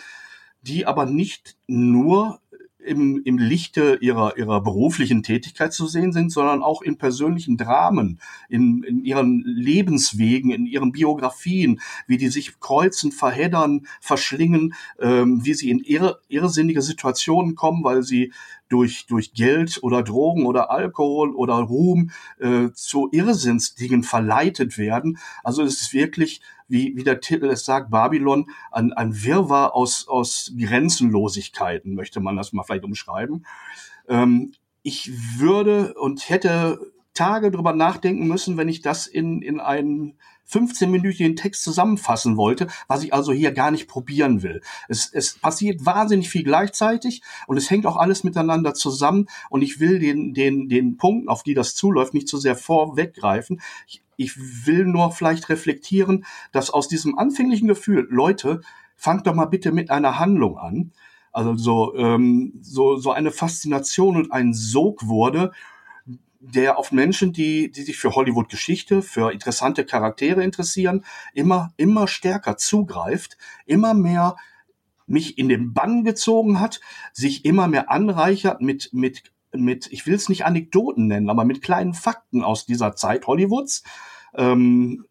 die 0.62 0.86
aber 0.86 1.06
nicht 1.06 1.56
nur 1.66 2.40
im, 2.88 3.22
im 3.24 3.38
Lichte 3.38 3.98
ihrer, 4.00 4.36
ihrer 4.38 4.62
beruflichen 4.62 5.22
Tätigkeit 5.22 5.72
zu 5.72 5.86
sehen 5.86 6.12
sind, 6.12 6.32
sondern 6.32 6.62
auch 6.62 6.80
in 6.82 6.96
persönlichen 6.96 7.56
Dramen, 7.56 8.20
in, 8.48 8.82
in 8.82 9.04
ihren 9.04 9.42
Lebenswegen, 9.44 10.50
in 10.50 10.66
ihren 10.66 10.92
Biografien, 10.92 11.80
wie 12.06 12.16
die 12.16 12.28
sich 12.28 12.58
kreuzen, 12.60 13.12
verheddern, 13.12 13.86
verschlingen, 14.00 14.74
ähm, 15.00 15.44
wie 15.44 15.54
sie 15.54 15.70
in 15.70 15.80
irre, 15.80 16.20
irrsinnige 16.28 16.82
Situationen 16.82 17.54
kommen, 17.54 17.84
weil 17.84 18.02
sie 18.02 18.32
durch, 18.68 19.06
durch 19.06 19.32
Geld 19.32 19.82
oder 19.82 20.02
Drogen 20.02 20.46
oder 20.46 20.70
Alkohol 20.70 21.34
oder 21.34 21.54
Ruhm 21.54 22.10
äh, 22.38 22.68
zu 22.72 23.08
Irrsinnsdingen 23.12 24.02
verleitet 24.02 24.78
werden. 24.78 25.18
Also 25.42 25.62
es 25.62 25.80
ist 25.80 25.92
wirklich, 25.92 26.40
wie, 26.68 26.96
wie 26.96 27.04
der 27.04 27.20
Titel 27.20 27.46
es 27.46 27.64
sagt, 27.64 27.90
Babylon, 27.90 28.50
ein, 28.70 28.92
ein 28.92 29.22
Wirrwarr 29.24 29.74
aus, 29.74 30.06
aus 30.06 30.52
Grenzenlosigkeiten, 30.56 31.94
möchte 31.94 32.20
man 32.20 32.36
das 32.36 32.52
mal 32.52 32.62
vielleicht 32.62 32.84
umschreiben. 32.84 33.46
Ähm, 34.08 34.52
ich 34.82 35.10
würde 35.38 35.94
und 35.94 36.28
hätte 36.28 36.92
Tage 37.14 37.50
drüber 37.50 37.72
nachdenken 37.72 38.28
müssen, 38.28 38.56
wenn 38.56 38.68
ich 38.68 38.80
das 38.80 39.06
in, 39.06 39.42
in 39.42 39.60
einen 39.60 40.18
15-minütigen 40.50 41.36
Text 41.36 41.62
zusammenfassen 41.62 42.36
wollte, 42.36 42.68
was 42.86 43.02
ich 43.02 43.12
also 43.12 43.32
hier 43.32 43.52
gar 43.52 43.70
nicht 43.70 43.88
probieren 43.88 44.42
will. 44.42 44.62
Es, 44.88 45.10
es 45.12 45.38
passiert 45.38 45.84
wahnsinnig 45.84 46.28
viel 46.28 46.42
gleichzeitig 46.42 47.22
und 47.46 47.56
es 47.56 47.70
hängt 47.70 47.86
auch 47.86 47.96
alles 47.96 48.24
miteinander 48.24 48.74
zusammen 48.74 49.26
und 49.50 49.62
ich 49.62 49.80
will 49.80 49.98
den, 49.98 50.34
den, 50.34 50.68
den 50.68 50.96
Punkten, 50.96 51.28
auf 51.28 51.42
die 51.42 51.54
das 51.54 51.74
zuläuft, 51.74 52.14
nicht 52.14 52.28
zu 52.28 52.38
sehr 52.38 52.56
vorweggreifen. 52.56 53.60
Ich, 53.86 54.02
ich 54.16 54.66
will 54.66 54.84
nur 54.84 55.12
vielleicht 55.12 55.48
reflektieren, 55.48 56.24
dass 56.52 56.70
aus 56.70 56.88
diesem 56.88 57.18
anfänglichen 57.18 57.68
Gefühl, 57.68 58.06
Leute, 58.10 58.62
fangt 58.96 59.26
doch 59.26 59.34
mal 59.34 59.46
bitte 59.46 59.70
mit 59.70 59.90
einer 59.90 60.18
Handlung 60.18 60.58
an. 60.58 60.92
Also 61.30 61.56
so, 61.56 61.94
ähm, 61.94 62.54
so, 62.62 62.96
so 62.96 63.12
eine 63.12 63.30
Faszination 63.30 64.16
und 64.16 64.32
ein 64.32 64.54
Sog 64.54 65.06
wurde, 65.06 65.52
der 66.40 66.78
auf 66.78 66.92
Menschen, 66.92 67.32
die, 67.32 67.70
die 67.70 67.82
sich 67.82 67.98
für 67.98 68.14
Hollywood-Geschichte, 68.14 69.02
für 69.02 69.32
interessante 69.32 69.84
Charaktere 69.84 70.42
interessieren, 70.42 71.04
immer, 71.34 71.72
immer 71.76 72.06
stärker 72.06 72.56
zugreift, 72.56 73.36
immer 73.66 73.94
mehr 73.94 74.36
mich 75.06 75.38
in 75.38 75.48
den 75.48 75.72
Bann 75.72 76.04
gezogen 76.04 76.60
hat, 76.60 76.80
sich 77.12 77.44
immer 77.44 77.66
mehr 77.66 77.90
anreichert 77.90 78.60
mit, 78.60 78.90
mit, 78.92 79.32
mit, 79.52 79.88
ich 79.90 80.06
will 80.06 80.14
es 80.14 80.28
nicht 80.28 80.44
Anekdoten 80.44 81.06
nennen, 81.06 81.30
aber 81.30 81.44
mit 81.44 81.62
kleinen 81.62 81.94
Fakten 81.94 82.44
aus 82.44 82.66
dieser 82.66 82.94
Zeit 82.94 83.26
Hollywoods. 83.26 83.82
Ähm, 84.34 85.06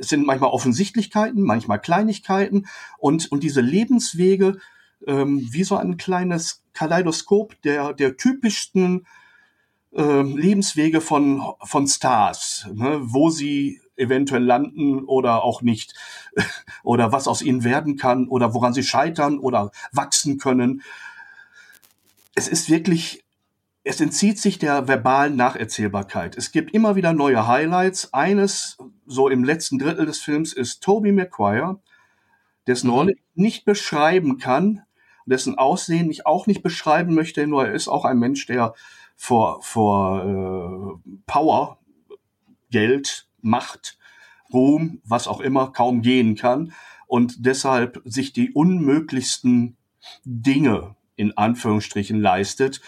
es 0.00 0.08
sind 0.08 0.26
manchmal 0.26 0.50
Offensichtlichkeiten, 0.50 1.42
manchmal 1.42 1.80
Kleinigkeiten 1.80 2.66
und, 2.98 3.30
und 3.30 3.42
diese 3.42 3.60
Lebenswege 3.60 4.58
ähm, 5.06 5.46
wie 5.50 5.64
so 5.64 5.76
ein 5.76 5.96
kleines 5.96 6.64
Kaleidoskop 6.72 7.60
der, 7.62 7.92
der 7.92 8.16
typischsten 8.16 9.06
äh, 9.94 10.22
Lebenswege 10.22 11.00
von, 11.00 11.42
von 11.62 11.86
Stars, 11.86 12.68
ne, 12.72 12.98
wo 13.02 13.30
sie 13.30 13.80
eventuell 13.96 14.42
landen 14.42 15.04
oder 15.04 15.44
auch 15.44 15.62
nicht, 15.62 15.94
oder 16.82 17.12
was 17.12 17.28
aus 17.28 17.42
ihnen 17.42 17.64
werden 17.64 17.96
kann, 17.96 18.28
oder 18.28 18.54
woran 18.54 18.72
sie 18.72 18.82
scheitern 18.82 19.38
oder 19.38 19.70
wachsen 19.92 20.38
können. 20.38 20.82
Es 22.34 22.48
ist 22.48 22.70
wirklich, 22.70 23.24
es 23.84 24.00
entzieht 24.00 24.38
sich 24.38 24.58
der 24.58 24.88
verbalen 24.88 25.36
Nacherzählbarkeit. 25.36 26.36
Es 26.36 26.52
gibt 26.52 26.72
immer 26.72 26.96
wieder 26.96 27.12
neue 27.12 27.46
Highlights. 27.46 28.14
Eines, 28.14 28.78
so 29.06 29.28
im 29.28 29.44
letzten 29.44 29.78
Drittel 29.78 30.06
des 30.06 30.20
Films, 30.20 30.52
ist 30.52 30.82
Toby 30.82 31.12
Maguire, 31.12 31.80
dessen 32.66 32.88
mhm. 32.88 32.94
Rolle 32.94 33.12
ich 33.12 33.22
nicht 33.34 33.64
beschreiben 33.64 34.38
kann, 34.38 34.82
dessen 35.26 35.58
Aussehen 35.58 36.10
ich 36.10 36.26
auch 36.26 36.46
nicht 36.46 36.62
beschreiben 36.62 37.14
möchte, 37.14 37.46
nur 37.46 37.66
er 37.66 37.74
ist 37.74 37.88
auch 37.88 38.04
ein 38.04 38.18
Mensch, 38.18 38.46
der 38.46 38.74
vor, 39.16 39.62
vor 39.62 41.00
äh, 41.04 41.10
Power, 41.26 41.78
Geld, 42.70 43.28
Macht, 43.40 43.98
Ruhm, 44.52 45.00
was 45.04 45.28
auch 45.28 45.40
immer, 45.40 45.72
kaum 45.72 46.02
gehen 46.02 46.36
kann 46.36 46.72
und 47.06 47.44
deshalb 47.44 48.00
sich 48.04 48.32
die 48.32 48.52
unmöglichsten 48.52 49.76
Dinge 50.24 50.96
in 51.16 51.36
Anführungsstrichen 51.36 52.20
leistet. 52.20 52.80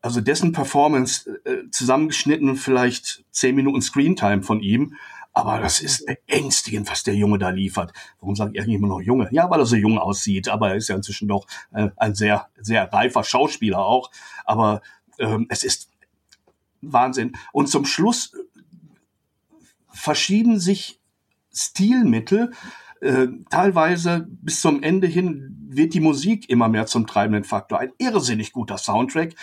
Also 0.00 0.20
dessen 0.20 0.52
Performance 0.52 1.40
äh, 1.44 1.68
zusammengeschnitten 1.70 2.56
vielleicht 2.56 3.24
zehn 3.30 3.56
Minuten 3.56 3.82
Screentime 3.82 4.42
von 4.42 4.60
ihm, 4.60 4.94
aber 5.32 5.60
das 5.60 5.80
ist 5.80 6.06
beängstigend, 6.06 6.90
was 6.90 7.02
der 7.04 7.14
Junge 7.14 7.38
da 7.38 7.50
liefert. 7.50 7.92
Warum 8.20 8.34
ich 8.34 8.40
eigentlich 8.40 8.74
immer 8.74 8.88
noch 8.88 9.00
Junge? 9.00 9.28
Ja, 9.30 9.50
weil 9.50 9.60
er 9.60 9.66
so 9.66 9.76
jung 9.76 9.98
aussieht, 9.98 10.48
aber 10.48 10.70
er 10.70 10.76
ist 10.76 10.88
ja 10.88 10.96
inzwischen 10.96 11.28
doch 11.28 11.46
äh, 11.72 11.90
ein 11.96 12.14
sehr, 12.14 12.48
sehr 12.60 12.92
reifer 12.92 13.22
Schauspieler 13.24 13.78
auch. 13.78 14.10
Aber 14.44 14.82
ähm, 15.18 15.46
es 15.48 15.64
ist 15.64 15.90
Wahnsinn. 16.80 17.32
Und 17.52 17.68
zum 17.68 17.84
Schluss 17.84 18.32
verschieben 19.90 20.60
sich 20.60 21.00
Stilmittel. 21.52 22.52
Äh, 23.00 23.28
teilweise 23.50 24.26
bis 24.28 24.60
zum 24.60 24.82
Ende 24.82 25.06
hin 25.06 25.56
wird 25.68 25.94
die 25.94 26.00
Musik 26.00 26.50
immer 26.50 26.68
mehr 26.68 26.86
zum 26.86 27.06
treibenden 27.06 27.44
Faktor. 27.44 27.78
Ein 27.78 27.92
irrsinnig 27.98 28.50
guter 28.52 28.78
Soundtrack. 28.78 29.34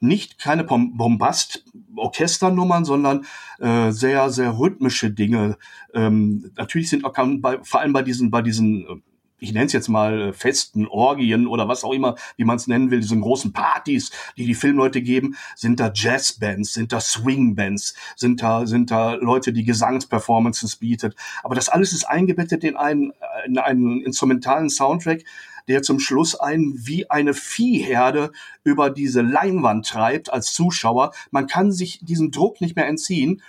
Nicht 0.00 0.38
keine 0.38 0.64
Bombast-Orchesternummern, 0.64 2.84
sondern 2.84 3.24
äh, 3.60 3.92
sehr, 3.92 4.30
sehr 4.30 4.58
rhythmische 4.58 5.12
Dinge. 5.12 5.58
Ähm, 5.94 6.50
natürlich 6.56 6.90
sind 6.90 7.04
auch 7.04 7.14
bei, 7.38 7.62
vor 7.62 7.80
allem 7.80 7.92
bei 7.92 8.02
diesen, 8.02 8.32
bei 8.32 8.42
diesen 8.42 8.82
äh, 8.82 8.96
ich 9.42 9.52
nenne 9.52 9.66
es 9.66 9.72
jetzt 9.72 9.88
mal 9.88 10.20
äh, 10.20 10.32
Festen, 10.32 10.86
Orgien 10.86 11.46
oder 11.46 11.68
was 11.68 11.82
auch 11.82 11.92
immer, 11.92 12.14
wie 12.36 12.44
man 12.44 12.56
es 12.56 12.68
nennen 12.68 12.90
will, 12.90 13.00
diesen 13.00 13.20
großen 13.20 13.52
Partys, 13.52 14.12
die 14.36 14.46
die 14.46 14.54
Filmleute 14.54 15.02
geben, 15.02 15.36
sind 15.56 15.80
da 15.80 15.90
Jazzbands, 15.92 16.72
sind 16.72 16.92
da 16.92 17.00
Swingbands, 17.00 17.94
sind 18.16 18.42
da, 18.42 18.66
sind 18.66 18.90
da 18.90 19.14
Leute, 19.14 19.52
die 19.52 19.64
Gesangsperformances 19.64 20.76
bietet. 20.76 21.16
Aber 21.42 21.56
das 21.56 21.68
alles 21.68 21.92
ist 21.92 22.04
eingebettet 22.04 22.62
in 22.62 22.76
einen, 22.76 23.12
in 23.46 23.58
einen 23.58 24.00
instrumentalen 24.00 24.70
Soundtrack, 24.70 25.24
der 25.68 25.82
zum 25.82 25.98
Schluss 25.98 26.38
einen 26.38 26.86
wie 26.86 27.10
eine 27.10 27.34
Viehherde 27.34 28.32
über 28.64 28.90
diese 28.90 29.22
Leinwand 29.22 29.86
treibt 29.86 30.32
als 30.32 30.52
Zuschauer. 30.52 31.12
Man 31.30 31.46
kann 31.46 31.72
sich 31.72 32.00
diesem 32.02 32.30
Druck 32.30 32.60
nicht 32.60 32.76
mehr 32.76 32.86
entziehen. 32.86 33.42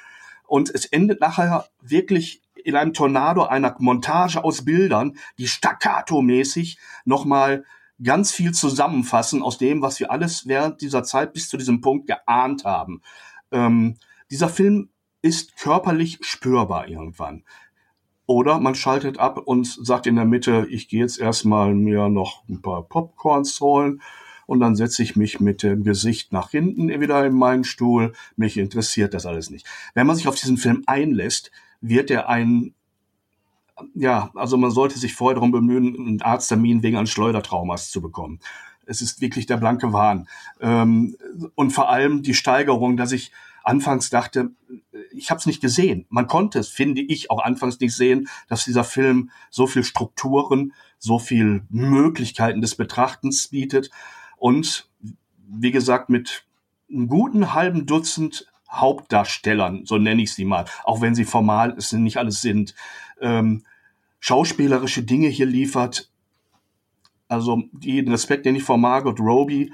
Und 0.48 0.70
es 0.70 0.86
endet 0.86 1.20
nachher 1.20 1.68
wirklich 1.82 2.43
in 2.66 2.76
einem 2.76 2.93
Tornado 2.93 3.43
einer 3.43 3.76
Montage 3.80 4.43
aus 4.43 4.66
Bildern, 4.66 5.18
die 5.38 5.47
staccato-mäßig 5.47 6.78
nochmal 7.05 7.64
ganz 8.01 8.32
viel 8.32 8.51
zusammenfassen 8.53 9.41
aus 9.41 9.57
dem, 9.57 9.82
was 9.82 9.99
wir 9.99 10.11
alles 10.11 10.47
während 10.47 10.82
dieser 10.82 11.03
Zeit 11.03 11.34
bis 11.34 11.49
zu 11.49 11.57
diesem 11.57 11.82
Punkt 11.82 12.07
geahnt 12.07 12.66
haben. 12.66 13.01
Ähm, 13.51 13.95
dieser 14.32 14.49
Film 14.49 14.89
ist 15.22 15.57
körperlich 15.57 16.20
spürbar 16.22 16.88
irgendwann. 16.88 17.43
Oder 18.26 18.59
man 18.59 18.76
schaltet 18.76 19.20
ab 19.20 19.38
und 19.38 19.68
sagt 19.68 20.07
in 20.07 20.16
der 20.16 20.26
Mitte, 20.26 20.66
ich 20.70 20.88
gehe 20.88 21.01
jetzt 21.01 21.20
erstmal 21.20 21.74
mir 21.74 22.09
noch 22.09 22.47
ein 22.47 22.61
paar 22.61 22.84
Popcorns 22.84 23.59
holen 23.59 24.01
und 24.45 24.59
dann 24.59 24.76
setze 24.76 25.03
ich 25.03 25.16
mich 25.16 25.39
mit 25.39 25.64
dem 25.64 25.84
Gesicht 25.84 26.32
nach 26.32 26.51
hinten 26.51 26.88
wieder 26.88 27.26
in 27.26 27.34
meinen 27.34 27.64
Stuhl. 27.64 28.14
Mich 28.36 28.57
interessiert 28.57 29.14
das 29.14 29.26
alles 29.26 29.49
nicht. 29.49 29.68
Wenn 29.93 30.07
man 30.07 30.16
sich 30.16 30.28
auf 30.28 30.36
diesen 30.36 30.57
Film 30.57 30.84
einlässt, 30.86 31.51
wird 31.84 32.09
er 32.09 32.29
ein, 32.29 32.73
ja, 33.93 34.31
also 34.36 34.57
man 34.57 34.71
sollte 34.71 34.97
sich 34.97 35.13
vorher 35.13 35.36
darum 35.36 35.51
bemühen, 35.51 35.95
einen 35.95 36.21
Arzttermin 36.21 36.81
wegen 36.81 36.97
eines 36.97 37.11
Schleudertraumas 37.11 37.91
zu 37.91 38.01
bekommen. 38.01 38.39
Es 38.86 39.01
ist 39.01 39.21
wirklich 39.21 39.45
der 39.45 39.57
blanke 39.57 39.93
Wahn. 39.93 40.27
Ähm, 40.61 41.15
und 41.55 41.71
vor 41.71 41.89
allem 41.89 42.23
die 42.23 42.34
Steigerung, 42.34 42.97
dass 42.97 43.11
ich 43.11 43.31
anfangs 43.63 44.09
dachte, 44.09 44.51
ich 45.11 45.29
habe 45.29 45.39
es 45.39 45.45
nicht 45.45 45.61
gesehen. 45.61 46.05
Man 46.09 46.27
konnte 46.27 46.59
es, 46.59 46.69
finde 46.69 47.01
ich, 47.01 47.29
auch 47.29 47.43
anfangs 47.43 47.79
nicht 47.79 47.95
sehen, 47.95 48.27
dass 48.47 48.65
dieser 48.65 48.84
Film 48.84 49.29
so 49.49 49.67
viel 49.67 49.84
Strukturen, 49.84 50.73
so 50.99 51.19
viel 51.19 51.63
Möglichkeiten 51.69 52.61
des 52.61 52.75
Betrachtens 52.75 53.49
bietet 53.49 53.89
und 54.38 54.89
wie 55.47 55.71
gesagt 55.71 56.09
mit 56.09 56.45
einem 56.89 57.07
guten 57.07 57.53
halben 57.53 57.86
Dutzend 57.86 58.53
Hauptdarstellern, 58.74 59.86
so 59.86 59.97
nenne 59.97 60.21
ich 60.21 60.34
sie 60.34 60.45
mal, 60.45 60.65
auch 60.84 61.01
wenn 61.01 61.15
sie 61.15 61.26
formal 61.26 61.76
es 61.78 61.91
nicht 61.91 62.17
alles 62.17 62.41
sind, 62.41 62.76
ähm, 63.21 63.63
schauspielerische 64.19 65.03
Dinge 65.03 65.28
hier 65.28 65.45
liefert. 65.45 66.09
Also 67.28 67.63
den 67.71 68.09
Respekt, 68.09 68.45
den 68.45 68.55
ich 68.55 68.63
vor 68.63 68.78
Margot 68.78 69.19
Robbie 69.19 69.74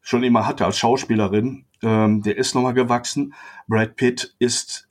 schon 0.00 0.22
immer 0.22 0.46
hatte 0.46 0.64
als 0.64 0.78
Schauspielerin, 0.78 1.64
ähm, 1.82 2.22
der 2.22 2.36
ist 2.36 2.54
nochmal 2.54 2.74
gewachsen. 2.74 3.34
Brad 3.68 3.96
Pitt 3.96 4.34
ist 4.38 4.88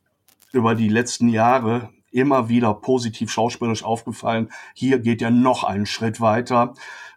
über 0.51 0.75
die 0.75 0.89
letzten 0.89 1.29
Jahre 1.29 1.89
immer 2.11 2.49
wieder 2.49 2.73
positiv 2.73 3.31
schauspielerisch 3.31 3.83
aufgefallen. 3.83 4.49
Hier 4.73 4.99
geht 4.99 5.21
er 5.21 5.31
noch 5.31 5.63
einen 5.63 5.85
Schritt 5.85 6.21
weiter. 6.21 6.73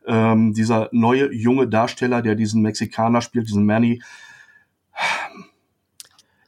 Ähm, 0.06 0.52
dieser 0.52 0.88
neue 0.92 1.32
junge 1.32 1.68
Darsteller, 1.68 2.22
der 2.22 2.34
diesen 2.34 2.62
Mexikaner 2.62 3.22
spielt, 3.22 3.48
diesen 3.48 3.64
Manny, 3.64 4.02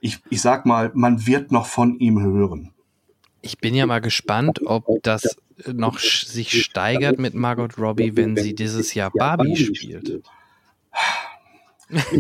ich, 0.05 0.19
ich 0.29 0.43
sag 0.43 0.67
mal, 0.67 0.91
man 0.93 1.27
wird 1.27 1.51
noch 1.51 1.65
von 1.65 1.99
ihm 1.99 2.21
hören. 2.21 2.75
Ich 3.41 3.57
bin 3.59 3.75
ja 3.75 3.87
mal 3.87 4.03
gespannt, 4.03 4.61
ob 4.67 5.03
das 5.03 5.39
noch 5.67 5.99
sich 5.99 6.63
steigert 6.63 7.19
mit 7.19 7.33
Margot 7.33 7.79
Robbie, 7.79 8.15
wenn 8.15 8.37
sie 8.37 8.55
dieses 8.55 8.93
Jahr 8.93 9.11
Barbie 9.11 9.57
spielt. 9.57 10.23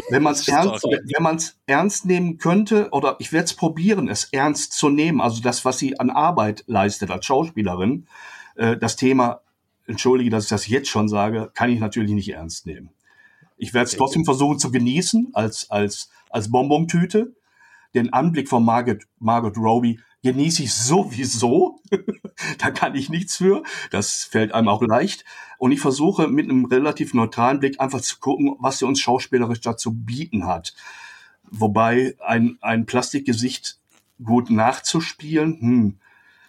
Wenn 0.08 0.22
man 0.22 0.32
es 0.32 0.48
ernst, 0.48 0.84
wenn 0.84 1.38
ernst 1.66 2.06
nehmen 2.06 2.38
könnte, 2.38 2.88
oder 2.90 3.16
ich 3.18 3.32
werde 3.32 3.44
es 3.44 3.54
probieren, 3.54 4.08
es 4.08 4.24
ernst 4.32 4.72
zu 4.72 4.88
nehmen, 4.88 5.20
also 5.20 5.42
das, 5.42 5.66
was 5.66 5.78
sie 5.78 6.00
an 6.00 6.08
Arbeit 6.08 6.64
leistet 6.66 7.10
als 7.10 7.26
Schauspielerin, 7.26 8.06
äh, 8.54 8.78
das 8.78 8.96
Thema, 8.96 9.42
entschuldige, 9.86 10.30
dass 10.30 10.44
ich 10.44 10.50
das 10.50 10.68
jetzt 10.68 10.88
schon 10.88 11.10
sage, 11.10 11.50
kann 11.52 11.70
ich 11.70 11.80
natürlich 11.80 12.12
nicht 12.12 12.32
ernst 12.32 12.64
nehmen. 12.64 12.88
Ich 13.58 13.74
werde 13.74 13.88
es 13.90 13.96
trotzdem 13.96 14.24
versuchen 14.24 14.58
zu 14.58 14.70
genießen 14.70 15.32
als, 15.34 15.70
als, 15.70 16.08
als 16.30 16.50
Bonbon-Tüte 16.50 17.34
den 17.94 18.12
Anblick 18.12 18.48
von 18.48 18.64
Margot, 18.64 19.02
Margot 19.18 19.56
Robbie 19.56 20.00
genieße 20.22 20.62
ich 20.64 20.74
sowieso. 20.74 21.80
da 22.58 22.70
kann 22.70 22.94
ich 22.94 23.10
nichts 23.10 23.36
für. 23.36 23.62
Das 23.90 24.24
fällt 24.24 24.52
einem 24.52 24.68
auch 24.68 24.82
leicht. 24.82 25.24
Und 25.58 25.72
ich 25.72 25.80
versuche 25.80 26.28
mit 26.28 26.48
einem 26.50 26.64
relativ 26.64 27.14
neutralen 27.14 27.60
Blick 27.60 27.80
einfach 27.80 28.00
zu 28.00 28.18
gucken, 28.18 28.56
was 28.58 28.78
sie 28.78 28.86
uns 28.86 29.00
schauspielerisch 29.00 29.60
dazu 29.60 29.92
bieten 29.92 30.46
hat. 30.46 30.74
Wobei 31.44 32.16
ein, 32.24 32.58
ein 32.62 32.86
Plastikgesicht 32.86 33.78
gut 34.22 34.50
nachzuspielen, 34.50 35.60
hm, 35.60 35.98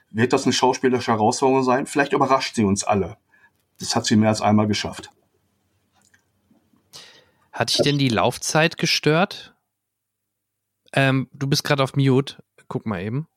wird 0.10 0.32
das 0.32 0.46
eine 0.46 0.54
schauspielerische 0.54 1.12
Herausforderung 1.12 1.64
sein? 1.64 1.86
Vielleicht 1.86 2.14
überrascht 2.14 2.56
sie 2.56 2.64
uns 2.64 2.84
alle. 2.84 3.18
Das 3.80 3.96
hat 3.96 4.06
sie 4.06 4.16
mehr 4.16 4.30
als 4.30 4.42
einmal 4.42 4.68
geschafft. 4.68 5.10
Hat 7.52 7.70
dich 7.70 7.84
denn 7.84 7.98
die 7.98 8.10
Laufzeit 8.10 8.78
gestört? 8.78 9.55
Ähm, 10.96 11.30
du 11.34 11.48
bist 11.48 11.64
gerade 11.64 11.84
auf 11.84 11.96
Mute. 11.96 12.44
Guck 12.68 12.86
mal 12.86 13.02
eben. 13.02 13.28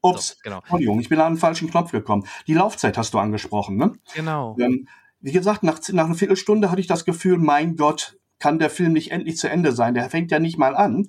Ups, 0.00 0.28
so, 0.28 0.34
genau. 0.42 0.58
Entschuldigung, 0.58 1.00
ich 1.00 1.08
bin 1.08 1.20
an 1.20 1.34
den 1.34 1.38
falschen 1.38 1.70
Knopf 1.70 1.90
gekommen. 1.90 2.24
Die 2.46 2.54
Laufzeit 2.54 2.96
hast 2.96 3.14
du 3.14 3.18
angesprochen, 3.18 3.76
ne? 3.76 3.92
Genau. 4.14 4.56
Ähm, 4.60 4.86
wie 5.20 5.32
gesagt, 5.32 5.64
nach, 5.64 5.80
nach 5.88 6.06
einer 6.06 6.14
Viertelstunde 6.14 6.70
hatte 6.70 6.80
ich 6.80 6.86
das 6.86 7.04
Gefühl, 7.04 7.38
mein 7.38 7.76
Gott, 7.76 8.16
kann 8.38 8.60
der 8.60 8.70
Film 8.70 8.92
nicht 8.92 9.10
endlich 9.10 9.36
zu 9.36 9.50
Ende 9.50 9.72
sein? 9.72 9.94
Der 9.94 10.08
fängt 10.10 10.30
ja 10.30 10.38
nicht 10.38 10.58
mal 10.58 10.76
an. 10.76 11.08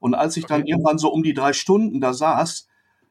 Und 0.00 0.14
als 0.14 0.36
ich 0.36 0.44
okay. 0.44 0.54
dann 0.54 0.66
irgendwann 0.66 0.98
so 0.98 1.12
um 1.12 1.22
die 1.22 1.34
drei 1.34 1.52
Stunden 1.52 2.00
da 2.00 2.12
saß, 2.12 2.66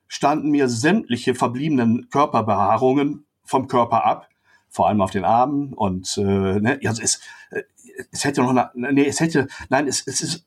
standen 0.08 0.52
mir 0.52 0.68
sämtliche 0.68 1.34
verbliebenen 1.34 2.10
Körperbehaarungen 2.10 3.26
vom 3.46 3.68
Körper 3.68 4.06
ab, 4.06 4.28
vor 4.70 4.88
allem 4.88 5.02
auf 5.02 5.12
den 5.12 5.24
Armen 5.24 5.74
und 5.74 6.18
äh, 6.18 6.22
ne, 6.60 6.80
also 6.86 7.02
es, 7.02 7.22
äh, 7.52 7.64
es 8.12 8.24
hätte 8.24 8.42
noch 8.42 8.50
eine, 8.50 8.72
nee, 8.74 9.06
es 9.06 9.20
hätte, 9.20 9.48
nein, 9.70 9.88
es, 9.88 10.06
es 10.06 10.22
ist, 10.22 10.46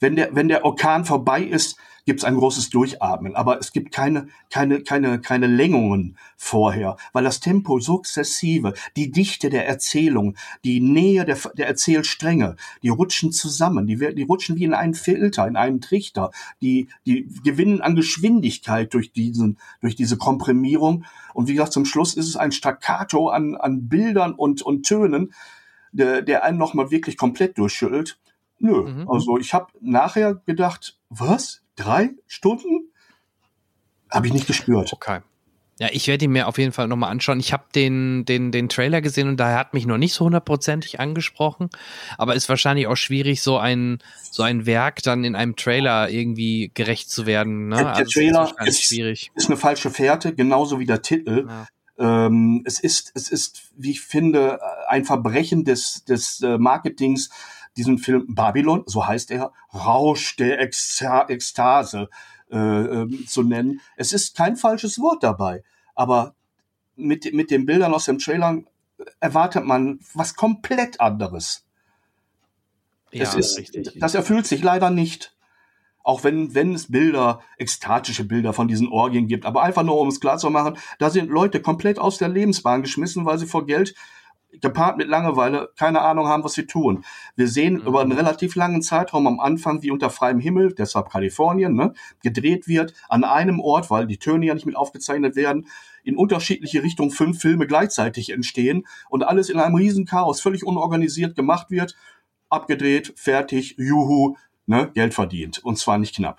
wenn 0.00 0.16
der, 0.16 0.34
wenn 0.34 0.48
der 0.48 0.64
Orkan 0.64 1.04
vorbei 1.04 1.42
ist, 1.42 1.76
gibt 2.06 2.20
es 2.20 2.24
ein 2.24 2.36
großes 2.36 2.70
Durchatmen. 2.70 3.36
Aber 3.36 3.58
es 3.58 3.72
gibt 3.72 3.92
keine, 3.92 4.28
keine, 4.50 4.82
keine, 4.82 5.20
keine 5.20 5.46
Längungen 5.46 6.16
vorher, 6.36 6.96
weil 7.12 7.24
das 7.24 7.40
Tempo 7.40 7.78
sukzessive, 7.78 8.74
die 8.96 9.10
Dichte 9.10 9.50
der 9.50 9.68
Erzählung, 9.68 10.36
die 10.64 10.80
Nähe 10.80 11.24
der, 11.24 11.38
der 11.54 11.66
Erzählstränge, 11.66 12.56
die 12.82 12.88
rutschen 12.88 13.32
zusammen, 13.32 13.86
die, 13.86 13.96
die 13.96 14.22
rutschen 14.22 14.56
wie 14.56 14.64
in 14.64 14.74
einen 14.74 14.94
Filter, 14.94 15.46
in 15.46 15.56
einen 15.56 15.80
Trichter, 15.80 16.30
die, 16.60 16.88
die 17.06 17.28
gewinnen 17.44 17.80
an 17.80 17.94
Geschwindigkeit 17.94 18.92
durch 18.94 19.12
diesen, 19.12 19.58
durch 19.80 19.96
diese 19.96 20.16
Komprimierung. 20.16 21.04
Und 21.34 21.48
wie 21.48 21.52
gesagt, 21.52 21.72
zum 21.72 21.84
Schluss 21.84 22.14
ist 22.14 22.26
es 22.26 22.36
ein 22.36 22.52
Staccato 22.52 23.28
an, 23.28 23.54
an 23.54 23.88
Bildern 23.88 24.32
und, 24.32 24.62
und 24.62 24.84
Tönen, 24.84 25.32
der, 25.92 26.22
der 26.22 26.44
einen 26.44 26.58
nochmal 26.58 26.90
wirklich 26.90 27.16
komplett 27.16 27.58
durchschüttelt. 27.58 28.18
Nö, 28.58 28.82
mhm. 28.82 29.10
also 29.10 29.38
ich 29.38 29.54
habe 29.54 29.72
nachher 29.80 30.34
gedacht, 30.46 30.98
was? 31.08 31.62
Drei 31.76 32.10
Stunden? 32.26 32.92
Habe 34.10 34.26
ich 34.26 34.32
nicht 34.32 34.46
gespürt. 34.46 34.92
Okay. 34.92 35.20
Ja, 35.80 35.88
ich 35.92 36.08
werde 36.08 36.26
ihn 36.26 36.32
mir 36.32 36.46
auf 36.46 36.58
jeden 36.58 36.72
Fall 36.72 36.88
nochmal 36.88 37.10
anschauen. 37.10 37.40
Ich 37.40 37.54
habe 37.54 37.64
den, 37.74 38.26
den, 38.26 38.52
den 38.52 38.68
Trailer 38.68 39.00
gesehen 39.00 39.28
und 39.28 39.38
daher 39.38 39.58
hat 39.58 39.72
mich 39.72 39.86
noch 39.86 39.96
nicht 39.96 40.12
so 40.12 40.26
hundertprozentig 40.26 41.00
angesprochen. 41.00 41.70
Aber 42.18 42.34
ist 42.34 42.50
wahrscheinlich 42.50 42.86
auch 42.86 42.96
schwierig, 42.96 43.40
so 43.40 43.56
ein, 43.56 43.98
so 44.30 44.42
ein 44.42 44.66
Werk 44.66 45.02
dann 45.02 45.24
in 45.24 45.34
einem 45.34 45.56
Trailer 45.56 46.10
irgendwie 46.10 46.70
gerecht 46.74 47.10
zu 47.10 47.24
werden. 47.24 47.68
Ne? 47.68 47.76
Der, 47.76 47.84
der 47.84 47.94
also 47.94 48.10
Trailer 48.10 48.52
ist, 48.60 48.68
ist, 48.68 48.82
schwierig. 48.82 49.30
ist 49.34 49.48
eine 49.48 49.56
falsche 49.56 49.88
Fährte, 49.88 50.34
genauso 50.34 50.80
wie 50.80 50.86
der 50.86 51.00
Titel. 51.00 51.46
Ja. 51.48 51.66
Ähm, 52.00 52.62
es 52.64 52.80
ist, 52.80 53.12
es 53.14 53.30
ist, 53.30 53.70
wie 53.76 53.90
ich 53.90 54.00
finde, 54.00 54.58
ein 54.88 55.04
Verbrechen 55.04 55.64
des, 55.64 56.04
des 56.06 56.40
äh, 56.40 56.56
Marketings, 56.58 57.28
diesen 57.76 57.98
Film 57.98 58.34
Babylon, 58.34 58.82
so 58.86 59.06
heißt 59.06 59.30
er, 59.30 59.52
Rausch 59.72 60.34
der 60.36 60.60
Ekstase 60.60 62.08
äh, 62.50 62.56
äh, 62.56 63.26
zu 63.26 63.42
nennen. 63.42 63.80
Es 63.96 64.12
ist 64.12 64.36
kein 64.36 64.56
falsches 64.56 64.98
Wort 64.98 65.22
dabei, 65.22 65.62
aber 65.94 66.34
mit, 66.96 67.32
mit 67.32 67.50
den 67.50 67.66
Bildern 67.66 67.94
aus 67.94 68.06
dem 68.06 68.18
Trailer 68.18 68.62
erwartet 69.20 69.64
man 69.64 70.00
was 70.14 70.34
komplett 70.34 71.00
anderes. 71.00 71.64
Ja, 73.12 73.24
es 73.24 73.34
ist, 73.34 73.58
richtig. 73.58 73.92
Das 74.00 74.14
erfüllt 74.14 74.46
sich 74.46 74.62
leider 74.62 74.90
nicht. 74.90 75.34
Auch 76.10 76.24
wenn, 76.24 76.56
wenn 76.56 76.74
es 76.74 76.90
Bilder, 76.90 77.38
ekstatische 77.56 78.24
Bilder 78.24 78.52
von 78.52 78.66
diesen 78.66 78.88
Orgien 78.88 79.28
gibt, 79.28 79.46
aber 79.46 79.62
einfach 79.62 79.84
nur, 79.84 80.00
um 80.00 80.08
es 80.08 80.18
klar 80.18 80.38
zu 80.38 80.50
machen, 80.50 80.76
da 80.98 81.08
sind 81.08 81.30
Leute 81.30 81.62
komplett 81.62 82.00
aus 82.00 82.18
der 82.18 82.28
Lebensbahn 82.28 82.82
geschmissen, 82.82 83.26
weil 83.26 83.38
sie 83.38 83.46
vor 83.46 83.64
Geld 83.64 83.94
gepaart 84.60 84.96
mit 84.96 85.06
Langeweile 85.06 85.70
keine 85.78 86.00
Ahnung 86.00 86.26
haben, 86.26 86.42
was 86.42 86.54
sie 86.54 86.66
tun. 86.66 87.04
Wir 87.36 87.46
sehen 87.46 87.74
mhm. 87.74 87.86
über 87.86 88.00
einen 88.00 88.10
relativ 88.10 88.56
langen 88.56 88.82
Zeitraum 88.82 89.28
am 89.28 89.38
Anfang, 89.38 89.82
wie 89.82 89.92
unter 89.92 90.10
freiem 90.10 90.40
Himmel, 90.40 90.74
deshalb 90.74 91.10
Kalifornien, 91.10 91.76
ne, 91.76 91.92
gedreht 92.24 92.66
wird, 92.66 92.92
an 93.08 93.22
einem 93.22 93.60
Ort, 93.60 93.88
weil 93.88 94.08
die 94.08 94.18
Töne 94.18 94.46
ja 94.46 94.54
nicht 94.54 94.66
mit 94.66 94.74
aufgezeichnet 94.74 95.36
werden, 95.36 95.68
in 96.02 96.16
unterschiedliche 96.16 96.82
Richtungen 96.82 97.12
fünf 97.12 97.40
Filme 97.40 97.68
gleichzeitig 97.68 98.30
entstehen 98.30 98.84
und 99.10 99.22
alles 99.22 99.48
in 99.48 99.60
einem 99.60 99.76
riesen 99.76 100.06
Chaos 100.06 100.40
völlig 100.40 100.66
unorganisiert 100.66 101.36
gemacht 101.36 101.70
wird, 101.70 101.94
abgedreht, 102.48 103.12
fertig, 103.14 103.76
juhu, 103.78 104.34
ne, 104.70 104.90
Geld 104.94 105.12
verdient. 105.12 105.58
Und 105.58 105.78
zwar 105.78 105.98
nicht 105.98 106.14
knapp. 106.14 106.38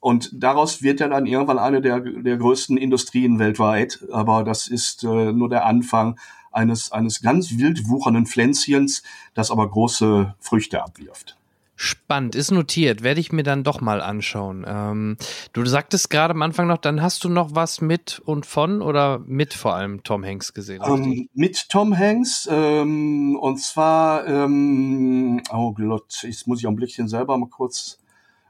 Und 0.00 0.30
daraus 0.32 0.82
wird 0.82 0.98
ja 0.98 1.08
dann 1.08 1.26
irgendwann 1.26 1.58
eine 1.58 1.82
der, 1.82 2.00
der 2.00 2.38
größten 2.38 2.76
Industrien 2.78 3.38
weltweit. 3.38 4.04
Aber 4.10 4.42
das 4.42 4.66
ist 4.66 5.04
äh, 5.04 5.32
nur 5.32 5.48
der 5.48 5.66
Anfang 5.66 6.18
eines, 6.50 6.90
eines 6.90 7.20
ganz 7.20 7.58
wild 7.58 7.86
wuchernden 7.88 8.26
Pflänzchens, 8.26 9.02
das 9.34 9.50
aber 9.50 9.68
große 9.70 10.34
Früchte 10.40 10.82
abwirft. 10.82 11.36
Spannend, 11.82 12.34
ist 12.34 12.50
notiert, 12.50 13.02
werde 13.02 13.20
ich 13.20 13.32
mir 13.32 13.42
dann 13.42 13.64
doch 13.64 13.80
mal 13.80 14.02
anschauen. 14.02 14.66
Ähm, 14.68 15.16
du 15.54 15.64
sagtest 15.64 16.10
gerade 16.10 16.34
am 16.34 16.42
Anfang 16.42 16.66
noch, 16.66 16.76
dann 16.76 17.00
hast 17.00 17.24
du 17.24 17.30
noch 17.30 17.54
was 17.54 17.80
mit 17.80 18.20
und 18.22 18.44
von 18.44 18.82
oder 18.82 19.18
mit 19.20 19.54
vor 19.54 19.76
allem 19.76 20.02
Tom 20.02 20.22
Hanks 20.22 20.52
gesehen? 20.52 20.82
Ähm, 20.84 21.30
mit 21.32 21.70
Tom 21.70 21.96
Hanks 21.96 22.46
ähm, 22.52 23.34
und 23.40 23.62
zwar, 23.62 24.26
ähm, 24.26 25.42
oh 25.50 25.72
Gott, 25.72 26.22
ich 26.24 26.46
muss 26.46 26.58
ich 26.60 26.66
auch 26.66 26.70
ein 26.70 26.76
Blickchen 26.76 27.08
selber 27.08 27.38
mal 27.38 27.48
kurz, 27.48 27.98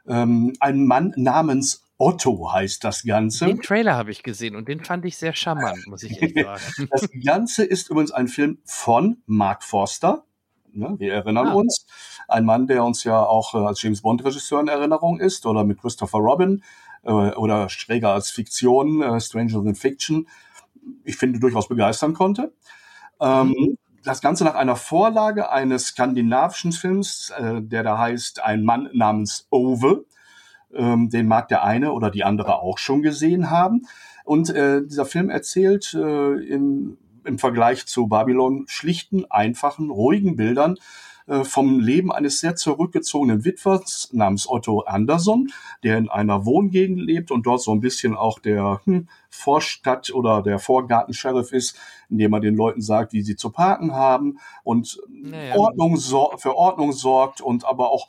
ähm, 0.08 0.52
ein 0.58 0.84
Mann 0.84 1.14
namens 1.14 1.84
Otto 1.98 2.52
heißt 2.52 2.82
das 2.82 3.04
Ganze. 3.04 3.46
Den 3.46 3.62
Trailer 3.62 3.94
habe 3.94 4.10
ich 4.10 4.24
gesehen 4.24 4.56
und 4.56 4.66
den 4.66 4.82
fand 4.82 5.04
ich 5.04 5.16
sehr 5.16 5.34
charmant, 5.34 5.86
muss 5.86 6.02
ich 6.02 6.20
echt 6.20 6.34
sagen. 6.44 6.88
das 6.90 7.08
Ganze 7.24 7.62
ist 7.62 7.90
übrigens 7.90 8.10
ein 8.10 8.26
Film 8.26 8.58
von 8.64 9.18
Mark 9.26 9.62
Forster. 9.62 10.24
Ne, 10.72 10.94
wir 10.98 11.12
erinnern 11.12 11.48
ah. 11.48 11.54
uns. 11.54 11.86
Ein 12.28 12.44
Mann, 12.44 12.66
der 12.66 12.84
uns 12.84 13.04
ja 13.04 13.22
auch 13.22 13.54
äh, 13.54 13.58
als 13.58 13.82
James 13.82 14.02
Bond-Regisseur 14.02 14.60
in 14.60 14.68
Erinnerung 14.68 15.20
ist 15.20 15.46
oder 15.46 15.64
mit 15.64 15.80
Christopher 15.80 16.18
Robin 16.18 16.62
äh, 17.02 17.10
oder 17.10 17.68
schräger 17.68 18.12
als 18.12 18.30
Fiktion, 18.30 19.02
äh, 19.02 19.20
Stranger 19.20 19.64
Than 19.64 19.74
Fiction, 19.74 20.28
ich 21.04 21.16
finde 21.16 21.40
durchaus 21.40 21.68
begeistern 21.68 22.14
konnte. 22.14 22.52
Ähm, 23.20 23.48
mhm. 23.48 23.78
Das 24.02 24.22
Ganze 24.22 24.44
nach 24.44 24.54
einer 24.54 24.76
Vorlage 24.76 25.50
eines 25.50 25.88
skandinavischen 25.88 26.72
Films, 26.72 27.32
äh, 27.36 27.60
der 27.60 27.82
da 27.82 27.98
heißt 27.98 28.42
Ein 28.42 28.64
Mann 28.64 28.88
namens 28.92 29.46
Ove 29.50 30.04
ähm, 30.74 31.10
den 31.10 31.26
mag 31.26 31.48
der 31.48 31.64
eine 31.64 31.92
oder 31.92 32.10
die 32.10 32.24
andere 32.24 32.60
auch 32.60 32.78
schon 32.78 33.02
gesehen 33.02 33.50
haben. 33.50 33.86
Und 34.24 34.50
äh, 34.50 34.82
dieser 34.82 35.06
Film 35.06 35.30
erzählt 35.30 35.94
äh, 35.94 36.34
in, 36.34 36.98
im 37.24 37.38
Vergleich 37.38 37.86
zu 37.86 38.06
Babylon 38.06 38.64
schlichten, 38.68 39.24
einfachen, 39.30 39.90
ruhigen 39.90 40.36
Bildern 40.36 40.76
äh, 41.26 41.44
vom 41.44 41.78
Leben 41.78 42.10
eines 42.10 42.40
sehr 42.40 42.56
zurückgezogenen 42.56 43.44
Witwers 43.44 44.08
namens 44.12 44.48
Otto 44.48 44.80
Anderson, 44.80 45.52
der 45.84 45.96
in 45.96 46.08
einer 46.08 46.44
Wohngegend 46.44 47.00
lebt 47.00 47.30
und 47.30 47.46
dort 47.46 47.62
so 47.62 47.72
ein 47.72 47.80
bisschen 47.80 48.16
auch 48.16 48.40
der 48.40 48.80
hm, 48.84 49.08
Vorstadt- 49.28 50.12
oder 50.12 50.42
der 50.42 50.58
Vorgarten-Sheriff 50.58 51.52
ist, 51.52 51.78
indem 52.08 52.32
er 52.32 52.40
den 52.40 52.56
Leuten 52.56 52.82
sagt, 52.82 53.12
wie 53.12 53.22
sie 53.22 53.36
zu 53.36 53.50
parken 53.50 53.92
haben 53.92 54.38
und 54.64 55.00
naja. 55.08 55.54
Ordnung 55.56 55.96
für 55.98 56.56
Ordnung 56.56 56.92
sorgt 56.92 57.40
und 57.40 57.64
aber 57.64 57.90
auch 57.90 58.08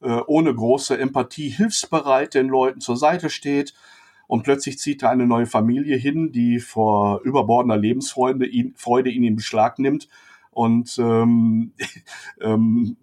äh, 0.00 0.20
ohne 0.26 0.54
große 0.54 0.96
Empathie 0.96 1.48
hilfsbereit 1.48 2.34
den 2.34 2.46
Leuten 2.46 2.80
zur 2.80 2.96
Seite 2.96 3.30
steht. 3.30 3.74
Und 4.30 4.44
plötzlich 4.44 4.78
zieht 4.78 5.02
er 5.02 5.10
eine 5.10 5.26
neue 5.26 5.46
Familie 5.46 5.96
hin, 5.96 6.30
die 6.30 6.60
vor 6.60 7.20
überbordender 7.22 7.76
Lebensfreude 7.76 8.46
ihn, 8.46 8.74
Freude 8.76 9.10
ihn 9.10 9.24
in 9.24 9.34
Beschlag 9.34 9.80
nimmt. 9.80 10.08
Und 10.52 10.96
ähm, 11.00 11.72
ähm, 12.40 12.96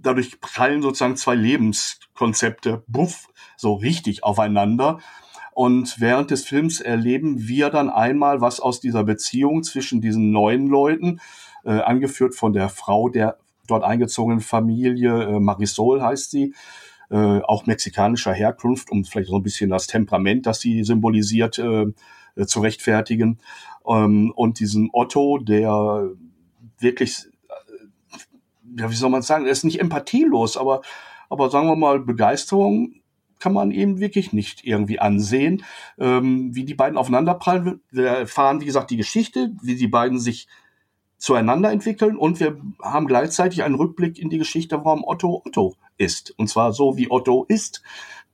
dadurch 0.00 0.40
prallen 0.40 0.82
sozusagen 0.82 1.14
zwei 1.14 1.36
Lebenskonzepte, 1.36 2.82
buff, 2.88 3.28
so 3.56 3.74
richtig 3.74 4.24
aufeinander. 4.24 4.98
Und 5.52 6.00
während 6.00 6.32
des 6.32 6.44
Films 6.44 6.80
erleben 6.80 7.46
wir 7.46 7.70
dann 7.70 7.88
einmal, 7.88 8.40
was 8.40 8.58
aus 8.58 8.80
dieser 8.80 9.04
Beziehung 9.04 9.62
zwischen 9.62 10.00
diesen 10.00 10.32
neuen 10.32 10.66
Leuten, 10.66 11.20
äh, 11.64 11.78
angeführt 11.78 12.34
von 12.34 12.52
der 12.52 12.70
Frau 12.70 13.08
der 13.08 13.38
dort 13.68 13.84
eingezogenen 13.84 14.40
Familie, 14.40 15.26
äh, 15.26 15.38
Marisol 15.38 16.02
heißt 16.02 16.32
sie, 16.32 16.54
äh, 17.10 17.40
auch 17.40 17.66
mexikanischer 17.66 18.32
Herkunft, 18.32 18.90
um 18.90 19.04
vielleicht 19.04 19.28
so 19.28 19.36
ein 19.36 19.42
bisschen 19.42 19.70
das 19.70 19.86
Temperament, 19.86 20.46
das 20.46 20.60
sie 20.60 20.84
symbolisiert, 20.84 21.58
äh, 21.58 21.86
äh, 22.36 22.46
zu 22.46 22.60
rechtfertigen. 22.60 23.38
Ähm, 23.86 24.32
und 24.34 24.60
diesen 24.60 24.90
Otto, 24.92 25.38
der 25.38 26.10
wirklich, 26.78 27.26
äh, 27.48 28.80
ja, 28.80 28.90
wie 28.90 28.94
soll 28.94 29.10
man 29.10 29.22
sagen, 29.22 29.46
er 29.46 29.52
ist 29.52 29.64
nicht 29.64 29.80
empathielos, 29.80 30.56
aber, 30.56 30.82
aber 31.30 31.50
sagen 31.50 31.68
wir 31.68 31.76
mal, 31.76 31.98
Begeisterung 32.00 32.94
kann 33.38 33.52
man 33.52 33.70
eben 33.70 34.00
wirklich 34.00 34.32
nicht 34.32 34.64
irgendwie 34.64 34.98
ansehen, 34.98 35.62
ähm, 35.98 36.54
wie 36.54 36.64
die 36.64 36.74
beiden 36.74 36.96
aufeinanderprallen. 36.96 37.80
Wir 37.90 38.08
erfahren, 38.08 38.60
wie 38.60 38.66
gesagt, 38.66 38.90
die 38.90 38.96
Geschichte, 38.96 39.52
wie 39.62 39.76
die 39.76 39.88
beiden 39.88 40.18
sich 40.18 40.48
zueinander 41.18 41.70
entwickeln 41.70 42.16
und 42.16 42.40
wir 42.40 42.60
haben 42.82 43.06
gleichzeitig 43.06 43.62
einen 43.62 43.74
Rückblick 43.74 44.18
in 44.18 44.28
die 44.28 44.38
Geschichte, 44.38 44.84
warum 44.84 45.04
Otto 45.04 45.42
Otto 45.44 45.74
ist. 45.98 46.34
Und 46.38 46.48
zwar 46.48 46.72
so, 46.72 46.96
wie 46.96 47.10
Otto 47.10 47.44
ist. 47.48 47.82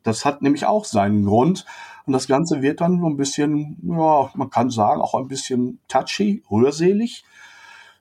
Das 0.02 0.24
hat 0.24 0.42
nämlich 0.42 0.66
auch 0.66 0.84
seinen 0.84 1.24
Grund. 1.24 1.64
Und 2.06 2.12
das 2.12 2.26
Ganze 2.26 2.62
wird 2.62 2.80
dann 2.80 3.00
so 3.00 3.06
ein 3.06 3.16
bisschen, 3.16 3.78
ja, 3.82 4.30
man 4.34 4.50
kann 4.50 4.70
sagen, 4.70 5.00
auch 5.00 5.14
ein 5.14 5.28
bisschen 5.28 5.78
touchy, 5.88 6.42
rührselig. 6.50 7.24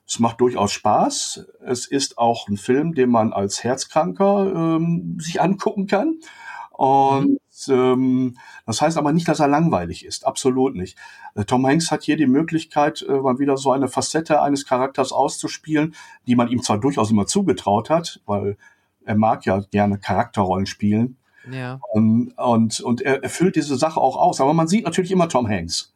Es 0.06 0.18
macht 0.18 0.40
durchaus 0.40 0.72
Spaß. 0.72 1.46
Es 1.64 1.86
ist 1.86 2.18
auch 2.18 2.48
ein 2.48 2.56
Film, 2.56 2.94
den 2.94 3.10
man 3.10 3.32
als 3.32 3.62
Herzkranker 3.62 4.76
ähm, 4.76 5.18
sich 5.20 5.40
angucken 5.40 5.86
kann. 5.86 6.18
Und 6.72 7.38
ähm, 7.68 8.36
das 8.66 8.80
heißt 8.80 8.98
aber 8.98 9.12
nicht, 9.12 9.28
dass 9.28 9.40
er 9.40 9.46
langweilig 9.46 10.04
ist. 10.04 10.26
Absolut 10.26 10.74
nicht. 10.74 10.98
Äh, 11.34 11.44
Tom 11.44 11.66
Hanks 11.66 11.90
hat 11.90 12.02
hier 12.02 12.16
die 12.16 12.26
Möglichkeit, 12.26 13.06
äh, 13.08 13.12
mal 13.12 13.38
wieder 13.38 13.56
so 13.56 13.70
eine 13.70 13.88
Facette 13.88 14.42
eines 14.42 14.66
Charakters 14.66 15.12
auszuspielen, 15.12 15.94
die 16.26 16.34
man 16.34 16.48
ihm 16.48 16.62
zwar 16.62 16.78
durchaus 16.78 17.10
immer 17.10 17.26
zugetraut 17.26 17.90
hat, 17.90 18.20
weil 18.26 18.56
er 19.04 19.16
mag 19.16 19.44
ja 19.46 19.60
gerne 19.70 19.98
Charakterrollen 19.98 20.66
spielen. 20.66 21.16
Ja. 21.50 21.80
Und, 21.90 22.32
und, 22.36 22.80
und 22.80 23.00
er 23.02 23.22
erfüllt 23.22 23.56
diese 23.56 23.76
Sache 23.76 24.00
auch 24.00 24.16
aus. 24.16 24.40
Aber 24.40 24.54
man 24.54 24.68
sieht 24.68 24.84
natürlich 24.84 25.10
immer 25.10 25.28
Tom 25.28 25.48
Hanks. 25.48 25.92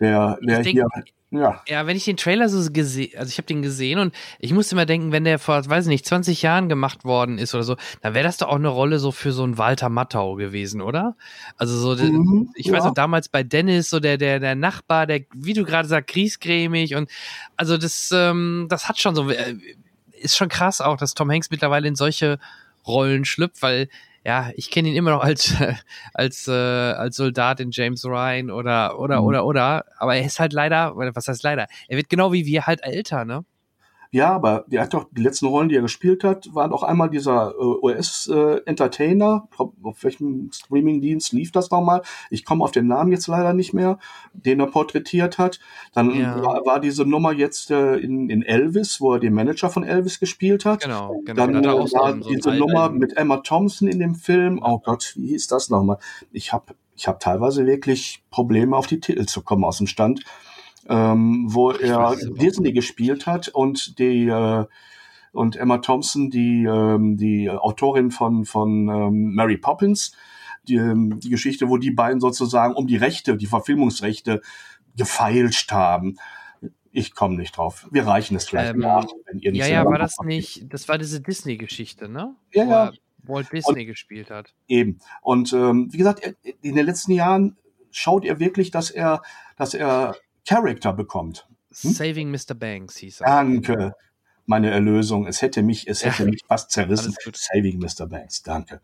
Der, 0.00 0.38
der 0.42 0.62
denk, 0.62 0.74
hier, 0.74 0.86
ja. 1.30 1.60
Ja, 1.66 1.86
wenn 1.86 1.96
ich 1.96 2.04
den 2.04 2.16
Trailer 2.16 2.48
so 2.48 2.70
gesehen, 2.70 3.12
also 3.18 3.28
ich 3.30 3.38
habe 3.38 3.46
den 3.46 3.62
gesehen 3.62 3.98
und 3.98 4.14
ich 4.38 4.52
musste 4.52 4.74
immer 4.74 4.86
denken, 4.86 5.10
wenn 5.10 5.24
der 5.24 5.38
vor, 5.38 5.68
weiß 5.68 5.86
ich 5.86 5.88
nicht, 5.88 6.06
20 6.06 6.40
Jahren 6.42 6.68
gemacht 6.68 7.04
worden 7.04 7.38
ist 7.38 7.54
oder 7.54 7.64
so, 7.64 7.76
dann 8.00 8.14
wäre 8.14 8.24
das 8.24 8.36
doch 8.36 8.48
auch 8.48 8.56
eine 8.56 8.68
Rolle 8.68 9.00
so 9.00 9.10
für 9.10 9.32
so 9.32 9.42
einen 9.42 9.58
Walter 9.58 9.88
Matthau 9.88 10.34
gewesen, 10.34 10.80
oder? 10.80 11.16
Also 11.56 11.94
so, 11.94 12.02
mhm, 12.02 12.50
ich 12.54 12.66
ja. 12.66 12.74
weiß 12.74 12.84
noch 12.84 12.94
damals 12.94 13.28
bei 13.28 13.42
Dennis, 13.42 13.90
so 13.90 13.98
der, 13.98 14.18
der, 14.18 14.38
der 14.38 14.54
Nachbar, 14.54 15.06
der, 15.06 15.22
wie 15.34 15.52
du 15.54 15.64
gerade 15.64 15.88
sagst, 15.88 16.12
griesgrämig 16.12 16.94
und 16.94 17.10
also 17.56 17.76
das, 17.76 18.10
ähm, 18.14 18.66
das 18.68 18.88
hat 18.88 18.98
schon 18.98 19.16
so, 19.16 19.28
äh, 19.28 19.56
ist 20.26 20.36
schon 20.36 20.48
krass 20.48 20.80
auch, 20.80 20.96
dass 20.96 21.14
Tom 21.14 21.30
Hanks 21.30 21.50
mittlerweile 21.50 21.88
in 21.88 21.96
solche 21.96 22.38
Rollen 22.86 23.24
schlüpft, 23.24 23.62
weil 23.62 23.88
ja, 24.24 24.50
ich 24.56 24.70
kenne 24.70 24.88
ihn 24.88 24.96
immer 24.96 25.12
noch 25.12 25.22
als 25.22 25.54
als 26.14 26.48
äh, 26.48 26.52
als 26.52 27.16
Soldat 27.16 27.60
in 27.60 27.70
James 27.70 28.04
Ryan 28.04 28.50
oder 28.50 28.98
oder 28.98 29.20
mhm. 29.20 29.26
oder 29.26 29.46
oder, 29.46 29.84
aber 29.98 30.16
er 30.16 30.24
ist 30.24 30.40
halt 30.40 30.52
leider, 30.52 30.96
was 30.96 31.28
heißt 31.28 31.42
leider? 31.42 31.68
Er 31.88 31.96
wird 31.96 32.08
genau 32.08 32.32
wie 32.32 32.44
wir 32.44 32.66
halt 32.66 32.82
älter, 32.82 33.24
ne? 33.24 33.44
Ja, 34.16 34.32
aber 34.34 34.64
der 34.66 34.80
hat 34.80 34.94
doch 34.94 35.08
die 35.12 35.20
letzten 35.20 35.44
Rollen, 35.44 35.68
die 35.68 35.76
er 35.76 35.82
gespielt 35.82 36.24
hat, 36.24 36.48
waren 36.54 36.72
auch 36.72 36.82
einmal 36.82 37.10
dieser 37.10 37.50
äh, 37.50 37.62
US-Entertainer. 37.82 39.46
Äh, 39.60 39.64
auf 39.82 40.04
welchem 40.04 40.50
Streamingdienst 40.54 41.34
lief 41.34 41.52
das 41.52 41.70
nochmal? 41.70 42.00
Ich 42.30 42.46
komme 42.46 42.64
auf 42.64 42.70
den 42.70 42.86
Namen 42.86 43.12
jetzt 43.12 43.26
leider 43.26 43.52
nicht 43.52 43.74
mehr, 43.74 43.98
den 44.32 44.60
er 44.60 44.68
porträtiert 44.68 45.36
hat. 45.36 45.60
Dann 45.92 46.18
ja. 46.18 46.42
war, 46.42 46.64
war, 46.64 46.80
diese 46.80 47.04
Nummer 47.04 47.34
jetzt 47.34 47.70
äh, 47.70 47.96
in, 47.96 48.30
in 48.30 48.42
Elvis, 48.42 49.02
wo 49.02 49.12
er 49.12 49.20
den 49.20 49.34
Manager 49.34 49.68
von 49.68 49.84
Elvis 49.84 50.18
gespielt 50.18 50.64
hat. 50.64 50.80
Genau, 50.80 51.20
genau. 51.26 51.46
Dann 51.46 51.62
war 51.62 51.86
so 51.86 52.30
diese 52.30 52.54
Nummer 52.54 52.88
mit 52.88 53.18
Emma 53.18 53.36
Thompson 53.36 53.86
in 53.86 53.98
dem 53.98 54.14
Film. 54.14 54.62
Oh 54.64 54.78
Gott, 54.78 55.12
wie 55.16 55.28
hieß 55.28 55.46
das 55.48 55.68
nochmal? 55.68 55.98
Ich 56.32 56.54
habe 56.54 56.74
ich 56.96 57.06
hab 57.06 57.20
teilweise 57.20 57.66
wirklich 57.66 58.24
Probleme, 58.30 58.76
auf 58.76 58.86
die 58.86 59.00
Titel 59.00 59.26
zu 59.26 59.42
kommen 59.42 59.64
aus 59.64 59.76
dem 59.76 59.86
Stand 59.86 60.24
ähm, 60.88 61.46
wo 61.48 61.70
er 61.70 62.16
Disney 62.40 62.72
gespielt 62.72 63.26
hat 63.26 63.48
und 63.48 63.98
die 63.98 64.26
äh, 64.28 64.64
und 65.32 65.56
Emma 65.56 65.78
Thompson, 65.78 66.30
die 66.30 66.64
ähm, 66.64 67.16
die 67.16 67.50
Autorin 67.50 68.10
von 68.10 68.44
von 68.44 68.88
ähm, 68.88 69.34
Mary 69.34 69.58
Poppins, 69.58 70.12
die, 70.68 70.76
ähm, 70.76 71.20
die 71.20 71.30
Geschichte, 71.30 71.68
wo 71.68 71.76
die 71.76 71.90
beiden 71.90 72.20
sozusagen 72.20 72.74
um 72.74 72.86
die 72.86 72.96
Rechte, 72.96 73.36
die 73.36 73.46
Verfilmungsrechte 73.46 74.40
gefeilscht 74.96 75.72
haben. 75.72 76.16
Ich 76.90 77.14
komme 77.14 77.36
nicht 77.36 77.56
drauf. 77.56 77.86
Wir 77.90 78.06
reichen 78.06 78.36
es 78.36 78.48
vielleicht 78.48 78.74
ähm, 78.74 78.80
nach, 78.80 79.06
wenn 79.26 79.38
ihr 79.40 79.52
nicht 79.52 79.60
Ja, 79.60 79.68
ja, 79.68 79.84
war 79.84 79.98
das 79.98 80.16
nicht, 80.24 80.72
das 80.72 80.88
war 80.88 80.96
diese 80.96 81.20
Disney-Geschichte, 81.20 82.08
ne? 82.08 82.34
Ja, 82.52 82.64
ja. 82.64 82.92
Walt 83.24 83.52
Disney 83.52 83.80
und, 83.80 83.86
gespielt 83.86 84.30
hat. 84.30 84.54
Eben. 84.68 84.98
Und 85.20 85.52
ähm, 85.52 85.88
wie 85.92 85.98
gesagt, 85.98 86.22
in 86.62 86.74
den 86.74 86.86
letzten 86.86 87.12
Jahren 87.12 87.56
schaut 87.90 88.24
er 88.24 88.38
wirklich, 88.38 88.70
dass 88.70 88.90
er, 88.90 89.22
dass 89.56 89.74
er 89.74 90.16
Character 90.46 90.92
bekommt. 90.92 91.48
Hm? 91.80 91.92
Saving 91.92 92.30
Mr. 92.30 92.54
Banks 92.54 92.96
hieß 92.96 93.20
er. 93.20 93.26
Danke. 93.26 93.94
Meine 94.46 94.70
Erlösung. 94.70 95.26
Es 95.26 95.42
hätte 95.42 95.62
mich, 95.62 95.88
es 95.88 96.04
hätte 96.04 96.22
ja. 96.22 96.30
mich 96.30 96.42
fast 96.46 96.70
zerrissen. 96.70 97.14
Saving 97.34 97.78
Mr. 97.78 98.06
Banks. 98.06 98.42
Danke. 98.42 98.80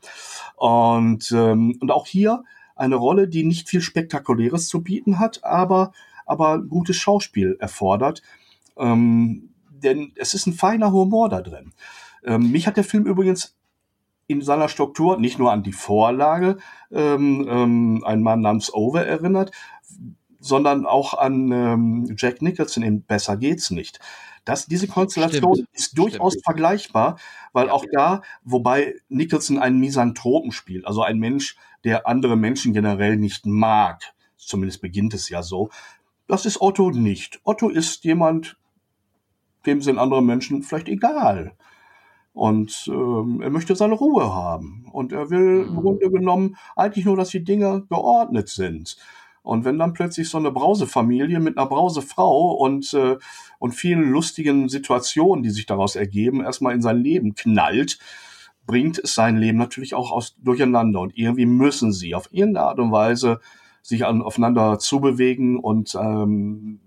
Und, 0.56 1.30
ähm, 1.32 1.78
und 1.80 1.90
auch 1.90 2.06
hier 2.06 2.42
eine 2.74 2.96
Rolle, 2.96 3.28
die 3.28 3.44
nicht 3.44 3.68
viel 3.68 3.80
Spektakuläres 3.80 4.66
zu 4.66 4.82
bieten 4.82 5.18
hat, 5.18 5.44
aber, 5.44 5.92
aber 6.26 6.60
gutes 6.60 6.96
Schauspiel 6.96 7.56
erfordert. 7.60 8.22
Ähm, 8.76 9.50
denn 9.70 10.12
es 10.16 10.34
ist 10.34 10.46
ein 10.46 10.52
feiner 10.52 10.92
Humor 10.92 11.28
da 11.28 11.42
drin. 11.42 11.72
Ähm, 12.24 12.50
mich 12.50 12.66
hat 12.66 12.76
der 12.76 12.84
Film 12.84 13.06
übrigens 13.06 13.56
in 14.26 14.40
seiner 14.40 14.68
Struktur 14.68 15.18
nicht 15.18 15.38
nur 15.38 15.52
an 15.52 15.62
die 15.62 15.72
Vorlage 15.72 16.56
ähm, 16.90 17.46
ähm, 17.48 18.04
ein 18.04 18.22
Mann 18.22 18.40
namens 18.40 18.72
Over 18.72 19.04
erinnert, 19.06 19.50
sondern 20.42 20.86
auch 20.86 21.14
an 21.14 21.52
ähm, 21.52 22.14
Jack 22.18 22.42
Nicholson 22.42 22.82
in 22.82 23.02
Besser 23.02 23.36
geht's 23.36 23.70
nicht. 23.70 24.00
Das, 24.44 24.66
diese 24.66 24.88
Konstellation 24.88 25.54
Stimmt. 25.54 25.68
ist 25.72 25.96
durchaus 25.96 26.32
Stimmt. 26.32 26.44
vergleichbar, 26.44 27.18
weil 27.52 27.70
auch 27.70 27.84
da, 27.92 28.22
wobei 28.42 28.96
Nicholson 29.08 29.58
einen 29.58 29.78
Misanthropen 29.78 30.50
spielt, 30.50 30.84
also 30.84 31.02
ein 31.02 31.18
Mensch, 31.18 31.56
der 31.84 32.08
andere 32.08 32.36
Menschen 32.36 32.72
generell 32.72 33.16
nicht 33.16 33.46
mag, 33.46 34.02
zumindest 34.36 34.82
beginnt 34.82 35.14
es 35.14 35.28
ja 35.28 35.42
so, 35.42 35.70
das 36.26 36.44
ist 36.44 36.60
Otto 36.60 36.90
nicht. 36.90 37.40
Otto 37.44 37.68
ist 37.68 38.04
jemand, 38.04 38.56
dem 39.64 39.80
sind 39.80 39.98
andere 39.98 40.22
Menschen 40.22 40.62
vielleicht 40.62 40.88
egal. 40.88 41.54
Und 42.32 42.88
ähm, 42.88 43.40
er 43.42 43.50
möchte 43.50 43.76
seine 43.76 43.94
Ruhe 43.94 44.34
haben. 44.34 44.86
Und 44.90 45.12
er 45.12 45.30
will 45.30 45.66
im 45.66 45.74
mhm. 45.74 45.76
Grunde 45.76 46.10
genommen 46.10 46.56
eigentlich 46.74 47.04
nur, 47.04 47.16
dass 47.16 47.28
die 47.28 47.44
Dinge 47.44 47.84
geordnet 47.88 48.48
sind. 48.48 48.96
Und 49.42 49.64
wenn 49.64 49.78
dann 49.78 49.92
plötzlich 49.92 50.28
so 50.28 50.38
eine 50.38 50.52
Brausefamilie 50.52 51.40
mit 51.40 51.58
einer 51.58 51.66
Brausefrau 51.66 52.52
und, 52.52 52.94
äh, 52.94 53.16
und 53.58 53.72
vielen 53.72 54.10
lustigen 54.10 54.68
Situationen, 54.68 55.42
die 55.42 55.50
sich 55.50 55.66
daraus 55.66 55.96
ergeben, 55.96 56.40
erstmal 56.42 56.74
in 56.74 56.82
sein 56.82 56.98
Leben 56.98 57.34
knallt, 57.34 57.98
bringt 58.66 58.98
es 58.98 59.14
sein 59.14 59.36
Leben 59.36 59.58
natürlich 59.58 59.94
auch 59.94 60.12
aus 60.12 60.36
durcheinander. 60.38 61.00
Und 61.00 61.16
irgendwie 61.16 61.46
müssen 61.46 61.92
sie 61.92 62.14
auf 62.14 62.28
irgendeine 62.30 62.66
Art 62.66 62.78
und 62.78 62.92
Weise 62.92 63.40
sich 63.82 64.06
an, 64.06 64.22
aufeinander 64.22 64.78
zubewegen 64.78 65.58
und 65.58 65.96
ähm, 65.96 66.80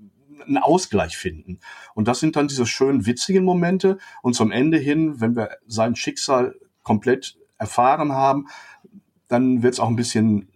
einen 0.47 0.57
Ausgleich 0.57 1.17
finden. 1.17 1.59
Und 1.93 2.07
das 2.07 2.19
sind 2.19 2.35
dann 2.35 2.47
diese 2.47 2.65
schönen, 2.65 3.05
witzigen 3.05 3.43
Momente. 3.43 3.97
Und 4.21 4.33
zum 4.33 4.51
Ende 4.51 4.77
hin, 4.77 5.19
wenn 5.19 5.35
wir 5.35 5.49
sein 5.67 5.95
Schicksal 5.95 6.55
komplett 6.83 7.37
erfahren 7.57 8.13
haben, 8.13 8.47
dann 9.27 9.63
wird 9.63 9.73
es 9.73 9.79
auch 9.79 9.89
ein 9.89 9.95
bisschen 9.95 10.49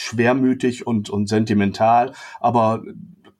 schwermütig 0.00 0.86
und, 0.86 1.10
und 1.10 1.28
sentimental, 1.28 2.12
aber 2.40 2.82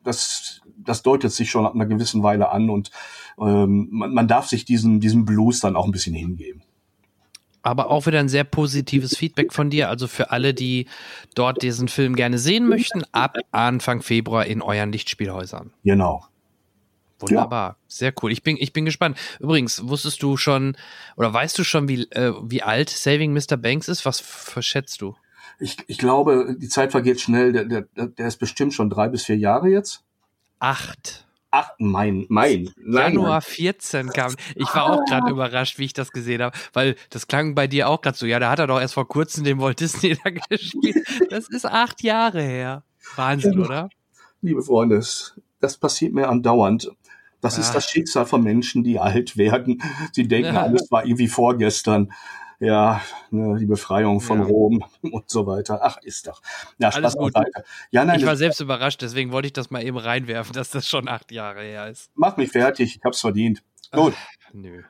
das, 0.05 0.61
das 0.77 1.03
deutet 1.03 1.33
sich 1.33 1.51
schon 1.51 1.67
ab 1.67 1.75
einer 1.75 1.87
gewissen 1.87 2.23
Weile 2.23 2.51
an 2.51 2.71
und 2.71 2.91
ähm, 3.39 3.89
man, 3.91 4.13
man 4.13 4.29
darf 4.29 4.47
sich 4.47 4.65
diesen, 4.65 5.01
diesem 5.01 5.25
Blues 5.25 5.61
dann 5.61 5.77
auch 5.77 5.87
ein 5.87 5.93
bisschen 5.93 6.15
hingeben. 6.15 6.63
Aber 7.63 7.91
auch 7.91 8.07
wieder 8.07 8.21
ein 8.21 8.31
sehr 8.31 8.45
positives 8.45 9.17
Feedback 9.17 9.53
von 9.53 9.69
dir. 9.69 9.91
Also 9.91 10.07
für 10.07 10.31
alle, 10.31 10.55
die 10.55 10.87
dort 11.35 11.63
diesen 11.63 11.89
Film 11.89 12.17
gerne 12.17 12.39
sehen 12.39 12.67
möchten, 12.67 13.03
ab 13.13 13.37
Anfang 13.53 14.01
Februar 14.01 14.47
in 14.47 14.63
euren 14.63 14.93
Lichtspielhäusern. 14.93 15.71
Genau. 15.85 16.25
Wunderbar, 17.21 17.69
ja. 17.69 17.77
sehr 17.87 18.15
cool. 18.23 18.33
Ich 18.33 18.43
bin, 18.43 18.57
ich 18.59 18.73
bin 18.73 18.87
gespannt. 18.87 19.19
Übrigens, 19.41 19.87
wusstest 19.87 20.23
du 20.23 20.39
schon 20.39 20.75
oder 21.17 21.33
weißt 21.33 21.59
du 21.59 21.65
schon, 21.65 21.87
wie, 21.87 22.05
äh, 22.13 22.33
wie 22.43 22.63
alt 22.63 22.89
Saving 22.89 23.35
Mr. 23.35 23.59
Banks 23.59 23.89
ist? 23.89 24.07
Was 24.07 24.21
verschätzt 24.21 25.03
du? 25.03 25.15
Ich, 25.61 25.77
ich 25.87 25.99
glaube, 25.99 26.57
die 26.59 26.69
Zeit 26.69 26.91
vergeht 26.91 27.21
schnell. 27.21 27.53
Der, 27.53 27.65
der, 27.65 27.83
der 27.83 28.27
ist 28.27 28.39
bestimmt 28.39 28.75
schon 28.75 28.91
drei 28.91 29.09
bis 29.09 29.25
vier 29.25 29.37
Jahre 29.37 29.69
jetzt. 29.69 30.03
Acht. 30.59 31.27
Ach, 31.53 31.71
mein, 31.79 32.27
mein. 32.29 32.71
Nein, 32.77 33.15
Januar 33.15 33.41
14 33.41 34.11
kam. 34.11 34.35
Ich 34.55 34.73
war 34.75 34.93
auch 34.93 35.05
gerade 35.05 35.31
überrascht, 35.31 35.79
wie 35.79 35.85
ich 35.85 35.93
das 35.93 36.13
gesehen 36.13 36.43
habe, 36.43 36.57
weil 36.73 36.95
das 37.11 37.27
klang 37.27 37.57
bei 37.57 37.67
dir 37.67 37.89
auch 37.89 38.01
gerade 38.01 38.17
so. 38.17 38.25
Ja, 38.25 38.39
da 38.39 38.51
hat 38.51 38.61
er 38.61 38.69
doch 38.69 38.81
erst 38.81 38.95
vor 38.95 39.09
kurzem 39.09 39.43
den 39.43 39.59
Walt 39.61 39.81
Disney 39.81 40.17
da 40.25 40.31
gespielt. 40.31 41.05
Das 41.29 41.49
ist 41.49 41.67
acht 41.67 42.03
Jahre 42.03 42.41
her. 42.41 42.85
Wahnsinn, 43.17 43.59
oder? 43.59 43.91
Liebe 44.43 44.63
Freunde, 44.63 45.03
das 45.61 45.77
passiert 45.77 46.15
mir 46.15 46.29
andauernd. 46.29 46.93
Das 47.41 47.57
ja. 47.57 47.63
ist 47.63 47.73
das 47.73 47.87
Schicksal 47.87 48.27
von 48.27 48.43
Menschen, 48.43 48.85
die 48.85 48.99
alt 48.99 49.37
werden. 49.37 49.83
Sie 50.13 50.29
denken, 50.29 50.55
ja. 50.55 50.63
alles 50.63 50.91
war 50.91 51.05
irgendwie 51.05 51.29
vorgestern 51.29 52.13
ja, 52.61 53.01
ne, 53.31 53.57
die 53.59 53.67
Befreiung 53.67 54.21
von 54.21 54.41
ja. 54.41 54.45
Rom 54.45 54.85
und 55.03 55.29
so 55.29 55.47
weiter. 55.47 55.81
Ach, 55.83 55.97
ist 56.03 56.27
doch. 56.27 56.43
Ja, 56.79 56.93
Spaß 56.93 57.17
gut. 57.17 57.33
Ja, 57.91 58.05
nein, 58.05 58.21
ich 58.21 58.27
war 58.27 58.37
selbst 58.37 58.61
überrascht, 58.61 59.03
deswegen 59.03 59.33
wollte 59.33 59.47
ich 59.47 59.53
das 59.53 59.71
mal 59.71 59.83
eben 59.83 59.97
reinwerfen, 59.97 60.53
dass 60.55 60.71
das 60.71 60.87
schon 60.87 61.09
acht 61.09 61.33
Jahre 61.33 61.63
her 61.63 61.89
ist. 61.89 62.11
Mach 62.15 62.37
mich 62.37 62.53
fertig, 62.53 62.97
ich 62.97 63.05
hab's 63.05 63.21
verdient. 63.21 63.63
Gut. 63.91 64.15
Ach, 64.15 64.53
nö. 64.53 64.83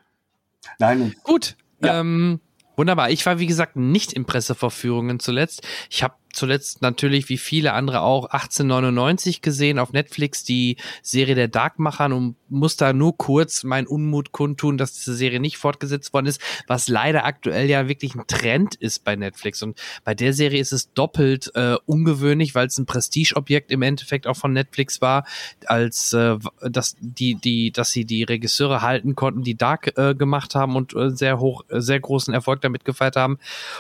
Nein. 0.79 1.15
Gut. 1.23 1.57
Ja. 1.83 2.01
Ähm, 2.01 2.41
wunderbar. 2.77 3.11
Ich 3.11 3.25
war, 3.25 3.39
wie 3.39 3.47
gesagt, 3.47 3.77
nicht 3.77 4.13
in 4.13 4.27
Presseverführungen 4.27 5.21
zuletzt. 5.21 5.67
Ich 5.89 6.03
habe 6.03 6.15
zuletzt 6.33 6.83
natürlich, 6.83 7.29
wie 7.29 7.39
viele 7.39 7.73
andere 7.73 8.03
auch, 8.03 8.27
1899 8.27 9.43
gesehen 9.43 9.79
auf 9.79 9.93
Netflix, 9.93 10.45
die 10.45 10.77
Serie 11.03 11.35
der 11.35 11.49
Darkmachern 11.49 12.13
um 12.13 12.37
muss 12.51 12.77
da 12.77 12.93
nur 12.93 13.17
kurz 13.17 13.65
meinen 13.65 13.87
Unmut 13.87 14.33
kundtun, 14.33 14.77
dass 14.77 14.95
diese 14.95 15.15
Serie 15.15 15.41
nicht 15.41 15.57
fortgesetzt 15.57 16.13
worden 16.13 16.27
ist, 16.27 16.41
was 16.67 16.89
leider 16.89 17.25
aktuell 17.25 17.69
ja 17.69 17.89
wirklich 17.89 18.15
ein 18.15 18.27
Trend 18.27 18.75
ist 18.75 19.05
bei 19.05 19.17
Netflix. 19.17 19.63
Und 19.63 19.81
bei 20.05 20.15
der 20.15 20.33
Serie 20.33 20.61
ist 20.61 20.73
es 20.73 20.93
doppelt 20.93 21.51
äh, 21.55 21.77
ungewöhnlich, 21.87 22.55
weil 22.55 22.67
es 22.67 22.79
ein 22.79 22.87
Prestigeobjekt 22.87 23.71
im 23.71 23.83
Endeffekt 23.83 24.27
auch 24.27 24.37
von 24.37 24.53
Netflix 24.53 25.01
war, 25.01 25.25
als 25.67 26.13
äh, 26.13 26.37
dass 26.63 26.97
die, 27.01 27.37
die, 27.37 27.71
dass 27.73 27.91
sie 27.91 28.05
die 28.05 28.25
Regisseure 28.25 28.83
halten 28.83 29.15
konnten, 29.15 29.43
die 29.43 29.57
Dark 29.57 29.97
äh, 29.97 30.15
gemacht 30.15 30.55
haben 30.55 30.77
und 30.77 30.95
äh, 30.95 31.11
sehr 31.11 31.39
hoch, 31.39 31.65
äh, 31.69 31.81
sehr 31.81 32.01
großen 32.01 32.35
Erfolg 32.35 32.61
damit 32.61 32.85
gefeiert 32.85 33.17
haben. 33.17 33.39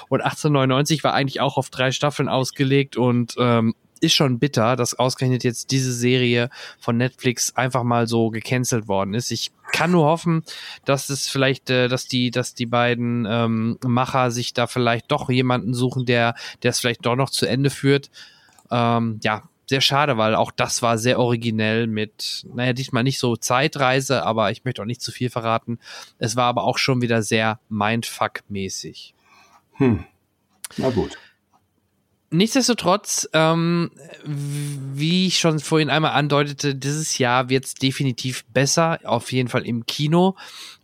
Und 0.08 0.20
1899 0.20 1.04
war 1.04 1.14
eigentlich 1.14 1.40
auch 1.40 1.56
auf 1.56 1.70
drei 1.70 1.90
Staffeln 1.90 2.28
ausgelegt 2.28 2.96
und 2.96 3.34
ähm, 3.38 3.74
ist 4.00 4.14
schon 4.14 4.38
bitter, 4.38 4.76
dass 4.76 4.98
ausgerechnet 4.98 5.44
jetzt 5.44 5.70
diese 5.70 5.92
Serie 5.92 6.50
von 6.78 6.96
Netflix 6.96 7.54
einfach 7.56 7.82
mal 7.82 8.06
so 8.06 8.30
gecancelt 8.30 8.88
worden 8.88 9.14
ist. 9.14 9.30
Ich 9.30 9.52
kann 9.72 9.92
nur 9.92 10.06
hoffen, 10.06 10.42
dass 10.84 11.10
es 11.10 11.28
vielleicht, 11.28 11.70
äh, 11.70 11.88
dass 11.88 12.06
die, 12.06 12.30
dass 12.30 12.54
die 12.54 12.66
beiden 12.66 13.26
ähm, 13.28 13.78
Macher 13.84 14.30
sich 14.30 14.52
da 14.52 14.66
vielleicht 14.66 15.10
doch 15.12 15.30
jemanden 15.30 15.74
suchen, 15.74 16.06
der, 16.06 16.34
der 16.62 16.70
es 16.70 16.80
vielleicht 16.80 17.06
doch 17.06 17.16
noch 17.16 17.30
zu 17.30 17.46
Ende 17.46 17.70
führt. 17.70 18.10
Ähm, 18.70 19.20
ja, 19.22 19.44
sehr 19.70 19.80
schade, 19.80 20.18
weil 20.18 20.34
auch 20.34 20.50
das 20.50 20.82
war 20.82 20.98
sehr 20.98 21.20
originell 21.20 21.86
mit, 21.86 22.44
naja, 22.52 22.72
diesmal 22.72 23.04
nicht 23.04 23.20
so 23.20 23.36
Zeitreise, 23.36 24.24
aber 24.24 24.50
ich 24.50 24.64
möchte 24.64 24.82
auch 24.82 24.86
nicht 24.86 25.00
zu 25.00 25.12
viel 25.12 25.30
verraten. 25.30 25.78
Es 26.18 26.34
war 26.34 26.46
aber 26.46 26.64
auch 26.64 26.76
schon 26.76 27.02
wieder 27.02 27.22
sehr 27.22 27.60
Mindfuck-mäßig. 27.68 29.14
Hm. 29.74 30.04
Na 30.76 30.90
gut. 30.90 31.16
Nichtsdestotrotz, 32.32 33.28
ähm, 33.32 33.90
wie 34.24 35.26
ich 35.26 35.40
schon 35.40 35.58
vorhin 35.58 35.90
einmal 35.90 36.12
andeutete, 36.12 36.76
dieses 36.76 37.18
Jahr 37.18 37.48
wird 37.48 37.64
es 37.64 37.74
definitiv 37.74 38.44
besser, 38.46 39.00
auf 39.02 39.32
jeden 39.32 39.48
Fall 39.48 39.66
im 39.66 39.84
Kino. 39.84 40.36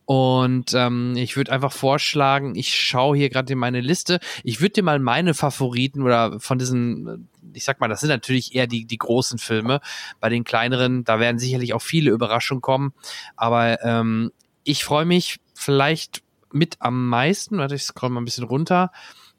Und 0.07 0.75
ähm, 0.75 1.15
ich 1.17 1.37
würde 1.37 1.53
einfach 1.53 1.71
vorschlagen, 1.71 2.57
ich 2.57 2.75
schaue 2.75 3.17
hier 3.17 3.31
gerade 3.31 3.53
in 3.53 3.61
meine 3.61 3.81
Liste. 3.81 4.19
Ich 4.43 4.61
würde 4.61 4.73
dir 4.73 4.83
mal 4.83 4.99
meine 4.99 5.35
Favoriten 5.35 6.03
oder 6.03 6.41
von 6.41 6.59
diesen, 6.59 7.29
ich 7.53 7.65
sag 7.65 7.81
mal, 7.81 7.89
das 7.89 8.01
sind 8.01 8.11
natürlich 8.11 8.57
eher 8.57 8.67
die, 8.67 8.85
die 8.85 8.99
großen 8.99 9.39
Filme. 9.39 9.81
Bei 10.19 10.29
den 10.29 10.43
kleineren, 10.43 11.05
da 11.05 11.21
werden 11.21 11.39
sicherlich 11.39 11.75
auch 11.75 11.83
viele 11.83 12.11
Überraschungen 12.11 12.61
kommen. 12.61 12.93
Aber 13.37 13.85
ähm, 13.85 14.33
ich 14.65 14.85
freue 14.85 15.05
mich 15.05 15.39
vielleicht 15.55 16.23
mit 16.53 16.77
am 16.81 17.09
meisten, 17.09 17.59
warte, 17.59 17.77
ich 17.77 17.85
scroll 17.85 18.11
mal 18.11 18.21
ein 18.21 18.25
bisschen 18.25 18.45
runter 18.45 18.91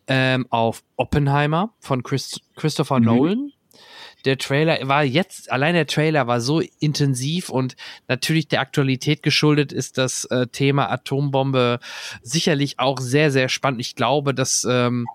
ähm, 0.08 0.48
auf 0.50 0.84
Oppenheimer 0.96 1.74
von 1.80 2.04
Chris, 2.04 2.40
Christopher 2.56 3.00
mhm. 3.00 3.06
Nolan. 3.06 3.52
Der 4.26 4.38
Trailer 4.38 4.80
war 4.88 5.04
jetzt, 5.04 5.52
allein 5.52 5.76
der 5.76 5.88
Trailer 5.88 6.28
war 6.28 6.42
so 6.42 6.62
intensiv 6.80 7.50
und 7.50 7.76
natürlich 8.08 8.48
der 8.48 8.62
Aktualität 8.62 9.24
geschuldet 9.24 9.72
ist 9.72 9.98
das 9.98 10.26
äh, 10.26 10.48
Thema 10.48 10.90
Atombombe 10.90 11.80
sicherlich 12.24 12.80
auch 12.80 13.00
sehr, 13.00 13.32
sehr 13.32 13.48
spannend. 13.48 13.80
Ich 13.80 13.96
glaube, 13.96 14.34
dass 14.34 14.66
ähm, 14.70 15.06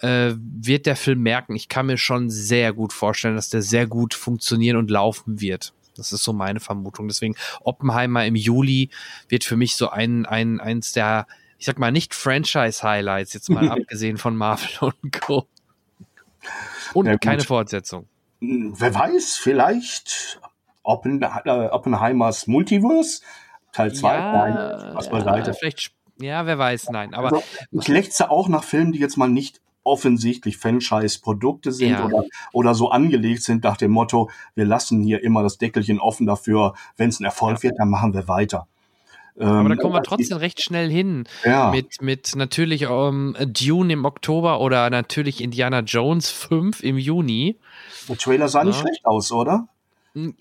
äh, 0.00 0.34
wird 0.36 0.86
der 0.86 0.96
Film 0.96 1.20
merken. 1.20 1.56
Ich 1.56 1.68
kann 1.68 1.86
mir 1.86 1.98
schon 1.98 2.30
sehr 2.30 2.72
gut 2.72 2.92
vorstellen, 2.92 3.36
dass 3.36 3.48
der 3.48 3.62
sehr 3.62 3.86
gut 3.86 4.14
funktionieren 4.14 4.76
und 4.76 4.90
laufen 4.90 5.40
wird. 5.40 5.74
Das 5.96 6.12
ist 6.12 6.24
so 6.24 6.32
meine 6.32 6.60
Vermutung. 6.60 7.08
Deswegen 7.08 7.36
Oppenheimer 7.60 8.24
im 8.26 8.34
Juli 8.34 8.90
wird 9.28 9.44
für 9.44 9.56
mich 9.56 9.76
so 9.76 9.90
ein, 9.90 10.26
ein 10.26 10.60
eins 10.60 10.92
der 10.92 11.26
ich 11.58 11.66
sag 11.66 11.78
mal, 11.78 11.92
nicht 11.92 12.14
Franchise-Highlights, 12.14 13.32
jetzt 13.34 13.50
mal 13.50 13.70
abgesehen 13.70 14.18
von 14.18 14.36
Marvel 14.36 14.92
und 15.02 15.20
Co. 15.20 15.46
Und 16.92 17.06
ja, 17.06 17.16
keine 17.16 17.42
Fortsetzung. 17.42 18.08
Hm, 18.40 18.74
wer 18.76 18.94
weiß, 18.94 19.36
vielleicht 19.36 20.40
Oppen, 20.82 21.22
äh, 21.22 21.68
Oppenheimers 21.70 22.46
Multiverse, 22.46 23.22
Teil 23.72 23.92
2, 23.92 24.14
ja, 24.14 24.32
nein, 24.32 24.94
was 24.94 25.10
beiseite. 25.10 25.50
Ja, 25.50 25.56
vielleicht, 25.56 25.92
ja, 26.20 26.46
wer 26.46 26.58
weiß, 26.58 26.90
nein. 26.90 27.14
Aber 27.14 27.32
also, 27.32 27.42
ich 27.72 27.88
lechze 27.88 28.30
auch 28.30 28.48
nach 28.48 28.64
Filmen, 28.64 28.92
die 28.92 29.00
jetzt 29.00 29.16
mal 29.16 29.28
nicht 29.28 29.60
offensichtlich 29.84 30.56
Franchise-Produkte 30.56 31.70
sind 31.70 31.90
ja. 31.90 32.06
oder, 32.06 32.24
oder 32.52 32.74
so 32.74 32.90
angelegt 32.90 33.42
sind 33.42 33.64
nach 33.64 33.76
dem 33.76 33.90
Motto, 33.90 34.30
wir 34.54 34.64
lassen 34.64 35.02
hier 35.02 35.22
immer 35.22 35.42
das 35.42 35.58
Deckelchen 35.58 36.00
offen 36.00 36.26
dafür, 36.26 36.74
wenn 36.96 37.10
es 37.10 37.20
ein 37.20 37.24
Erfolg 37.24 37.62
wird, 37.62 37.78
dann 37.78 37.90
machen 37.90 38.14
wir 38.14 38.26
weiter. 38.26 38.66
Aber 39.36 39.68
da 39.68 39.74
ähm, 39.74 39.78
kommen 39.78 39.94
wir 39.94 40.02
trotzdem 40.02 40.38
recht 40.38 40.60
schnell 40.60 40.88
hin. 40.88 41.24
Ja. 41.44 41.70
Mit, 41.70 42.00
mit 42.00 42.36
natürlich 42.36 42.86
um, 42.86 43.34
ähm, 43.38 43.52
Dune 43.52 43.92
im 43.92 44.04
Oktober 44.04 44.60
oder 44.60 44.90
natürlich 44.90 45.42
Indiana 45.42 45.80
Jones 45.80 46.30
5 46.30 46.82
im 46.82 46.98
Juni. 46.98 47.58
Der 48.08 48.16
Trailer 48.16 48.48
sah 48.48 48.60
ja. 48.60 48.66
nicht 48.66 48.78
schlecht 48.78 49.04
aus, 49.04 49.32
oder? 49.32 49.66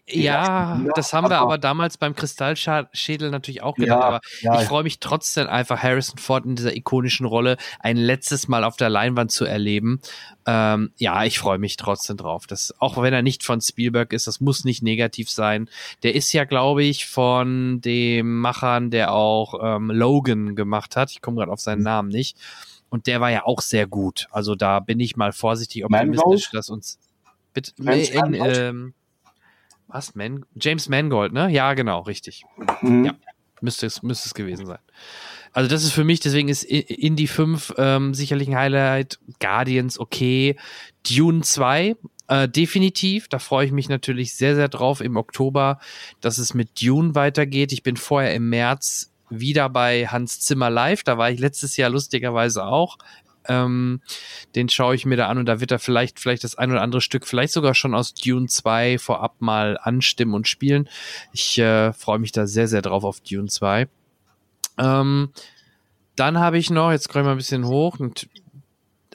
Ja, 0.07 0.79
das 0.95 1.13
haben 1.13 1.29
wir 1.31 1.39
aber 1.39 1.57
damals 1.57 1.97
beim 1.97 2.15
Kristallschädel 2.15 3.31
natürlich 3.31 3.63
auch 3.63 3.73
gedacht. 3.73 4.01
Ja, 4.01 4.05
aber 4.05 4.21
ja, 4.41 4.61
ich 4.61 4.67
freue 4.67 4.83
mich 4.83 4.99
trotzdem 4.99 5.47
einfach, 5.47 5.81
Harrison 5.81 6.19
Ford 6.19 6.45
in 6.45 6.55
dieser 6.55 6.75
ikonischen 6.75 7.25
Rolle 7.25 7.57
ein 7.79 7.97
letztes 7.97 8.47
Mal 8.47 8.63
auf 8.63 8.77
der 8.77 8.89
Leinwand 8.89 9.31
zu 9.31 9.45
erleben. 9.45 9.99
Ähm, 10.45 10.91
ja, 10.97 11.23
ich 11.23 11.39
freue 11.39 11.57
mich 11.57 11.77
trotzdem 11.77 12.17
drauf. 12.17 12.45
Das, 12.45 12.75
auch 12.79 13.01
wenn 13.01 13.13
er 13.15 13.23
nicht 13.23 13.43
von 13.43 13.61
Spielberg 13.61 14.13
ist, 14.13 14.27
das 14.27 14.39
muss 14.39 14.63
nicht 14.63 14.83
negativ 14.83 15.31
sein. 15.31 15.67
Der 16.03 16.13
ist 16.13 16.31
ja, 16.33 16.43
glaube 16.43 16.83
ich, 16.83 17.07
von 17.07 17.81
dem 17.81 18.41
Machern, 18.41 18.91
der 18.91 19.11
auch 19.11 19.55
ähm, 19.59 19.89
Logan 19.89 20.55
gemacht 20.55 20.95
hat. 20.95 21.09
Ich 21.09 21.21
komme 21.21 21.37
gerade 21.37 21.51
auf 21.51 21.61
seinen 21.61 21.79
mhm. 21.79 21.85
Namen 21.85 22.09
nicht. 22.09 22.37
Und 22.89 23.07
der 23.07 23.21
war 23.21 23.31
ja 23.31 23.43
auch 23.45 23.61
sehr 23.61 23.87
gut. 23.87 24.27
Also 24.29 24.53
da 24.53 24.79
bin 24.79 24.99
ich 24.99 25.15
mal 25.15 25.31
vorsichtig 25.31 25.83
optimistisch, 25.83 26.51
dass 26.51 26.69
uns 26.69 26.99
bitte, 27.53 27.71
in, 27.79 28.35
ähm, 28.35 28.93
was? 29.87 30.15
Man 30.15 30.45
James 30.55 30.89
Mangold, 30.89 31.33
ne? 31.33 31.49
Ja, 31.49 31.73
genau, 31.73 32.01
richtig. 32.01 32.43
Mhm. 32.81 33.05
Ja, 33.05 33.13
müsste 33.61 33.85
es, 33.85 34.03
müsste 34.03 34.27
es 34.27 34.33
gewesen 34.33 34.65
sein. 34.65 34.79
Also 35.53 35.69
das 35.69 35.83
ist 35.83 35.91
für 35.91 36.03
mich, 36.03 36.19
deswegen 36.19 36.49
ist 36.49 36.63
Indie 36.63 37.27
5 37.27 37.75
ähm, 37.77 38.13
sicherlich 38.13 38.49
ein 38.49 38.57
Highlight. 38.57 39.19
Guardians, 39.39 39.99
okay. 39.99 40.57
Dune 41.07 41.41
2, 41.41 41.95
äh, 42.27 42.49
definitiv. 42.49 43.27
Da 43.27 43.37
freue 43.37 43.67
ich 43.67 43.71
mich 43.71 43.87
natürlich 43.87 44.35
sehr, 44.35 44.55
sehr 44.55 44.67
drauf 44.67 44.99
im 44.99 45.15
Oktober, 45.15 45.79
dass 46.21 46.39
es 46.39 46.53
mit 46.53 46.81
Dune 46.81 47.13
weitergeht. 47.13 47.71
Ich 47.71 47.83
bin 47.83 47.97
vorher 47.97 48.33
im 48.33 48.49
März 48.49 49.11
wieder 49.29 49.69
bei 49.69 50.07
Hans 50.07 50.39
Zimmer 50.39 50.69
live. 50.69 51.03
Da 51.03 51.17
war 51.17 51.29
ich 51.29 51.39
letztes 51.39 51.77
Jahr 51.77 51.89
lustigerweise 51.89 52.65
auch 52.65 52.97
ähm, 53.47 54.01
den 54.55 54.69
schaue 54.69 54.95
ich 54.95 55.05
mir 55.05 55.17
da 55.17 55.27
an 55.27 55.37
und 55.37 55.45
da 55.45 55.59
wird 55.59 55.71
er 55.71 55.79
vielleicht, 55.79 56.19
vielleicht 56.19 56.43
das 56.43 56.55
ein 56.55 56.71
oder 56.71 56.81
andere 56.81 57.01
Stück, 57.01 57.27
vielleicht 57.27 57.53
sogar 57.53 57.73
schon 57.73 57.93
aus 57.93 58.13
Dune 58.13 58.47
2 58.47 58.99
vorab 58.99 59.35
mal 59.39 59.77
anstimmen 59.81 60.33
und 60.33 60.47
spielen. 60.47 60.89
Ich 61.33 61.57
äh, 61.57 61.93
freue 61.93 62.19
mich 62.19 62.31
da 62.31 62.47
sehr, 62.47 62.67
sehr 62.67 62.81
drauf 62.81 63.03
auf 63.03 63.21
Dune 63.21 63.47
2. 63.47 63.87
Ähm, 64.77 65.29
dann 66.15 66.39
habe 66.39 66.57
ich 66.57 66.69
noch, 66.69 66.91
jetzt 66.91 67.05
scroll 67.05 67.21
ich 67.21 67.25
mal 67.25 67.31
ein 67.31 67.37
bisschen 67.37 67.65
hoch, 67.65 67.99
und 67.99 68.27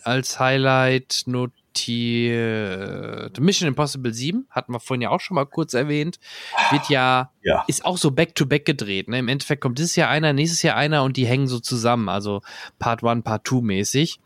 als 0.02 0.38
Highlight 0.40 1.22
not 1.26 1.52
notiert. 1.78 3.40
Mission 3.40 3.68
Impossible 3.68 4.12
7, 4.12 4.46
hatten 4.50 4.72
wir 4.72 4.80
vorhin 4.80 5.02
ja 5.02 5.10
auch 5.10 5.20
schon 5.20 5.34
mal 5.34 5.44
kurz 5.44 5.74
erwähnt, 5.74 6.18
wird 6.70 6.88
ja, 6.88 7.30
ja. 7.42 7.64
ist 7.66 7.84
auch 7.84 7.98
so 7.98 8.10
back-to-back 8.10 8.62
-back 8.62 8.66
gedreht. 8.66 9.08
Ne? 9.08 9.18
Im 9.18 9.28
Endeffekt 9.28 9.60
kommt 9.60 9.78
dieses 9.78 9.96
Jahr 9.96 10.08
einer, 10.08 10.32
nächstes 10.32 10.62
Jahr 10.62 10.76
einer 10.76 11.02
und 11.04 11.16
die 11.16 11.26
hängen 11.26 11.46
so 11.46 11.60
zusammen, 11.60 12.08
also 12.08 12.42
Part 12.78 13.04
1, 13.04 13.24
Part 13.24 13.46
2 13.46 13.60
mäßig. 13.62 14.20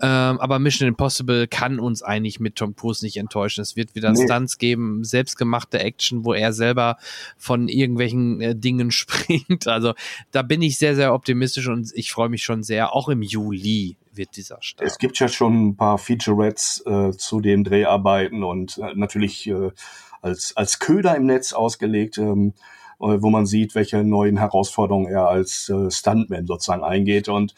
Ähm, 0.00 0.40
aber 0.40 0.58
Mission 0.58 0.88
Impossible 0.88 1.46
kann 1.46 1.78
uns 1.78 2.02
eigentlich 2.02 2.40
mit 2.40 2.56
Tom 2.56 2.74
Cruise 2.74 3.04
nicht 3.04 3.16
enttäuschen. 3.16 3.62
Es 3.62 3.76
wird 3.76 3.94
wieder 3.94 4.12
nee. 4.12 4.24
Stunts 4.24 4.58
geben, 4.58 5.04
selbstgemachte 5.04 5.78
Action, 5.78 6.24
wo 6.24 6.34
er 6.34 6.52
selber 6.52 6.96
von 7.36 7.68
irgendwelchen 7.68 8.40
äh, 8.40 8.56
Dingen 8.56 8.90
springt. 8.92 9.66
Also 9.66 9.94
da 10.32 10.42
bin 10.42 10.62
ich 10.62 10.78
sehr, 10.78 10.96
sehr 10.96 11.14
optimistisch 11.14 11.68
und 11.68 11.90
ich 11.94 12.10
freue 12.12 12.28
mich 12.28 12.42
schon 12.42 12.62
sehr, 12.62 12.94
auch 12.94 13.08
im 13.08 13.22
Juli 13.22 13.96
wird 14.16 14.36
dieser 14.36 14.60
Start. 14.60 14.86
Es 14.86 14.98
gibt 14.98 15.18
ja 15.18 15.28
schon 15.28 15.68
ein 15.68 15.76
paar 15.76 15.98
Featurettes 15.98 16.82
äh, 16.86 17.10
zu 17.12 17.40
den 17.40 17.64
Dreharbeiten 17.64 18.44
und 18.44 18.78
äh, 18.78 18.94
natürlich 18.94 19.46
äh, 19.48 19.70
als, 20.20 20.56
als 20.56 20.78
Köder 20.78 21.16
im 21.16 21.26
Netz 21.26 21.52
ausgelegt, 21.52 22.18
ähm, 22.18 22.54
äh, 23.00 23.20
wo 23.20 23.30
man 23.30 23.46
sieht, 23.46 23.74
welche 23.74 24.04
neuen 24.04 24.38
Herausforderungen 24.38 25.06
er 25.06 25.28
als 25.28 25.68
äh, 25.68 25.90
Stuntman 25.90 26.46
sozusagen 26.46 26.84
eingeht. 26.84 27.28
Und, 27.28 27.54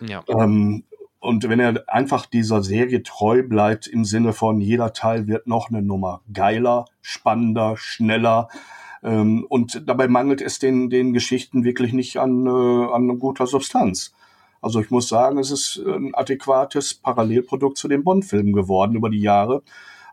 ja. 0.00 0.22
ähm, 0.28 0.84
und 1.20 1.48
wenn 1.48 1.60
er 1.60 1.84
einfach 1.88 2.26
dieser 2.26 2.62
Serie 2.62 3.02
treu 3.02 3.42
bleibt, 3.42 3.86
im 3.86 4.04
Sinne 4.04 4.32
von 4.32 4.60
jeder 4.60 4.92
Teil 4.92 5.26
wird 5.26 5.46
noch 5.46 5.70
eine 5.70 5.82
Nummer 5.82 6.22
geiler, 6.32 6.86
spannender, 7.02 7.76
schneller, 7.76 8.48
ähm, 9.02 9.46
und 9.48 9.82
dabei 9.86 10.08
mangelt 10.08 10.40
es 10.40 10.58
den, 10.58 10.90
den 10.90 11.12
Geschichten 11.12 11.64
wirklich 11.64 11.92
nicht 11.92 12.16
an, 12.18 12.46
äh, 12.46 12.92
an 12.92 13.18
guter 13.18 13.46
Substanz. 13.46 14.12
Also 14.60 14.80
ich 14.80 14.90
muss 14.90 15.08
sagen, 15.08 15.38
es 15.38 15.50
ist 15.50 15.76
ein 15.86 16.14
adäquates 16.14 16.94
Parallelprodukt 16.94 17.76
zu 17.76 17.88
den 17.88 18.04
Bond-Filmen 18.04 18.52
geworden 18.52 18.96
über 18.96 19.10
die 19.10 19.20
Jahre, 19.20 19.62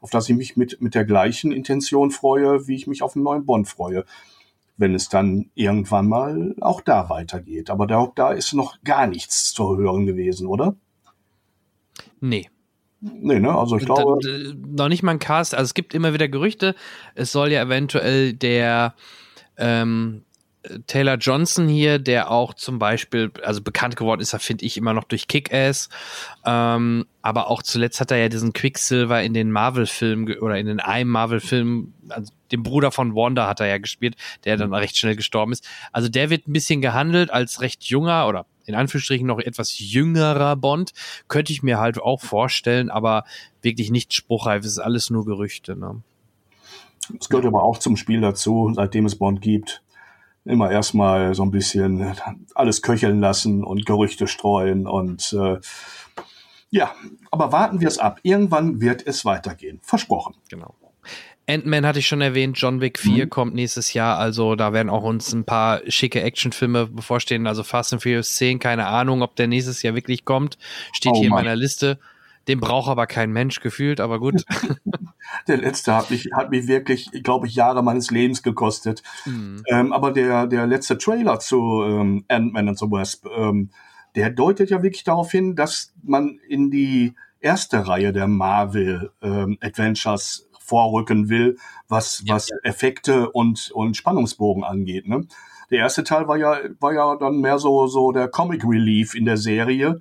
auf 0.02 0.10
das 0.10 0.30
ich 0.30 0.36
mich 0.36 0.58
mit, 0.58 0.82
mit 0.82 0.96
der 0.96 1.06
gleichen 1.06 1.52
Intention 1.52 2.12
freue, 2.12 2.68
wie 2.68 2.76
ich 2.76 2.88
mich 2.88 3.02
auf 3.02 3.16
einen 3.16 3.24
neuen 3.24 3.46
Bond 3.46 3.68
freue. 3.68 4.06
Wenn 4.76 4.96
es 4.96 5.08
dann 5.08 5.52
irgendwann 5.54 6.08
mal 6.08 6.56
auch 6.62 6.82
da 6.82 7.10
weitergeht. 7.10 7.70
Aber 7.70 7.86
da, 7.86 8.12
da 8.16 8.32
ist 8.32 8.54
noch 8.54 8.82
gar 8.84 9.08
nichts 9.08 9.54
zu 9.54 9.78
hören 9.78 10.06
gewesen, 10.06 10.48
oder? 10.48 10.76
Nee, 12.20 12.50
Nee, 13.04 13.39
ne? 13.39 13.54
Also 13.54 13.78
ich 13.78 13.86
glaube. 13.86 14.18
Da, 14.24 14.84
noch 14.84 14.88
nicht 14.88 15.04
mal 15.04 15.12
ein 15.12 15.20
Cast. 15.20 15.54
Also 15.54 15.66
es 15.66 15.74
gibt 15.74 15.94
immer 15.94 16.14
wieder 16.14 16.30
Gerüchte. 16.30 16.74
Es 17.16 17.34
soll 17.34 17.52
ja 17.52 17.62
eventuell 17.62 18.34
der 18.34 18.94
ähm, 19.58 20.24
Taylor 20.88 21.16
Johnson 21.16 21.68
hier, 21.68 21.99
der 21.99 22.32
auch 22.32 22.53
zum 22.53 22.80
Beispiel, 22.80 23.32
also 23.43 23.61
bekannt 23.61 23.97
geworden 23.97 24.22
ist 24.22 24.34
er, 24.34 24.39
finde 24.39 24.66
ich, 24.66 24.78
immer 24.78 24.93
noch 24.93 25.03
durch 25.03 25.28
Kick-Ass. 25.28 25.89
Ähm, 26.45 27.05
aber 27.22 27.49
auch 27.49 27.61
zuletzt 27.61 27.99
hat 27.99 28.11
er 28.11 28.18
ja 28.18 28.30
diesen 28.30 28.53
Quicksilver 28.53 29.22
in 29.22 29.34
den 29.34 29.51
Marvel-Filmen 29.51 30.38
oder 30.39 30.57
in 30.57 30.68
den 30.68 30.80
einem 30.80 31.09
Marvel-Film, 31.09 31.93
also 32.07 32.32
dem 32.51 32.64
Bruder 32.64 32.91
von 32.91 33.14
Wanda 33.14 33.47
hat 33.47 33.59
er 33.59 33.68
ja 33.68 33.78
gespielt, 33.78 34.16
der 34.45 34.55
dann 34.55 34.74
recht 34.74 34.97
schnell 34.97 35.16
gestorben 35.16 35.51
ist. 35.51 35.68
Also 35.91 36.07
der 36.07 36.30
wird 36.30 36.47
ein 36.47 36.53
bisschen 36.53 36.82
gehandelt 36.82 37.32
als 37.32 37.61
recht 37.61 37.84
junger 37.84 38.28
oder 38.28 38.45
in 38.66 38.76
Anführungsstrichen 38.76 39.28
noch 39.28 39.39
etwas 39.39 39.78
jüngerer 39.78 40.55
Bond. 40.55 40.93
Könnte 41.28 41.51
ich 41.51 41.64
mir 41.64 41.80
halt 41.80 41.99
auch 41.99 42.22
vorstellen, 42.22 42.89
aber 42.89 43.26
wirklich 43.61 43.91
nicht 43.91 44.14
spruchreif. 44.14 44.64
Es 44.64 44.74
ist 44.74 44.80
alles 44.80 45.09
nur 45.09 45.26
Gerüchte. 45.26 45.76
Ne? 45.76 46.01
Es 47.20 47.28
gehört 47.28 47.45
aber 47.45 47.64
auch 47.64 47.80
zum 47.80 47.97
Spiel 47.97 48.22
dazu, 48.22 48.72
seitdem 48.74 49.05
es 49.05 49.18
Bond 49.18 49.41
gibt 49.41 49.82
immer 50.46 50.72
erstmal 50.72 51.34
so 51.36 51.44
ein 51.44 51.52
bisschen 51.52 52.14
alles 52.54 52.82
köcheln 52.82 53.20
lassen 53.20 53.64
und 53.64 53.86
Gerüchte 53.86 54.28
streuen 54.28 54.88
und 54.88 55.34
äh, 55.34 55.60
ja, 56.70 56.91
aber 57.30 57.52
warten 57.52 57.82
wir 57.82 57.88
es 57.88 58.00
ab. 58.00 58.20
Irgendwann 58.24 58.82
wird 58.82 59.06
es 59.06 59.26
weitergehen. 59.26 59.80
Versprochen. 59.84 60.34
Genau. 60.50 60.74
Ant-Man 61.48 61.86
hatte 61.86 62.00
ich 62.00 62.08
schon 62.08 62.22
erwähnt, 62.22 62.58
John 62.58 62.82
Wick 62.82 62.98
4 62.98 63.26
mhm. 63.26 63.30
kommt 63.30 63.54
nächstes 63.54 63.94
Jahr, 63.94 64.18
also 64.18 64.56
da 64.56 64.72
werden 64.72 64.89
auch 64.89 65.04
uns 65.04 65.34
ein 65.34 65.44
paar 65.44 65.82
schicke 65.88 66.22
Actionfilme 66.22 66.88
bevorstehen, 66.88 67.48
also 67.48 67.64
Fast 67.64 67.91
and 67.91 68.02
Furious 68.02 68.36
10, 68.36 68.60
keine 68.60 68.88
Ahnung, 68.88 69.22
ob 69.22 69.36
der 69.36 69.48
nächstes 69.48 69.84
Jahr 69.84 69.94
wirklich 69.94 70.24
kommt, 70.24 70.58
steht 70.94 71.12
oh, 71.14 71.18
hier 71.18 71.26
in 71.26 71.32
meiner 71.32 71.56
Liste. 71.56 72.00
Den 72.48 72.60
braucht 72.60 72.89
aber 72.89 73.08
kein 73.08 73.32
Mensch 73.32 73.60
gefühlt, 73.60 74.00
aber 74.00 74.20
gut. 74.20 74.44
der 75.47 75.57
letzte 75.57 75.95
hat 75.95 76.11
mich, 76.11 76.30
hat 76.34 76.51
mich 76.51 76.67
wirklich, 76.67 77.09
glaube 77.24 77.47
ich, 77.47 77.55
Jahre 77.55 77.84
meines 77.84 78.11
Lebens 78.11 78.43
gekostet. 78.43 79.03
Mhm. 79.26 79.63
Ähm, 79.67 79.93
aber 79.93 80.11
der, 80.11 80.47
der 80.47 80.67
letzte 80.67 80.97
Trailer 80.97 81.39
zu 81.39 81.84
ähm, 81.84 82.26
Ant-Man 82.28 82.69
and 82.69 82.80
the 82.80 82.86
Wasp, 82.89 83.26
ähm, 83.36 83.69
der 84.15 84.30
deutet 84.30 84.69
ja 84.69 84.84
wirklich 84.84 85.03
darauf 85.03 85.32
hin, 85.32 85.55
dass 85.55 85.93
man 86.03 86.39
in 86.47 86.69
die 86.69 87.15
erste 87.39 87.88
Reihe 87.88 88.13
der 88.13 88.28
Marvel 88.28 89.11
ähm, 89.21 89.57
Adventures 89.61 90.49
vorrücken 90.59 91.30
will, 91.30 91.57
was, 91.88 92.24
ja, 92.26 92.36
was 92.36 92.49
ja. 92.49 92.55
Effekte 92.63 93.30
und, 93.32 93.71
und 93.71 93.97
Spannungsbogen 93.97 94.63
angeht. 94.63 95.07
Ne? 95.07 95.28
Der 95.69 95.80
erste 95.80 96.03
Teil 96.03 96.28
war 96.28 96.38
ja, 96.38 96.57
war 96.80 96.93
ja 96.93 97.15
dann 97.15 97.41
mehr 97.41 97.59
so, 97.59 97.88
so 97.88 98.11
der 98.11 98.28
Comic 98.28 98.63
Relief 98.63 99.13
in 99.13 99.26
der 99.26 99.38
Serie. 99.38 99.99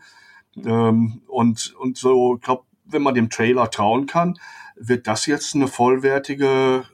Ähm, 0.56 1.22
und, 1.26 1.74
und 1.78 1.98
so, 1.98 2.36
ich 2.36 2.42
glaube, 2.42 2.64
wenn 2.84 3.02
man 3.02 3.14
dem 3.14 3.30
Trailer 3.30 3.70
trauen 3.70 4.06
kann, 4.06 4.38
wird 4.76 5.06
das 5.06 5.26
jetzt 5.26 5.54
eine 5.54 5.68
vollwertige 5.68 6.84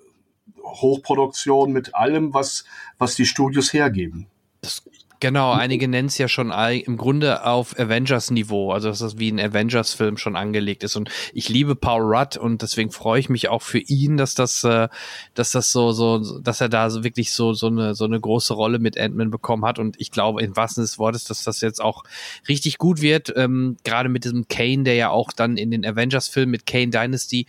Hochproduktion 0.62 1.72
mit 1.72 1.94
allem, 1.94 2.34
was, 2.34 2.64
was 2.98 3.14
die 3.14 3.26
Studios 3.26 3.72
hergeben. 3.72 4.26
Das 4.60 4.82
Genau, 5.20 5.52
einige 5.52 5.88
nennen 5.88 6.06
es 6.06 6.16
ja 6.18 6.28
schon 6.28 6.52
im 6.52 6.96
Grunde 6.96 7.44
auf 7.44 7.76
Avengers-Niveau, 7.76 8.70
also 8.72 8.88
dass 8.88 9.00
das 9.00 9.18
wie 9.18 9.32
ein 9.32 9.40
Avengers-Film 9.40 10.16
schon 10.16 10.36
angelegt 10.36 10.84
ist. 10.84 10.94
Und 10.94 11.10
ich 11.32 11.48
liebe 11.48 11.74
Paul 11.74 12.02
Rudd 12.02 12.36
und 12.36 12.62
deswegen 12.62 12.92
freue 12.92 13.18
ich 13.18 13.28
mich 13.28 13.48
auch 13.48 13.62
für 13.62 13.80
ihn, 13.80 14.16
dass 14.16 14.34
das, 14.34 14.62
äh, 14.62 14.88
dass 15.34 15.50
das 15.50 15.72
so, 15.72 15.90
so, 15.90 16.40
dass 16.40 16.60
er 16.60 16.68
da 16.68 16.88
so 16.90 17.02
wirklich 17.02 17.32
so, 17.32 17.52
so 17.52 17.66
eine, 17.66 17.96
so 17.96 18.04
eine 18.04 18.20
große 18.20 18.54
Rolle 18.54 18.78
mit 18.78 18.98
Ant-Man 18.98 19.30
bekommen 19.30 19.64
hat. 19.64 19.80
Und 19.80 20.00
ich 20.00 20.12
glaube, 20.12 20.40
in 20.40 20.54
wahrsten 20.54 20.84
des 20.84 21.00
Wortes, 21.00 21.24
dass 21.24 21.42
das 21.42 21.60
jetzt 21.62 21.80
auch 21.80 22.04
richtig 22.48 22.78
gut 22.78 23.00
wird. 23.00 23.32
Ähm, 23.34 23.76
Gerade 23.82 24.08
mit 24.08 24.24
diesem 24.24 24.46
Kane, 24.46 24.84
der 24.84 24.94
ja 24.94 25.10
auch 25.10 25.32
dann 25.32 25.56
in 25.56 25.72
den 25.72 25.84
Avengers-Filmen 25.84 26.52
mit 26.52 26.64
Kane 26.64 26.90
Dynasty 26.90 27.46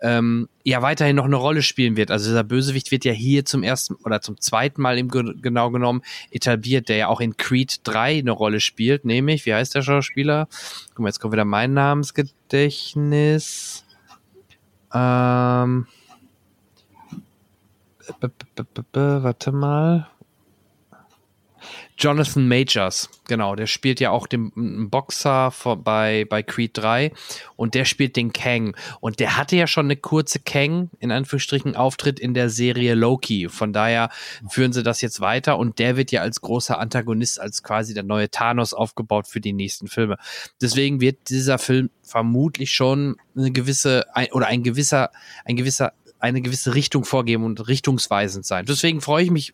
ähm, 0.00 0.48
ja 0.62 0.82
weiterhin 0.82 1.16
noch 1.16 1.24
eine 1.24 1.36
Rolle 1.36 1.62
spielen 1.62 1.96
wird. 1.96 2.10
Also 2.10 2.28
dieser 2.28 2.44
Bösewicht 2.44 2.90
wird 2.90 3.04
ja 3.04 3.12
hier 3.12 3.44
zum 3.44 3.62
ersten 3.62 3.94
oder 4.04 4.20
zum 4.20 4.40
zweiten 4.40 4.82
Mal 4.82 4.98
im 4.98 5.08
genau 5.08 5.70
genommen 5.70 6.02
etabliert, 6.30 6.88
der 6.88 6.96
ja 6.96 7.08
auch 7.08 7.20
in 7.20 7.36
Creed 7.36 7.80
3 7.84 8.18
eine 8.18 8.32
Rolle 8.32 8.60
spielt, 8.60 9.04
nämlich, 9.04 9.46
wie 9.46 9.54
heißt 9.54 9.74
der 9.74 9.82
Schauspieler? 9.82 10.48
Guck 10.90 11.00
mal, 11.00 11.08
jetzt 11.08 11.20
kommt 11.20 11.32
wieder 11.32 11.44
mein 11.44 11.74
Namensgedächtnis. 11.74 13.84
Ähm, 14.92 15.86
warte 18.92 19.52
mal. 19.52 20.08
Jonathan 21.98 22.46
Majors, 22.46 23.08
genau, 23.26 23.56
der 23.56 23.66
spielt 23.66 24.00
ja 24.00 24.10
auch 24.10 24.26
den 24.26 24.90
Boxer 24.90 25.50
vor, 25.50 25.76
bei, 25.82 26.26
bei 26.28 26.42
Creed 26.42 26.72
3 26.74 27.10
und 27.56 27.74
der 27.74 27.86
spielt 27.86 28.16
den 28.16 28.34
Kang. 28.34 28.76
Und 29.00 29.18
der 29.18 29.38
hatte 29.38 29.56
ja 29.56 29.66
schon 29.66 29.86
eine 29.86 29.96
kurze 29.96 30.38
Kang, 30.38 30.90
in 31.00 31.10
Anführungsstrichen, 31.10 31.74
Auftritt 31.74 32.20
in 32.20 32.34
der 32.34 32.50
Serie 32.50 32.94
Loki. 32.94 33.48
Von 33.48 33.72
daher 33.72 34.10
führen 34.48 34.74
sie 34.74 34.82
das 34.82 35.00
jetzt 35.00 35.20
weiter 35.20 35.58
und 35.58 35.78
der 35.78 35.96
wird 35.96 36.12
ja 36.12 36.20
als 36.20 36.42
großer 36.42 36.78
Antagonist, 36.78 37.40
als 37.40 37.62
quasi 37.62 37.94
der 37.94 38.02
neue 38.02 38.30
Thanos 38.30 38.74
aufgebaut 38.74 39.26
für 39.26 39.40
die 39.40 39.54
nächsten 39.54 39.88
Filme. 39.88 40.18
Deswegen 40.60 41.00
wird 41.00 41.30
dieser 41.30 41.58
Film 41.58 41.88
vermutlich 42.02 42.74
schon 42.74 43.16
eine 43.34 43.52
gewisse, 43.52 44.04
ein, 44.14 44.30
oder 44.32 44.48
ein 44.48 44.62
gewisser, 44.62 45.10
ein 45.46 45.56
gewisser 45.56 45.92
eine 46.18 46.40
gewisse 46.40 46.74
Richtung 46.74 47.04
vorgeben 47.04 47.44
und 47.44 47.68
richtungsweisend 47.68 48.46
sein. 48.46 48.64
Deswegen 48.66 49.02
freue 49.02 49.24
ich 49.24 49.30
mich 49.30 49.52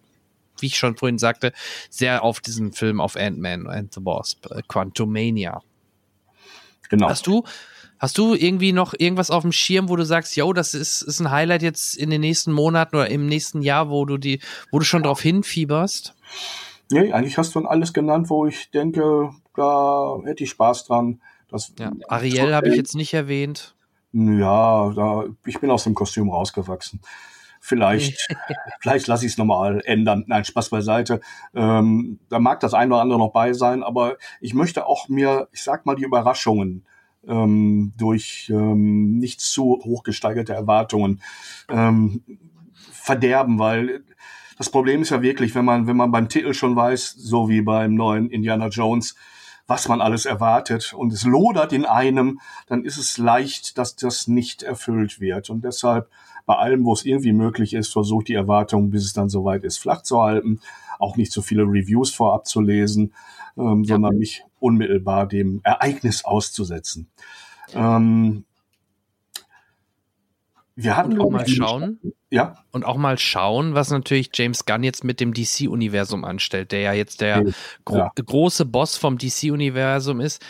wie 0.59 0.67
ich 0.67 0.77
schon 0.77 0.97
vorhin 0.97 1.19
sagte, 1.19 1.53
sehr 1.91 2.23
auf 2.23 2.41
diesen 2.41 2.73
Film 2.73 3.01
auf 3.01 3.17
Ant-Man 3.17 3.67
and 3.67 3.93
the 3.95 4.01
Wasp, 4.05 4.47
äh, 4.51 4.63
Quantumania. 4.67 5.63
Genau. 6.89 7.09
Hast 7.09 7.27
du, 7.27 7.45
hast 7.99 8.19
du 8.19 8.35
irgendwie 8.35 8.73
noch 8.73 8.95
irgendwas 8.97 9.31
auf 9.31 9.43
dem 9.43 9.53
Schirm, 9.53 9.89
wo 9.89 9.97
du 9.97 10.05
sagst, 10.05 10.37
yo, 10.37 10.53
das 10.53 10.75
ist, 10.75 11.03
ist 11.03 11.21
ein 11.21 11.31
Highlight 11.31 11.63
jetzt 11.63 11.97
in 11.97 12.11
den 12.11 12.21
nächsten 12.21 12.53
Monaten 12.53 12.97
oder 12.97 13.09
im 13.09 13.27
nächsten 13.27 13.63
Jahr, 13.63 13.89
wo 13.89 14.05
du 14.05 14.19
die, 14.19 14.41
wo 14.71 14.79
du 14.79 14.85
schon 14.85 15.03
drauf 15.03 15.23
hinfieberst? 15.23 16.15
Nee, 16.91 17.13
eigentlich 17.13 17.39
hast 17.39 17.55
du 17.55 17.61
alles 17.61 17.93
genannt, 17.93 18.29
wo 18.29 18.47
ich 18.47 18.71
denke, 18.71 19.31
da 19.57 20.19
hätte 20.25 20.45
ich 20.45 20.51
Spaß 20.51 20.85
dran. 20.85 21.21
Das, 21.49 21.73
ja, 21.79 21.93
Ariel 22.09 22.55
habe 22.55 22.69
ich 22.69 22.77
jetzt 22.77 22.95
nicht 22.95 23.15
erwähnt. 23.15 23.75
Ja, 24.13 24.93
da, 24.95 25.25
ich 25.47 25.59
bin 25.61 25.71
aus 25.71 25.85
dem 25.85 25.95
Kostüm 25.95 26.29
rausgewachsen. 26.29 27.01
Vielleicht, 27.65 28.29
vielleicht 28.81 29.07
lasse 29.07 29.25
ich 29.25 29.33
es 29.33 29.39
nochmal 29.39 29.81
ändern. 29.85 30.25
Nein, 30.27 30.45
Spaß 30.45 30.69
beiseite. 30.69 31.21
Ähm, 31.55 32.19
da 32.29 32.41
mag 32.41 32.59
das 32.59 32.75
ein 32.75 32.91
oder 32.91 33.01
andere 33.01 33.21
noch 33.21 33.33
bei 33.33 33.53
sein, 33.53 33.85
aber 33.85 34.17
ich 34.41 34.53
möchte 34.53 34.85
auch 34.85 35.09
mir, 35.09 35.49
ich 35.53 35.63
sag 35.63 35.87
mal, 35.87 35.95
die 35.95 36.03
Überraschungen 36.03 36.85
ähm, 37.25 37.93
durch 37.97 38.51
ähm, 38.53 39.17
nicht 39.19 39.41
zu 39.41 39.81
hochgesteigerte 39.85 40.53
Erwartungen 40.53 41.23
ähm, 41.69 42.25
verderben, 42.91 43.61
weil 43.61 44.03
das 44.59 44.69
Problem 44.69 45.03
ist 45.03 45.11
ja 45.11 45.23
wirklich, 45.23 45.55
wenn 45.55 45.65
man, 45.65 45.87
wenn 45.87 45.97
man 45.97 46.11
beim 46.11 46.29
Titel 46.29 46.55
schon 46.55 46.75
weiß, 46.75 47.13
so 47.13 47.49
wie 47.49 47.63
beim 47.63 47.95
neuen 47.95 48.29
Indiana 48.29 48.67
Jones, 48.67 49.15
was 49.69 49.87
man 49.87 50.01
alles 50.01 50.27
erwartet 50.27 50.93
und 50.95 51.13
es 51.13 51.23
lodert 51.23 51.73
in 51.73 51.85
einem, 51.85 52.41
dann 52.67 52.85
ist 52.85 52.99
es 52.99 53.19
leicht, 53.19 53.79
dass 53.79 53.95
das 53.95 54.27
nicht 54.27 54.65
erfüllt 54.65 55.21
wird. 55.21 55.49
Und 55.49 55.63
deshalb 55.63 56.11
bei 56.47 56.57
allem, 56.57 56.85
wo 56.85 56.93
es 56.93 57.05
irgendwie 57.05 57.33
möglich 57.33 57.75
ist, 57.75 57.93
versucht 57.93 58.29
die 58.29 58.35
Erwartungen, 58.35 58.91
bis 58.91 59.05
es 59.05 59.13
dann 59.13 59.29
soweit 59.29 59.65
ist, 59.65 59.79
flach 59.79 60.03
zu 60.03 60.21
halten, 60.21 60.61
auch 60.99 61.17
nicht 61.17 61.33
so 61.33 61.43
viele 61.43 61.63
Reviews 61.63 62.13
vorab 62.13 62.47
zu 62.47 62.61
lesen, 62.61 63.13
ähm, 63.57 63.85
ja. 63.85 63.95
sondern 63.95 64.17
mich 64.19 64.45
unmittelbar 64.61 65.27
dem 65.27 65.61
Ereignis 65.65 66.25
auszusetzen. 66.25 67.09
Ähm, 67.75 68.45
wir 70.75 70.97
hatten 70.97 71.21
auch 71.21 71.31
mal 71.31 71.47
schauen. 71.47 71.99
Ja. 72.31 72.65
Und 72.71 72.85
auch 72.85 72.97
mal 72.97 73.19
schauen, 73.19 73.75
was 73.75 73.91
natürlich 73.91 74.31
James 74.33 74.65
Gunn 74.65 74.83
jetzt 74.83 75.05
mit 75.05 75.21
dem 75.21 75.35
DC-Universum 75.35 76.25
anstellt, 76.25 76.73
der 76.73 76.81
ja 76.81 76.93
jetzt 76.95 77.21
der 77.21 77.45
gro 77.85 77.99
ja. 77.99 78.13
große 78.15 78.65
Boss 78.65 78.97
vom 78.97 79.19
DC-Universum 79.19 80.21
ist. 80.21 80.43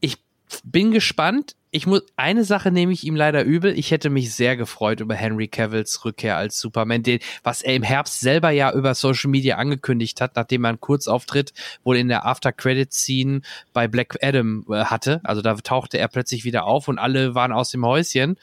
Ich 0.00 0.22
bin 0.62 0.92
gespannt 0.92 1.56
ich 1.74 1.88
muss, 1.88 2.02
eine 2.14 2.44
Sache 2.44 2.70
nehme 2.70 2.92
ich 2.92 3.02
ihm 3.02 3.16
leider 3.16 3.42
übel. 3.42 3.76
Ich 3.76 3.90
hätte 3.90 4.08
mich 4.08 4.32
sehr 4.32 4.56
gefreut 4.56 5.00
über 5.00 5.16
Henry 5.16 5.48
Cavills 5.48 6.04
Rückkehr 6.04 6.36
als 6.36 6.60
Superman, 6.60 7.02
den, 7.02 7.18
was 7.42 7.62
er 7.62 7.74
im 7.74 7.82
Herbst 7.82 8.20
selber 8.20 8.50
ja 8.50 8.72
über 8.72 8.94
Social 8.94 9.28
Media 9.28 9.56
angekündigt 9.56 10.20
hat, 10.20 10.36
nachdem 10.36 10.64
er 10.64 10.68
einen 10.68 10.80
Kurzauftritt 10.80 11.52
wohl 11.82 11.96
in 11.96 12.06
der 12.06 12.26
After 12.26 12.52
Credit 12.52 12.92
Scene 12.92 13.40
bei 13.72 13.88
Black 13.88 14.16
Adam 14.22 14.64
äh, 14.70 14.84
hatte. 14.84 15.20
Also 15.24 15.42
da 15.42 15.52
tauchte 15.56 15.98
er 15.98 16.06
plötzlich 16.06 16.44
wieder 16.44 16.64
auf 16.64 16.86
und 16.86 17.00
alle 17.00 17.34
waren 17.34 17.50
aus 17.50 17.70
dem 17.70 17.84
Häuschen. 17.84 18.36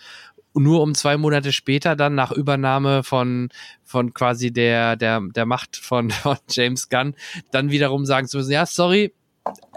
Nur 0.53 0.82
um 0.82 0.93
zwei 0.93 1.15
Monate 1.15 1.53
später 1.53 1.95
dann 1.95 2.15
nach 2.15 2.34
Übernahme 2.34 3.01
von, 3.01 3.47
von 3.86 4.13
quasi 4.13 4.51
der, 4.51 4.97
der, 4.97 5.21
der 5.21 5.45
Macht 5.45 5.77
von, 5.77 6.11
von 6.11 6.38
James 6.49 6.89
Gunn 6.89 7.15
dann 7.51 7.71
wiederum 7.71 8.05
sagen 8.05 8.27
zu 8.27 8.39
müssen, 8.39 8.51
ja, 8.51 8.65
sorry, 8.65 9.13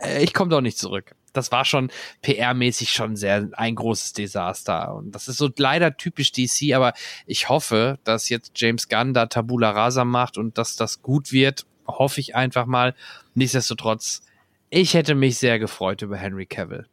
äh, 0.02 0.24
ich 0.24 0.34
komme 0.34 0.50
doch 0.50 0.60
nicht 0.60 0.76
zurück 0.76 1.14
das 1.34 1.52
war 1.52 1.64
schon 1.64 1.90
PR-mäßig 2.22 2.90
schon 2.90 3.16
sehr 3.16 3.48
ein 3.52 3.74
großes 3.74 4.14
Desaster. 4.14 4.94
Und 4.94 5.12
das 5.14 5.28
ist 5.28 5.36
so 5.36 5.50
leider 5.56 5.96
typisch 5.96 6.32
DC, 6.32 6.74
aber 6.74 6.94
ich 7.26 7.48
hoffe, 7.48 7.98
dass 8.04 8.28
jetzt 8.28 8.52
James 8.54 8.88
Gunn 8.88 9.12
da 9.12 9.26
Tabula 9.26 9.70
Rasa 9.70 10.04
macht 10.04 10.38
und 10.38 10.56
dass 10.56 10.76
das 10.76 11.02
gut 11.02 11.32
wird. 11.32 11.66
Hoffe 11.86 12.20
ich 12.20 12.34
einfach 12.34 12.64
mal. 12.64 12.94
Nichtsdestotrotz, 13.34 14.22
ich 14.70 14.94
hätte 14.94 15.14
mich 15.14 15.38
sehr 15.38 15.58
gefreut 15.58 16.02
über 16.02 16.16
Henry 16.16 16.46
Cavill. 16.46 16.86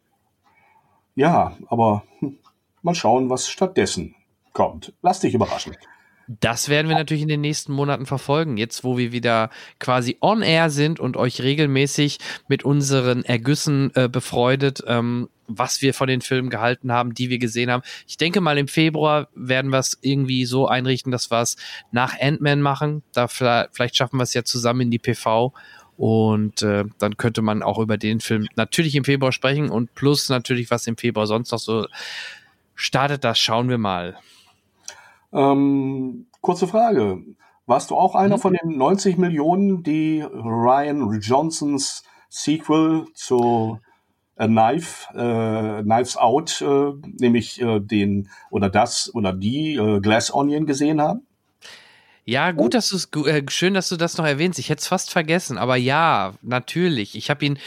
Ja, 1.15 1.57
aber 1.67 2.03
hm, 2.19 2.37
mal 2.81 2.95
schauen, 2.95 3.29
was 3.29 3.49
stattdessen 3.49 4.15
kommt. 4.53 4.93
Lass 5.01 5.19
dich 5.19 5.33
überraschen. 5.33 5.75
Das 6.27 6.69
werden 6.69 6.87
wir 6.87 6.95
natürlich 6.95 7.23
in 7.23 7.27
den 7.27 7.41
nächsten 7.41 7.73
Monaten 7.73 8.05
verfolgen. 8.05 8.57
Jetzt, 8.57 8.83
wo 8.83 8.97
wir 8.97 9.11
wieder 9.11 9.49
quasi 9.79 10.17
on 10.21 10.41
air 10.41 10.69
sind 10.69 10.99
und 10.99 11.17
euch 11.17 11.41
regelmäßig 11.41 12.19
mit 12.47 12.63
unseren 12.63 13.25
Ergüssen 13.25 13.91
äh, 13.95 14.07
befreudet, 14.07 14.83
ähm, 14.87 15.29
was 15.47 15.81
wir 15.81 15.93
von 15.93 16.07
den 16.07 16.21
Filmen 16.21 16.49
gehalten 16.49 16.91
haben, 16.91 17.13
die 17.13 17.29
wir 17.29 17.37
gesehen 17.37 17.69
haben. 17.69 17.83
Ich 18.07 18.17
denke 18.17 18.41
mal, 18.41 18.57
im 18.57 18.67
Februar 18.67 19.27
werden 19.35 19.71
wir 19.71 19.79
es 19.79 19.97
irgendwie 20.01 20.45
so 20.45 20.67
einrichten, 20.67 21.11
dass 21.11 21.31
wir 21.31 21.41
es 21.41 21.57
nach 21.91 22.17
Ant-Man 22.19 22.61
machen. 22.61 23.03
Da 23.13 23.27
vielleicht 23.27 23.95
schaffen 23.95 24.17
wir 24.17 24.23
es 24.23 24.33
ja 24.33 24.43
zusammen 24.43 24.81
in 24.81 24.91
die 24.91 24.99
PV. 24.99 25.53
Und 25.97 26.61
äh, 26.63 26.85
dann 26.99 27.17
könnte 27.17 27.41
man 27.41 27.61
auch 27.61 27.77
über 27.77 27.97
den 27.97 28.21
Film 28.21 28.47
natürlich 28.55 28.95
im 28.95 29.03
Februar 29.03 29.31
sprechen 29.31 29.69
und 29.69 29.93
plus 29.93 30.29
natürlich, 30.29 30.71
was 30.71 30.87
im 30.87 30.97
Februar 30.97 31.27
sonst 31.27 31.51
noch 31.51 31.59
so 31.59 31.85
startet, 32.73 33.23
das 33.23 33.37
schauen 33.39 33.69
wir 33.69 33.77
mal. 33.77 34.17
Ähm, 35.33 36.27
kurze 36.41 36.67
Frage. 36.67 37.23
Warst 37.65 37.91
du 37.91 37.95
auch 37.95 38.15
einer 38.15 38.37
mhm. 38.37 38.41
von 38.41 38.53
den 38.53 38.77
90 38.77 39.17
Millionen, 39.17 39.83
die 39.83 40.21
Ryan 40.21 41.19
Johnsons 41.21 42.03
Sequel 42.29 43.05
zu 43.13 43.79
A 44.35 44.47
Knife, 44.47 45.13
äh, 45.13 45.83
Knives 45.83 46.17
Out, 46.17 46.61
äh, 46.61 46.91
nämlich 47.19 47.61
äh, 47.61 47.79
den 47.79 48.29
oder 48.49 48.69
das 48.69 49.13
oder 49.13 49.33
die 49.33 49.75
äh, 49.75 49.99
Glass 49.99 50.33
Onion 50.33 50.65
gesehen 50.65 51.01
haben? 51.01 51.27
Ja, 52.23 52.51
gut, 52.51 52.75
dass 52.75 52.89
du 52.89 52.97
es 52.97 53.09
äh, 53.25 53.43
schön, 53.49 53.73
dass 53.73 53.89
du 53.89 53.97
das 53.97 54.17
noch 54.17 54.25
erwähnst. 54.25 54.59
Ich 54.59 54.69
hätte 54.69 54.81
es 54.81 54.87
fast 54.87 55.09
vergessen, 55.09 55.57
aber 55.57 55.75
ja, 55.75 56.35
natürlich. 56.43 57.15
Ich 57.15 57.31
habe 57.31 57.43
ihn, 57.43 57.57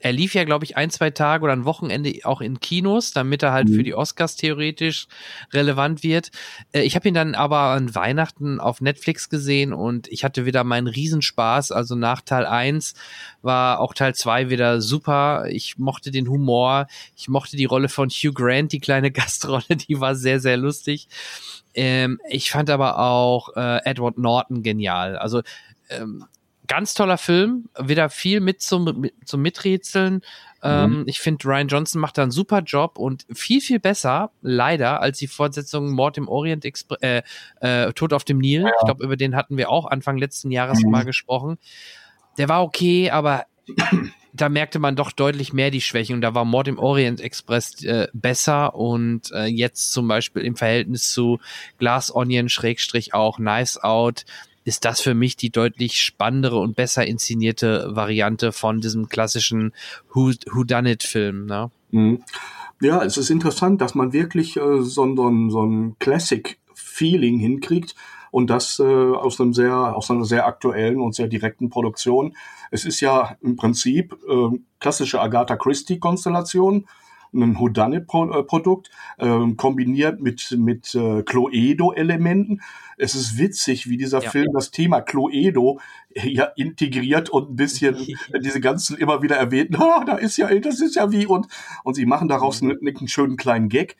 er 0.00 0.12
lief 0.12 0.34
ja, 0.34 0.44
glaube 0.44 0.66
ich, 0.66 0.76
ein, 0.76 0.90
zwei 0.90 1.10
Tage 1.10 1.44
oder 1.44 1.54
ein 1.54 1.64
Wochenende 1.64 2.12
auch 2.24 2.42
in 2.42 2.60
Kinos, 2.60 3.12
damit 3.12 3.42
er 3.42 3.52
halt 3.52 3.68
mhm. 3.68 3.74
für 3.74 3.82
die 3.82 3.94
Oscars 3.94 4.36
theoretisch 4.36 5.06
relevant 5.54 6.02
wird. 6.02 6.30
Äh, 6.72 6.82
ich 6.82 6.94
habe 6.94 7.08
ihn 7.08 7.14
dann 7.14 7.34
aber 7.34 7.58
an 7.58 7.94
Weihnachten 7.94 8.60
auf 8.60 8.82
Netflix 8.82 9.30
gesehen 9.30 9.72
und 9.72 10.08
ich 10.08 10.24
hatte 10.24 10.44
wieder 10.44 10.62
meinen 10.62 10.88
Riesenspaß. 10.88 11.72
Also 11.72 11.94
nach 11.94 12.20
Teil 12.20 12.44
1 12.44 12.92
war 13.40 13.80
auch 13.80 13.94
Teil 13.94 14.14
2 14.14 14.50
wieder 14.50 14.82
super. 14.82 15.46
Ich 15.48 15.78
mochte 15.78 16.10
den 16.10 16.28
Humor, 16.28 16.86
ich 17.16 17.28
mochte 17.28 17.56
die 17.56 17.64
Rolle 17.64 17.88
von 17.88 18.10
Hugh 18.10 18.34
Grant, 18.34 18.72
die 18.72 18.80
kleine 18.80 19.10
Gastrolle, 19.16 19.64
die 19.88 20.00
war 20.00 20.14
sehr, 20.14 20.38
sehr 20.38 20.58
lustig. 20.58 21.08
Ähm, 21.76 22.20
ich 22.28 22.50
fand 22.50 22.70
aber 22.70 22.98
auch 22.98 23.54
äh, 23.54 23.84
Edward 23.84 24.18
Norton 24.18 24.62
genial. 24.62 25.16
Also 25.16 25.42
ähm, 25.90 26.24
ganz 26.66 26.94
toller 26.94 27.18
Film, 27.18 27.68
wieder 27.78 28.10
viel 28.10 28.40
mit 28.40 28.60
zum, 28.60 29.00
mit, 29.00 29.14
zum 29.24 29.42
Miträtseln. 29.42 30.22
Ähm, 30.62 31.00
mhm. 31.00 31.04
Ich 31.06 31.20
finde, 31.20 31.46
Ryan 31.46 31.68
Johnson 31.68 32.00
macht 32.00 32.18
da 32.18 32.22
einen 32.22 32.30
super 32.30 32.60
Job 32.60 32.98
und 32.98 33.26
viel, 33.32 33.60
viel 33.60 33.78
besser, 33.78 34.30
leider, 34.42 35.00
als 35.00 35.18
die 35.18 35.28
Fortsetzung 35.28 35.92
Mord 35.92 36.18
im 36.18 36.28
Orient 36.28 36.64
Express, 36.64 36.98
äh, 37.02 37.22
äh, 37.60 37.92
Tod 37.92 38.12
auf 38.12 38.24
dem 38.24 38.38
Nil. 38.38 38.62
Ja. 38.62 38.70
Ich 38.80 38.84
glaube, 38.84 39.04
über 39.04 39.16
den 39.16 39.36
hatten 39.36 39.56
wir 39.56 39.70
auch 39.70 39.86
Anfang 39.86 40.16
letzten 40.16 40.50
Jahres 40.50 40.82
mhm. 40.82 40.90
mal 40.90 41.04
gesprochen. 41.04 41.58
Der 42.38 42.48
war 42.48 42.62
okay, 42.62 43.10
aber 43.10 43.44
da 44.32 44.48
merkte 44.48 44.78
man 44.78 44.96
doch 44.96 45.12
deutlich 45.12 45.52
mehr 45.52 45.70
die 45.70 45.80
Schwächen. 45.80 46.14
Und 46.14 46.20
da 46.20 46.34
war 46.34 46.44
Mord 46.44 46.68
im 46.68 46.78
Orient 46.78 47.20
Express 47.20 47.82
äh, 47.84 48.08
besser 48.12 48.74
und 48.74 49.32
äh, 49.32 49.46
jetzt 49.46 49.92
zum 49.92 50.08
Beispiel 50.08 50.42
im 50.42 50.56
Verhältnis 50.56 51.12
zu 51.12 51.40
Glass 51.78 52.14
Onion 52.14 52.48
Schrägstrich 52.48 53.14
auch 53.14 53.38
Nice 53.38 53.78
Out 53.82 54.24
ist 54.64 54.84
das 54.84 55.00
für 55.00 55.14
mich 55.14 55.36
die 55.36 55.50
deutlich 55.50 56.00
spannendere 56.02 56.58
und 56.58 56.74
besser 56.74 57.06
inszenierte 57.06 57.88
Variante 57.90 58.50
von 58.50 58.80
diesem 58.80 59.08
klassischen 59.08 59.72
Who, 60.12 60.32
Who 60.50 60.64
Done 60.64 60.90
It 60.90 61.04
Film. 61.04 61.46
Ne? 61.46 61.70
Mhm. 61.92 62.24
Ja, 62.80 63.02
es 63.04 63.16
ist 63.16 63.30
interessant, 63.30 63.80
dass 63.80 63.94
man 63.94 64.12
wirklich 64.12 64.56
äh, 64.56 64.82
so, 64.82 65.04
ein, 65.04 65.50
so 65.50 65.64
ein 65.64 65.96
Classic-Feeling 66.00 67.38
hinkriegt 67.38 67.94
und 68.36 68.50
das 68.50 68.78
äh, 68.80 68.82
aus 68.82 69.40
einem 69.40 69.54
sehr, 69.54 69.96
aus 69.96 70.10
einer 70.10 70.26
sehr 70.26 70.46
aktuellen 70.46 71.00
und 71.00 71.14
sehr 71.14 71.26
direkten 71.26 71.70
Produktion. 71.70 72.36
Es 72.70 72.84
ist 72.84 73.00
ja 73.00 73.38
im 73.40 73.56
Prinzip 73.56 74.14
äh, 74.28 74.58
klassische 74.78 75.22
Agatha 75.22 75.56
Christie-Konstellation, 75.56 76.86
ein 77.32 77.58
Whodunit-Produkt, 77.58 78.90
äh, 79.16 79.52
kombiniert 79.56 80.20
mit, 80.20 80.54
mit 80.58 80.94
äh, 80.94 81.22
Cluedo-Elementen. 81.22 82.60
Es 82.98 83.14
ist 83.14 83.38
witzig, 83.38 83.88
wie 83.88 83.96
dieser 83.96 84.22
ja. 84.22 84.28
Film 84.28 84.52
das 84.52 84.70
Thema 84.70 85.00
Cluedo 85.00 85.80
ja 86.14 86.44
integriert 86.56 87.30
und 87.30 87.52
ein 87.52 87.56
bisschen 87.56 87.96
diese 88.42 88.60
ganzen 88.60 88.98
immer 88.98 89.22
wieder 89.22 89.36
erwähnten, 89.36 89.76
oh, 89.80 90.04
da 90.04 90.16
ist 90.16 90.36
ja, 90.36 90.54
das 90.58 90.82
ist 90.82 90.96
ja 90.96 91.10
wie 91.10 91.24
und, 91.24 91.46
und 91.84 91.94
sie 91.94 92.04
machen 92.04 92.28
daraus 92.28 92.60
mhm. 92.60 92.76
einen, 92.82 92.96
einen 92.98 93.08
schönen 93.08 93.38
kleinen 93.38 93.70
Gag. 93.70 93.96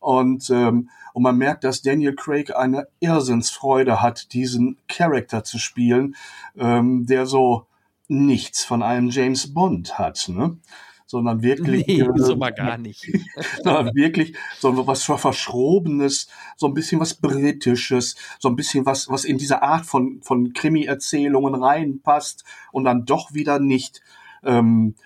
Und, 0.00 0.50
ähm, 0.50 0.90
und 1.16 1.22
man 1.22 1.38
merkt, 1.38 1.64
dass 1.64 1.80
Daniel 1.80 2.14
Craig 2.14 2.54
eine 2.54 2.88
Irrsinnsfreude 3.00 4.02
hat, 4.02 4.34
diesen 4.34 4.76
Charakter 4.86 5.44
zu 5.44 5.58
spielen, 5.58 6.14
ähm, 6.58 7.06
der 7.06 7.24
so 7.24 7.64
nichts 8.06 8.64
von 8.64 8.82
einem 8.82 9.08
James 9.08 9.54
Bond 9.54 9.98
hat, 9.98 10.28
ne? 10.28 10.58
sondern 11.06 11.40
wirklich 11.40 11.86
nee, 11.86 12.02
äh, 12.02 12.10
so 12.16 12.36
mal 12.36 12.52
gar 12.52 12.76
nicht, 12.76 13.10
sondern 13.64 13.94
wirklich 13.94 14.36
so 14.58 14.86
was 14.86 15.04
verschrobenes, 15.04 16.28
so 16.58 16.66
ein 16.66 16.74
bisschen 16.74 17.00
was 17.00 17.14
britisches, 17.14 18.16
so 18.38 18.50
ein 18.50 18.56
bisschen 18.56 18.84
was 18.84 19.08
was 19.08 19.24
in 19.24 19.38
diese 19.38 19.62
Art 19.62 19.86
von 19.86 20.20
von 20.20 20.52
Krimi-Erzählungen 20.52 21.54
reinpasst 21.54 22.44
und 22.72 22.84
dann 22.84 23.06
doch 23.06 23.32
wieder 23.32 23.58
nicht. 23.58 24.02
Ähm, 24.44 24.96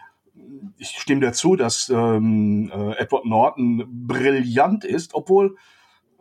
ich 0.76 0.88
stimme 0.88 1.20
dazu, 1.20 1.54
dass 1.54 1.88
ähm, 1.88 2.68
äh, 2.74 2.96
Edward 2.96 3.26
Norton 3.26 3.84
brillant 4.08 4.84
ist, 4.84 5.14
obwohl 5.14 5.56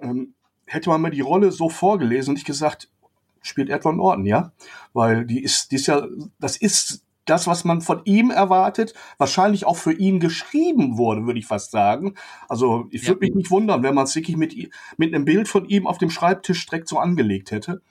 ähm, 0.01 0.33
hätte 0.65 0.89
man 0.89 1.01
mir 1.01 1.11
die 1.11 1.21
Rolle 1.21 1.51
so 1.51 1.69
vorgelesen 1.69 2.31
und 2.31 2.37
ich 2.37 2.45
gesagt, 2.45 2.89
spielt 3.41 3.69
Edward 3.69 3.95
Norton, 3.95 4.25
ja, 4.25 4.51
weil 4.93 5.25
die 5.25 5.41
ist, 5.41 5.71
die 5.71 5.75
ist 5.75 5.87
ja, 5.87 6.05
das 6.39 6.57
ist 6.57 7.03
das, 7.25 7.47
was 7.47 7.63
man 7.63 7.81
von 7.81 8.01
ihm 8.05 8.31
erwartet, 8.31 8.93
wahrscheinlich 9.17 9.65
auch 9.65 9.77
für 9.77 9.93
ihn 9.93 10.19
geschrieben 10.19 10.97
wurde, 10.97 11.25
würde 11.25 11.39
ich 11.39 11.45
fast 11.45 11.71
sagen. 11.71 12.15
Also 12.47 12.87
ich 12.89 13.07
würde 13.07 13.25
ja. 13.25 13.27
mich 13.27 13.35
nicht 13.35 13.51
wundern, 13.51 13.83
wenn 13.83 13.93
man 13.93 14.05
es 14.05 14.15
wirklich 14.15 14.35
mit, 14.35 14.55
mit 14.97 15.13
einem 15.13 15.25
Bild 15.25 15.47
von 15.47 15.65
ihm 15.65 15.85
auf 15.85 15.99
dem 15.99 16.09
Schreibtisch 16.09 16.65
direkt 16.65 16.87
so 16.87 16.97
angelegt 16.97 17.51
hätte. 17.51 17.81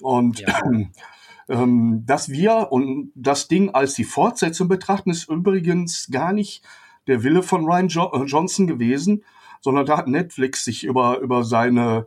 Und 0.00 0.40
ja. 0.40 0.62
ähm, 1.48 2.02
dass 2.06 2.30
wir 2.30 2.68
und 2.70 3.12
das 3.14 3.48
Ding 3.48 3.70
als 3.70 3.94
die 3.94 4.04
Fortsetzung 4.04 4.68
betrachten, 4.68 5.10
ist 5.10 5.28
übrigens 5.28 6.08
gar 6.10 6.32
nicht 6.32 6.62
der 7.06 7.22
Wille 7.22 7.42
von 7.42 7.64
Ryan 7.64 7.88
jo 7.88 8.10
äh, 8.12 8.24
Johnson 8.24 8.66
gewesen, 8.66 9.22
sondern 9.62 9.86
da 9.86 9.96
hat 9.96 10.08
Netflix 10.08 10.64
sich 10.64 10.84
über, 10.84 11.18
über 11.20 11.44
seine 11.44 12.06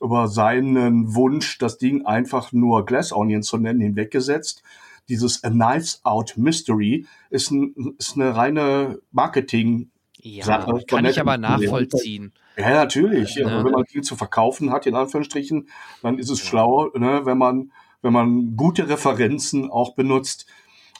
über 0.00 0.28
seinen 0.28 1.14
Wunsch, 1.14 1.56
das 1.56 1.78
Ding 1.78 2.04
einfach 2.04 2.52
nur 2.52 2.84
Glass 2.84 3.12
Onion 3.12 3.42
zu 3.42 3.56
nennen, 3.56 3.80
hinweggesetzt. 3.80 4.62
Dieses 5.08 5.42
A 5.42 5.50
Knives 5.50 6.00
Out 6.04 6.34
Mystery 6.36 7.06
ist, 7.30 7.50
ein, 7.50 7.94
ist 7.98 8.16
eine 8.16 8.36
reine 8.36 8.98
Marketing- 9.12 9.90
ja, 10.20 10.44
Sache 10.44 10.82
kann 10.88 11.04
ich 11.04 11.20
aber 11.20 11.38
nachvollziehen. 11.38 12.32
Ja, 12.56 12.70
natürlich. 12.70 13.36
Ja. 13.36 13.64
Wenn 13.64 13.72
man 13.72 13.86
viel 13.86 14.02
zu 14.02 14.16
verkaufen 14.16 14.72
hat, 14.72 14.86
in 14.86 14.96
Anführungsstrichen, 14.96 15.68
dann 16.02 16.18
ist 16.18 16.30
es 16.30 16.40
ja. 16.40 16.46
schlau, 16.46 16.90
ne, 16.94 17.20
wenn 17.24 17.38
man, 17.38 17.70
wenn 18.02 18.12
man 18.12 18.56
gute 18.56 18.88
Referenzen 18.88 19.70
auch 19.70 19.94
benutzt. 19.94 20.46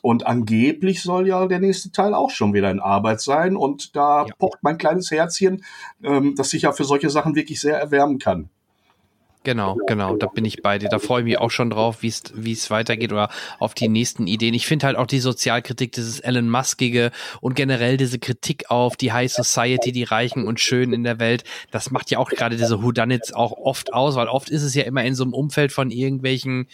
Und 0.06 0.24
angeblich 0.24 1.02
soll 1.02 1.26
ja 1.26 1.48
der 1.48 1.58
nächste 1.58 1.90
Teil 1.90 2.14
auch 2.14 2.30
schon 2.30 2.54
wieder 2.54 2.70
in 2.70 2.78
Arbeit 2.78 3.20
sein. 3.20 3.56
Und 3.56 3.96
da 3.96 4.24
ja. 4.24 4.34
pocht 4.38 4.58
mein 4.62 4.78
kleines 4.78 5.10
Herzchen, 5.10 5.64
ähm, 6.00 6.36
das 6.36 6.50
sich 6.50 6.62
ja 6.62 6.70
für 6.70 6.84
solche 6.84 7.10
Sachen 7.10 7.34
wirklich 7.34 7.60
sehr 7.60 7.76
erwärmen 7.76 8.20
kann. 8.20 8.48
Genau, 9.42 9.76
genau, 9.88 10.14
da 10.14 10.28
bin 10.28 10.44
ich 10.44 10.62
bei 10.62 10.78
dir. 10.78 10.88
Da 10.88 11.00
freue 11.00 11.22
ich 11.22 11.24
mich 11.24 11.38
auch 11.38 11.50
schon 11.50 11.70
drauf, 11.70 12.02
wie 12.02 12.52
es 12.52 12.70
weitergeht 12.70 13.12
oder 13.12 13.30
auf 13.58 13.74
die 13.74 13.88
nächsten 13.88 14.28
Ideen. 14.28 14.54
Ich 14.54 14.68
finde 14.68 14.86
halt 14.86 14.96
auch 14.96 15.08
die 15.08 15.18
Sozialkritik, 15.18 15.90
dieses 15.90 16.20
Elon 16.20 16.50
Muskige 16.50 17.10
und 17.40 17.56
generell 17.56 17.96
diese 17.96 18.20
Kritik 18.20 18.70
auf 18.70 18.96
die 18.96 19.12
High 19.12 19.32
Society, 19.32 19.90
die 19.90 20.04
Reichen 20.04 20.46
und 20.46 20.60
Schönen 20.60 20.92
in 20.92 21.02
der 21.02 21.18
Welt, 21.18 21.42
das 21.72 21.90
macht 21.90 22.12
ja 22.12 22.18
auch 22.20 22.30
gerade 22.30 22.56
diese 22.56 22.80
Whodunits 22.80 23.32
auch 23.32 23.50
oft 23.50 23.92
aus, 23.92 24.14
weil 24.14 24.28
oft 24.28 24.50
ist 24.50 24.62
es 24.62 24.74
ja 24.74 24.84
immer 24.84 25.02
in 25.02 25.16
so 25.16 25.24
einem 25.24 25.34
Umfeld 25.34 25.72
von 25.72 25.90
irgendwelchen 25.90 26.68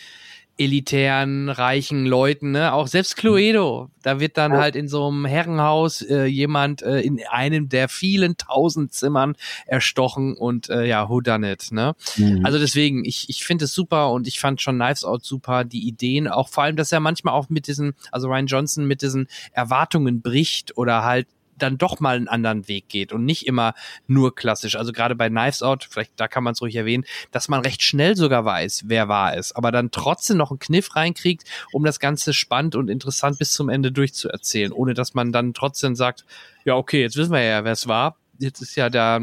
elitären, 0.59 1.49
reichen 1.49 2.07
Leuten, 2.07 2.53
ne? 2.53 2.73
Auch 2.73 2.87
selbst 2.87 3.17
Cluedo, 3.17 3.91
da 4.03 4.21
wird 4.21 4.37
dann 4.37 4.53
ja. 4.53 4.59
halt 4.59 4.77
in 4.77 4.87
so 4.87 5.09
einem 5.09 5.25
Herrenhaus 5.25 6.03
äh, 6.03 6.25
jemand 6.25 6.83
äh, 6.83 7.01
in 7.01 7.21
einem 7.31 7.69
der 7.69 7.89
vielen 7.89 8.37
tausend 8.37 8.93
Zimmern 8.93 9.35
erstochen 9.67 10.35
und 10.37 10.69
äh, 10.69 10.85
ja, 10.85 11.09
who 11.09 11.21
done 11.21 11.51
it, 11.51 11.73
ne? 11.73 11.95
Mhm. 12.17 12.45
Also 12.45 12.59
deswegen, 12.59 13.05
ich, 13.05 13.29
ich 13.29 13.45
finde 13.45 13.65
es 13.65 13.73
super 13.73 14.11
und 14.11 14.29
ich 14.29 14.41
fand 14.41 14.61
schon 14.61 14.77
Knives 14.77 15.05
Out 15.05 15.25
super, 15.25 15.65
die 15.65 15.87
Ideen, 15.87 16.29
auch 16.29 16.49
vor 16.49 16.65
allem, 16.65 16.77
dass 16.77 16.93
er 16.93 17.01
manchmal 17.01 17.35
auch 17.35 17.49
mit 17.49 17.67
diesen, 17.67 17.95
also 18.11 18.29
Ryan 18.29 18.47
Johnson 18.47 18.85
mit 18.87 19.03
diesen 19.03 19.29
Erwartungen 19.53 20.21
bricht 20.21 20.77
oder 20.77 21.03
halt 21.03 21.27
dann 21.59 21.79
doch 21.79 22.01
mal 22.01 22.17
einen 22.17 22.29
anderen 22.29 22.67
Weg 22.69 22.89
geht 22.89 23.13
und 23.13 23.25
nicht 23.25 23.47
immer 23.47 23.75
nur 24.07 24.35
klassisch. 24.35 24.77
Also 24.77 24.93
gerade 24.93 25.15
bei 25.15 25.29
Knives 25.29 25.63
Out, 25.63 25.87
vielleicht 25.91 26.13
da 26.17 26.27
kann 26.29 26.43
man 26.45 26.53
es 26.55 26.63
ruhig 26.63 26.75
erwähnen, 26.75 27.05
dass 27.31 27.49
man 27.49 27.61
recht 27.61 27.83
schnell 27.83 28.17
sogar 28.17 28.45
weiß, 28.45 28.85
wer 28.87 29.09
war 29.09 29.37
es, 29.37 29.55
aber 29.55 29.71
dann 29.71 29.91
trotzdem 29.91 30.37
noch 30.39 30.51
einen 30.51 30.59
Kniff 30.59 30.97
reinkriegt, 30.97 31.45
um 31.73 31.85
das 31.85 32.01
Ganze 32.01 32.33
spannend 32.33 32.75
und 32.75 32.89
interessant 32.89 33.39
bis 33.39 33.53
zum 33.53 33.69
Ende 33.69 33.93
durchzuerzählen, 33.93 34.73
ohne 34.73 34.95
dass 34.95 35.15
man 35.15 35.31
dann 35.33 35.55
trotzdem 35.55 35.95
sagt, 35.95 36.25
ja, 36.65 36.75
okay, 36.75 37.01
jetzt 37.03 37.17
wissen 37.17 37.33
wir 37.33 37.43
ja, 37.43 37.65
wer 37.65 37.73
es 37.73 37.87
war. 37.87 38.17
Jetzt 38.39 38.61
ist 38.63 38.77
ja 38.77 38.89
der 38.91 39.21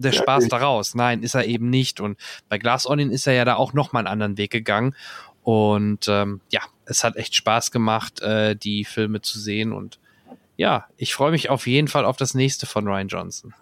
der 0.00 0.12
Ja, 0.12 0.22
Spaß 0.22 0.44
ich- 0.44 0.50
daraus. 0.50 0.94
Nein, 0.94 1.24
ist 1.24 1.34
er 1.34 1.46
eben 1.46 1.70
nicht. 1.70 2.00
Und 2.00 2.18
bei 2.48 2.56
Glass 2.58 2.86
Onion 2.86 3.10
ist 3.10 3.26
er 3.26 3.32
ja 3.32 3.44
da 3.44 3.56
auch 3.56 3.72
nochmal 3.72 4.02
einen 4.06 4.12
anderen 4.12 4.38
Weg 4.38 4.52
gegangen. 4.52 4.94
Und 5.42 6.06
ähm, 6.08 6.40
ja, 6.50 6.60
es 6.84 7.02
hat 7.02 7.16
echt 7.16 7.34
Spaß 7.34 7.70
gemacht, 7.72 8.20
äh, 8.20 8.54
die 8.54 8.84
Filme 8.84 9.22
zu 9.22 9.40
sehen. 9.40 9.72
Und 9.72 9.98
ja, 10.58 10.84
ich 10.98 11.14
freue 11.14 11.30
mich 11.30 11.48
auf 11.48 11.66
jeden 11.66 11.88
Fall 11.88 12.04
auf 12.04 12.18
das 12.18 12.34
nächste 12.34 12.66
von 12.66 12.86
Ryan 12.86 13.08
Johnson. 13.08 13.54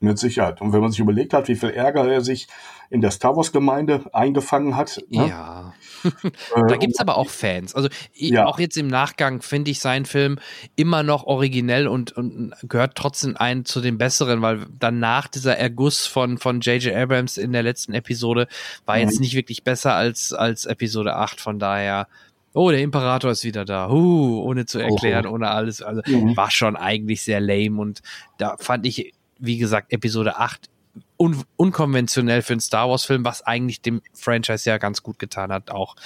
Mit 0.00 0.18
Sicherheit. 0.18 0.60
Und 0.60 0.72
wenn 0.72 0.80
man 0.80 0.90
sich 0.90 0.98
überlegt 0.98 1.32
hat, 1.32 1.46
wie 1.46 1.54
viel 1.54 1.70
Ärger 1.70 2.04
er 2.12 2.20
sich 2.22 2.48
in 2.90 3.00
der 3.00 3.12
Star 3.12 3.36
Wars-Gemeinde 3.36 4.04
eingefangen 4.12 4.76
hat. 4.76 5.00
ne? 5.08 5.28
Ja. 5.28 5.72
Äh, 6.04 6.62
Da 6.66 6.76
gibt's 6.78 6.98
aber 6.98 7.16
auch 7.16 7.30
Fans. 7.30 7.76
Also 7.76 7.88
Ja. 8.12 8.46
auch 8.46 8.58
jetzt 8.58 8.76
im 8.76 8.88
Nachgang 8.88 9.40
finde 9.40 9.70
ich 9.70 9.78
seinen 9.78 10.04
Film 10.04 10.40
immer 10.74 11.04
noch 11.04 11.22
originell 11.22 11.86
und, 11.86 12.10
und 12.10 12.52
gehört 12.64 12.96
trotzdem 12.96 13.36
ein 13.36 13.64
zu 13.64 13.80
den 13.80 13.98
besseren, 13.98 14.42
weil 14.42 14.66
danach 14.80 15.28
dieser 15.28 15.56
Erguss 15.56 16.04
von 16.06 16.38
von 16.38 16.60
J.J. 16.60 16.92
Abrams 16.96 17.38
in 17.38 17.52
der 17.52 17.62
letzten 17.62 17.94
Episode 17.94 18.48
war 18.84 18.98
jetzt 18.98 19.14
Mhm. 19.14 19.20
nicht 19.20 19.34
wirklich 19.36 19.62
besser 19.62 19.94
als 19.94 20.32
als 20.32 20.66
Episode 20.66 21.14
8. 21.14 21.40
Von 21.40 21.60
daher, 21.60 22.08
oh, 22.54 22.70
der 22.70 22.80
Imperator 22.80 23.30
ist 23.30 23.44
wieder 23.44 23.64
da. 23.64 23.88
Huh, 23.88 24.42
ohne 24.44 24.66
zu 24.66 24.78
erklären, 24.78 25.26
ohne 25.26 25.50
alles. 25.50 25.82
Also 25.82 26.02
Mhm. 26.06 26.36
war 26.36 26.50
schon 26.50 26.76
eigentlich 26.76 27.22
sehr 27.22 27.40
lame 27.40 27.80
und 27.80 28.02
da 28.38 28.56
fand 28.58 28.86
ich, 28.86 29.12
wie 29.38 29.58
gesagt, 29.58 29.92
Episode 29.92 30.36
8 30.36 30.68
un 31.16 31.42
unkonventionell 31.56 32.42
für 32.42 32.52
einen 32.52 32.60
Star 32.60 32.88
Wars-Film, 32.90 33.24
was 33.24 33.42
eigentlich 33.42 33.80
dem 33.80 34.02
Franchise 34.12 34.68
ja 34.68 34.78
ganz 34.78 35.02
gut 35.02 35.18
getan 35.18 35.50
hat. 35.52 35.70
Auch 35.70 35.96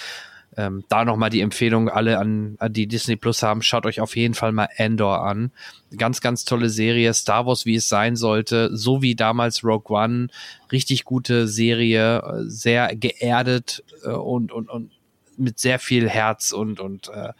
ähm, 0.57 0.85
da 0.89 1.05
nochmal 1.05 1.29
die 1.31 1.41
Empfehlung, 1.41 1.89
alle 1.89 2.19
an, 2.19 2.57
an 2.59 2.73
die 2.73 2.87
Disney 2.87 3.17
Plus 3.17 3.43
haben, 3.43 3.63
schaut 3.63 3.85
euch 3.85 4.01
auf 4.01 4.17
jeden 4.17 4.35
Fall 4.35 4.53
mal 4.53 4.69
Andor 4.79 5.23
an. 5.23 5.51
Ganz, 5.99 6.21
ganz 6.21 6.45
tolle 6.45 6.71
Serie, 6.71 7.13
Star 7.15 7.47
Wars, 7.47 7.67
wie 7.67 7.75
es 7.77 7.89
sein 7.89 8.17
sollte, 8.17 8.75
so 8.75 9.03
wie 9.03 9.15
damals 9.15 9.65
Rogue 9.65 9.95
One. 9.95 10.29
Richtig 10.73 11.05
gute 11.05 11.47
Serie, 11.49 12.19
äh, 12.19 12.45
sehr 12.47 12.95
geerdet 12.97 13.85
äh, 14.05 14.11
und, 14.11 14.53
und, 14.53 14.71
und 14.71 14.93
mit 15.39 15.59
sehr 15.59 15.79
viel 15.79 16.09
Herz 16.09 16.53
und, 16.53 16.81
und 16.81 17.09
äh, 17.09 17.33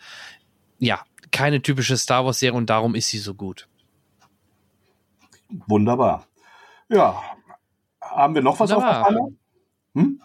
ja, 0.79 1.01
keine 1.31 1.63
typische 1.63 1.97
Star 1.97 2.25
Wars-Serie 2.25 2.57
und 2.57 2.71
darum 2.71 2.95
ist 2.95 3.09
sie 3.09 3.19
so 3.19 3.35
gut. 3.35 3.69
Wunderbar. 5.67 6.27
Ja. 6.89 7.23
Haben 8.01 8.35
wir 8.35 8.43
noch 8.43 8.61
was 8.61 8.71
Wunderbar. 8.71 9.03
auf 9.03 9.09
der 9.09 9.17
Pfanne? 9.17 9.37
Hm? 9.95 10.23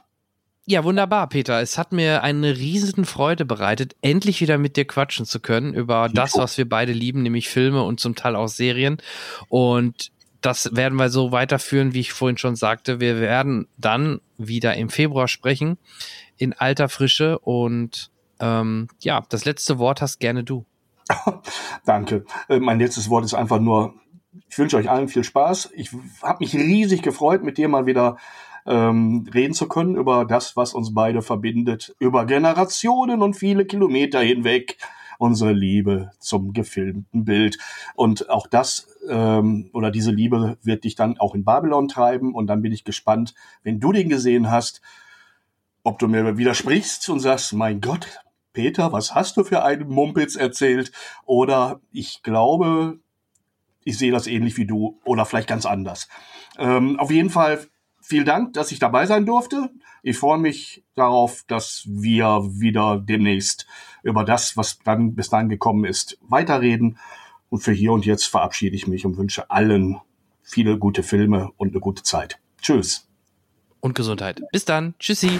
Ja, 0.66 0.84
wunderbar, 0.84 1.28
Peter. 1.28 1.60
Es 1.60 1.78
hat 1.78 1.92
mir 1.92 2.24
eine 2.24 2.56
riesen 2.56 3.06
Freude 3.06 3.46
bereitet, 3.46 3.96
endlich 4.02 4.42
wieder 4.42 4.58
mit 4.58 4.78
dir 4.78 4.86
quatschen 4.86 5.26
zu 5.26 5.40
können 5.40 5.74
über 5.74 6.08
das, 6.08 6.38
was 6.38 6.58
wir 6.58 6.70
beide 6.70 6.94
lieben, 6.94 7.24
nämlich 7.24 7.50
Filme 7.50 7.84
und 7.84 8.00
zum 8.00 8.16
Teil 8.16 8.36
auch 8.36 8.48
Serien. 8.48 8.98
Und 9.50 10.12
das 10.40 10.76
werden 10.76 10.98
wir 10.98 11.10
so 11.10 11.32
weiterführen, 11.32 11.94
wie 11.94 12.00
ich 12.00 12.14
vorhin 12.14 12.38
schon 12.38 12.56
sagte. 12.56 13.00
Wir 13.00 13.20
werden 13.20 13.68
dann 13.78 14.22
wieder 14.38 14.76
im 14.76 14.90
Februar 14.90 15.28
sprechen, 15.28 15.78
in 16.42 16.54
alter 16.54 16.90
Frische. 16.90 17.40
Und 17.40 18.12
ähm, 18.40 18.88
ja, 19.00 19.24
das 19.30 19.46
letzte 19.46 19.78
Wort 19.78 20.02
hast 20.02 20.20
gerne 20.20 20.44
du. 20.44 20.66
Danke. 21.86 22.26
Äh, 22.50 22.60
mein 22.60 22.80
letztes 22.80 23.10
Wort 23.10 23.26
ist 23.26 23.34
einfach 23.34 23.60
nur, 23.60 23.94
ich 24.50 24.58
wünsche 24.58 24.78
euch 24.78 24.90
allen 24.90 25.08
viel 25.08 25.24
Spaß. 25.24 25.72
Ich 25.76 25.92
habe 26.24 26.40
mich 26.40 26.56
riesig 26.56 27.04
gefreut, 27.04 27.44
mit 27.44 27.58
dir 27.58 27.68
mal 27.70 27.86
wieder 27.86 28.18
ähm, 28.66 29.28
reden 29.34 29.54
zu 29.54 29.68
können 29.68 29.96
über 29.96 30.26
das, 30.26 30.56
was 30.56 30.74
uns 30.74 30.94
beide 30.94 31.22
verbindet, 31.22 31.96
über 32.00 32.26
Generationen 32.26 33.22
und 33.22 33.36
viele 33.36 33.66
Kilometer 33.66 34.20
hinweg. 34.20 34.78
Unsere 35.20 35.54
Liebe 35.54 36.10
zum 36.18 36.52
gefilmten 36.52 37.26
Bild. 37.26 37.60
Und 37.94 38.32
auch 38.32 38.48
das 38.48 38.88
ähm, 39.08 39.70
oder 39.72 39.92
diese 39.92 40.10
Liebe 40.10 40.58
wird 40.64 40.84
dich 40.84 40.96
dann 40.96 41.20
auch 41.20 41.36
in 41.36 41.44
Babylon 41.44 41.88
treiben. 41.88 42.34
Und 42.34 42.48
dann 42.48 42.64
bin 42.64 42.72
ich 42.72 42.86
gespannt, 42.86 43.36
wenn 43.62 43.80
du 43.80 43.92
den 43.92 44.10
gesehen 44.10 44.50
hast, 44.50 44.82
ob 45.84 46.00
du 46.00 46.08
mir 46.08 46.38
widersprichst 46.38 47.10
und 47.10 47.20
sagst, 47.20 47.54
mein 47.54 47.82
Gott, 47.82 48.20
Peter, 48.54 48.92
was 48.92 49.16
hast 49.16 49.38
du 49.38 49.44
für 49.44 49.64
einen 49.64 49.88
Mumpitz 49.88 50.36
erzählt? 50.36 50.92
Oder 51.26 51.80
ich 51.92 52.22
glaube, 52.22 53.00
ich 53.84 53.98
sehe 53.98 54.12
das 54.12 54.28
ähnlich 54.28 54.58
wie 54.58 54.66
du 54.66 55.00
oder 55.06 55.26
vielleicht 55.26 55.48
ganz 55.48 55.66
anders. 55.66 56.08
Ähm, 56.58 57.00
auf 57.00 57.12
jeden 57.12 57.30
Fall 57.30 57.66
vielen 58.02 58.26
Dank, 58.26 58.54
dass 58.54 58.72
ich 58.72 58.80
dabei 58.80 59.06
sein 59.06 59.26
durfte. 59.26 59.70
Ich 60.04 60.18
freue 60.18 60.40
mich 60.40 60.84
darauf, 60.96 61.44
dass 61.48 61.86
wir 61.88 62.42
wieder 62.52 63.00
demnächst 63.00 63.68
über 64.04 64.26
das, 64.26 64.58
was 64.58 64.80
dann 64.80 65.16
bis 65.16 65.30
dahin 65.30 65.50
gekommen 65.50 65.86
ist, 65.86 66.18
weiterreden. 66.22 66.98
Und 67.50 67.60
für 67.60 67.74
hier 67.74 67.92
und 67.92 68.06
jetzt 68.06 68.26
verabschiede 68.26 68.76
ich 68.76 68.88
mich 68.88 69.06
und 69.06 69.18
wünsche 69.18 69.50
allen 69.50 70.00
viele 70.42 70.78
gute 70.78 71.04
Filme 71.04 71.52
und 71.58 71.70
eine 71.70 71.80
gute 71.80 72.04
Zeit. 72.04 72.40
Tschüss. 72.62 73.11
Und 73.82 73.96
Gesundheit. 73.96 74.42
Bis 74.52 74.64
dann. 74.66 74.94
Tschüssi. 75.00 75.40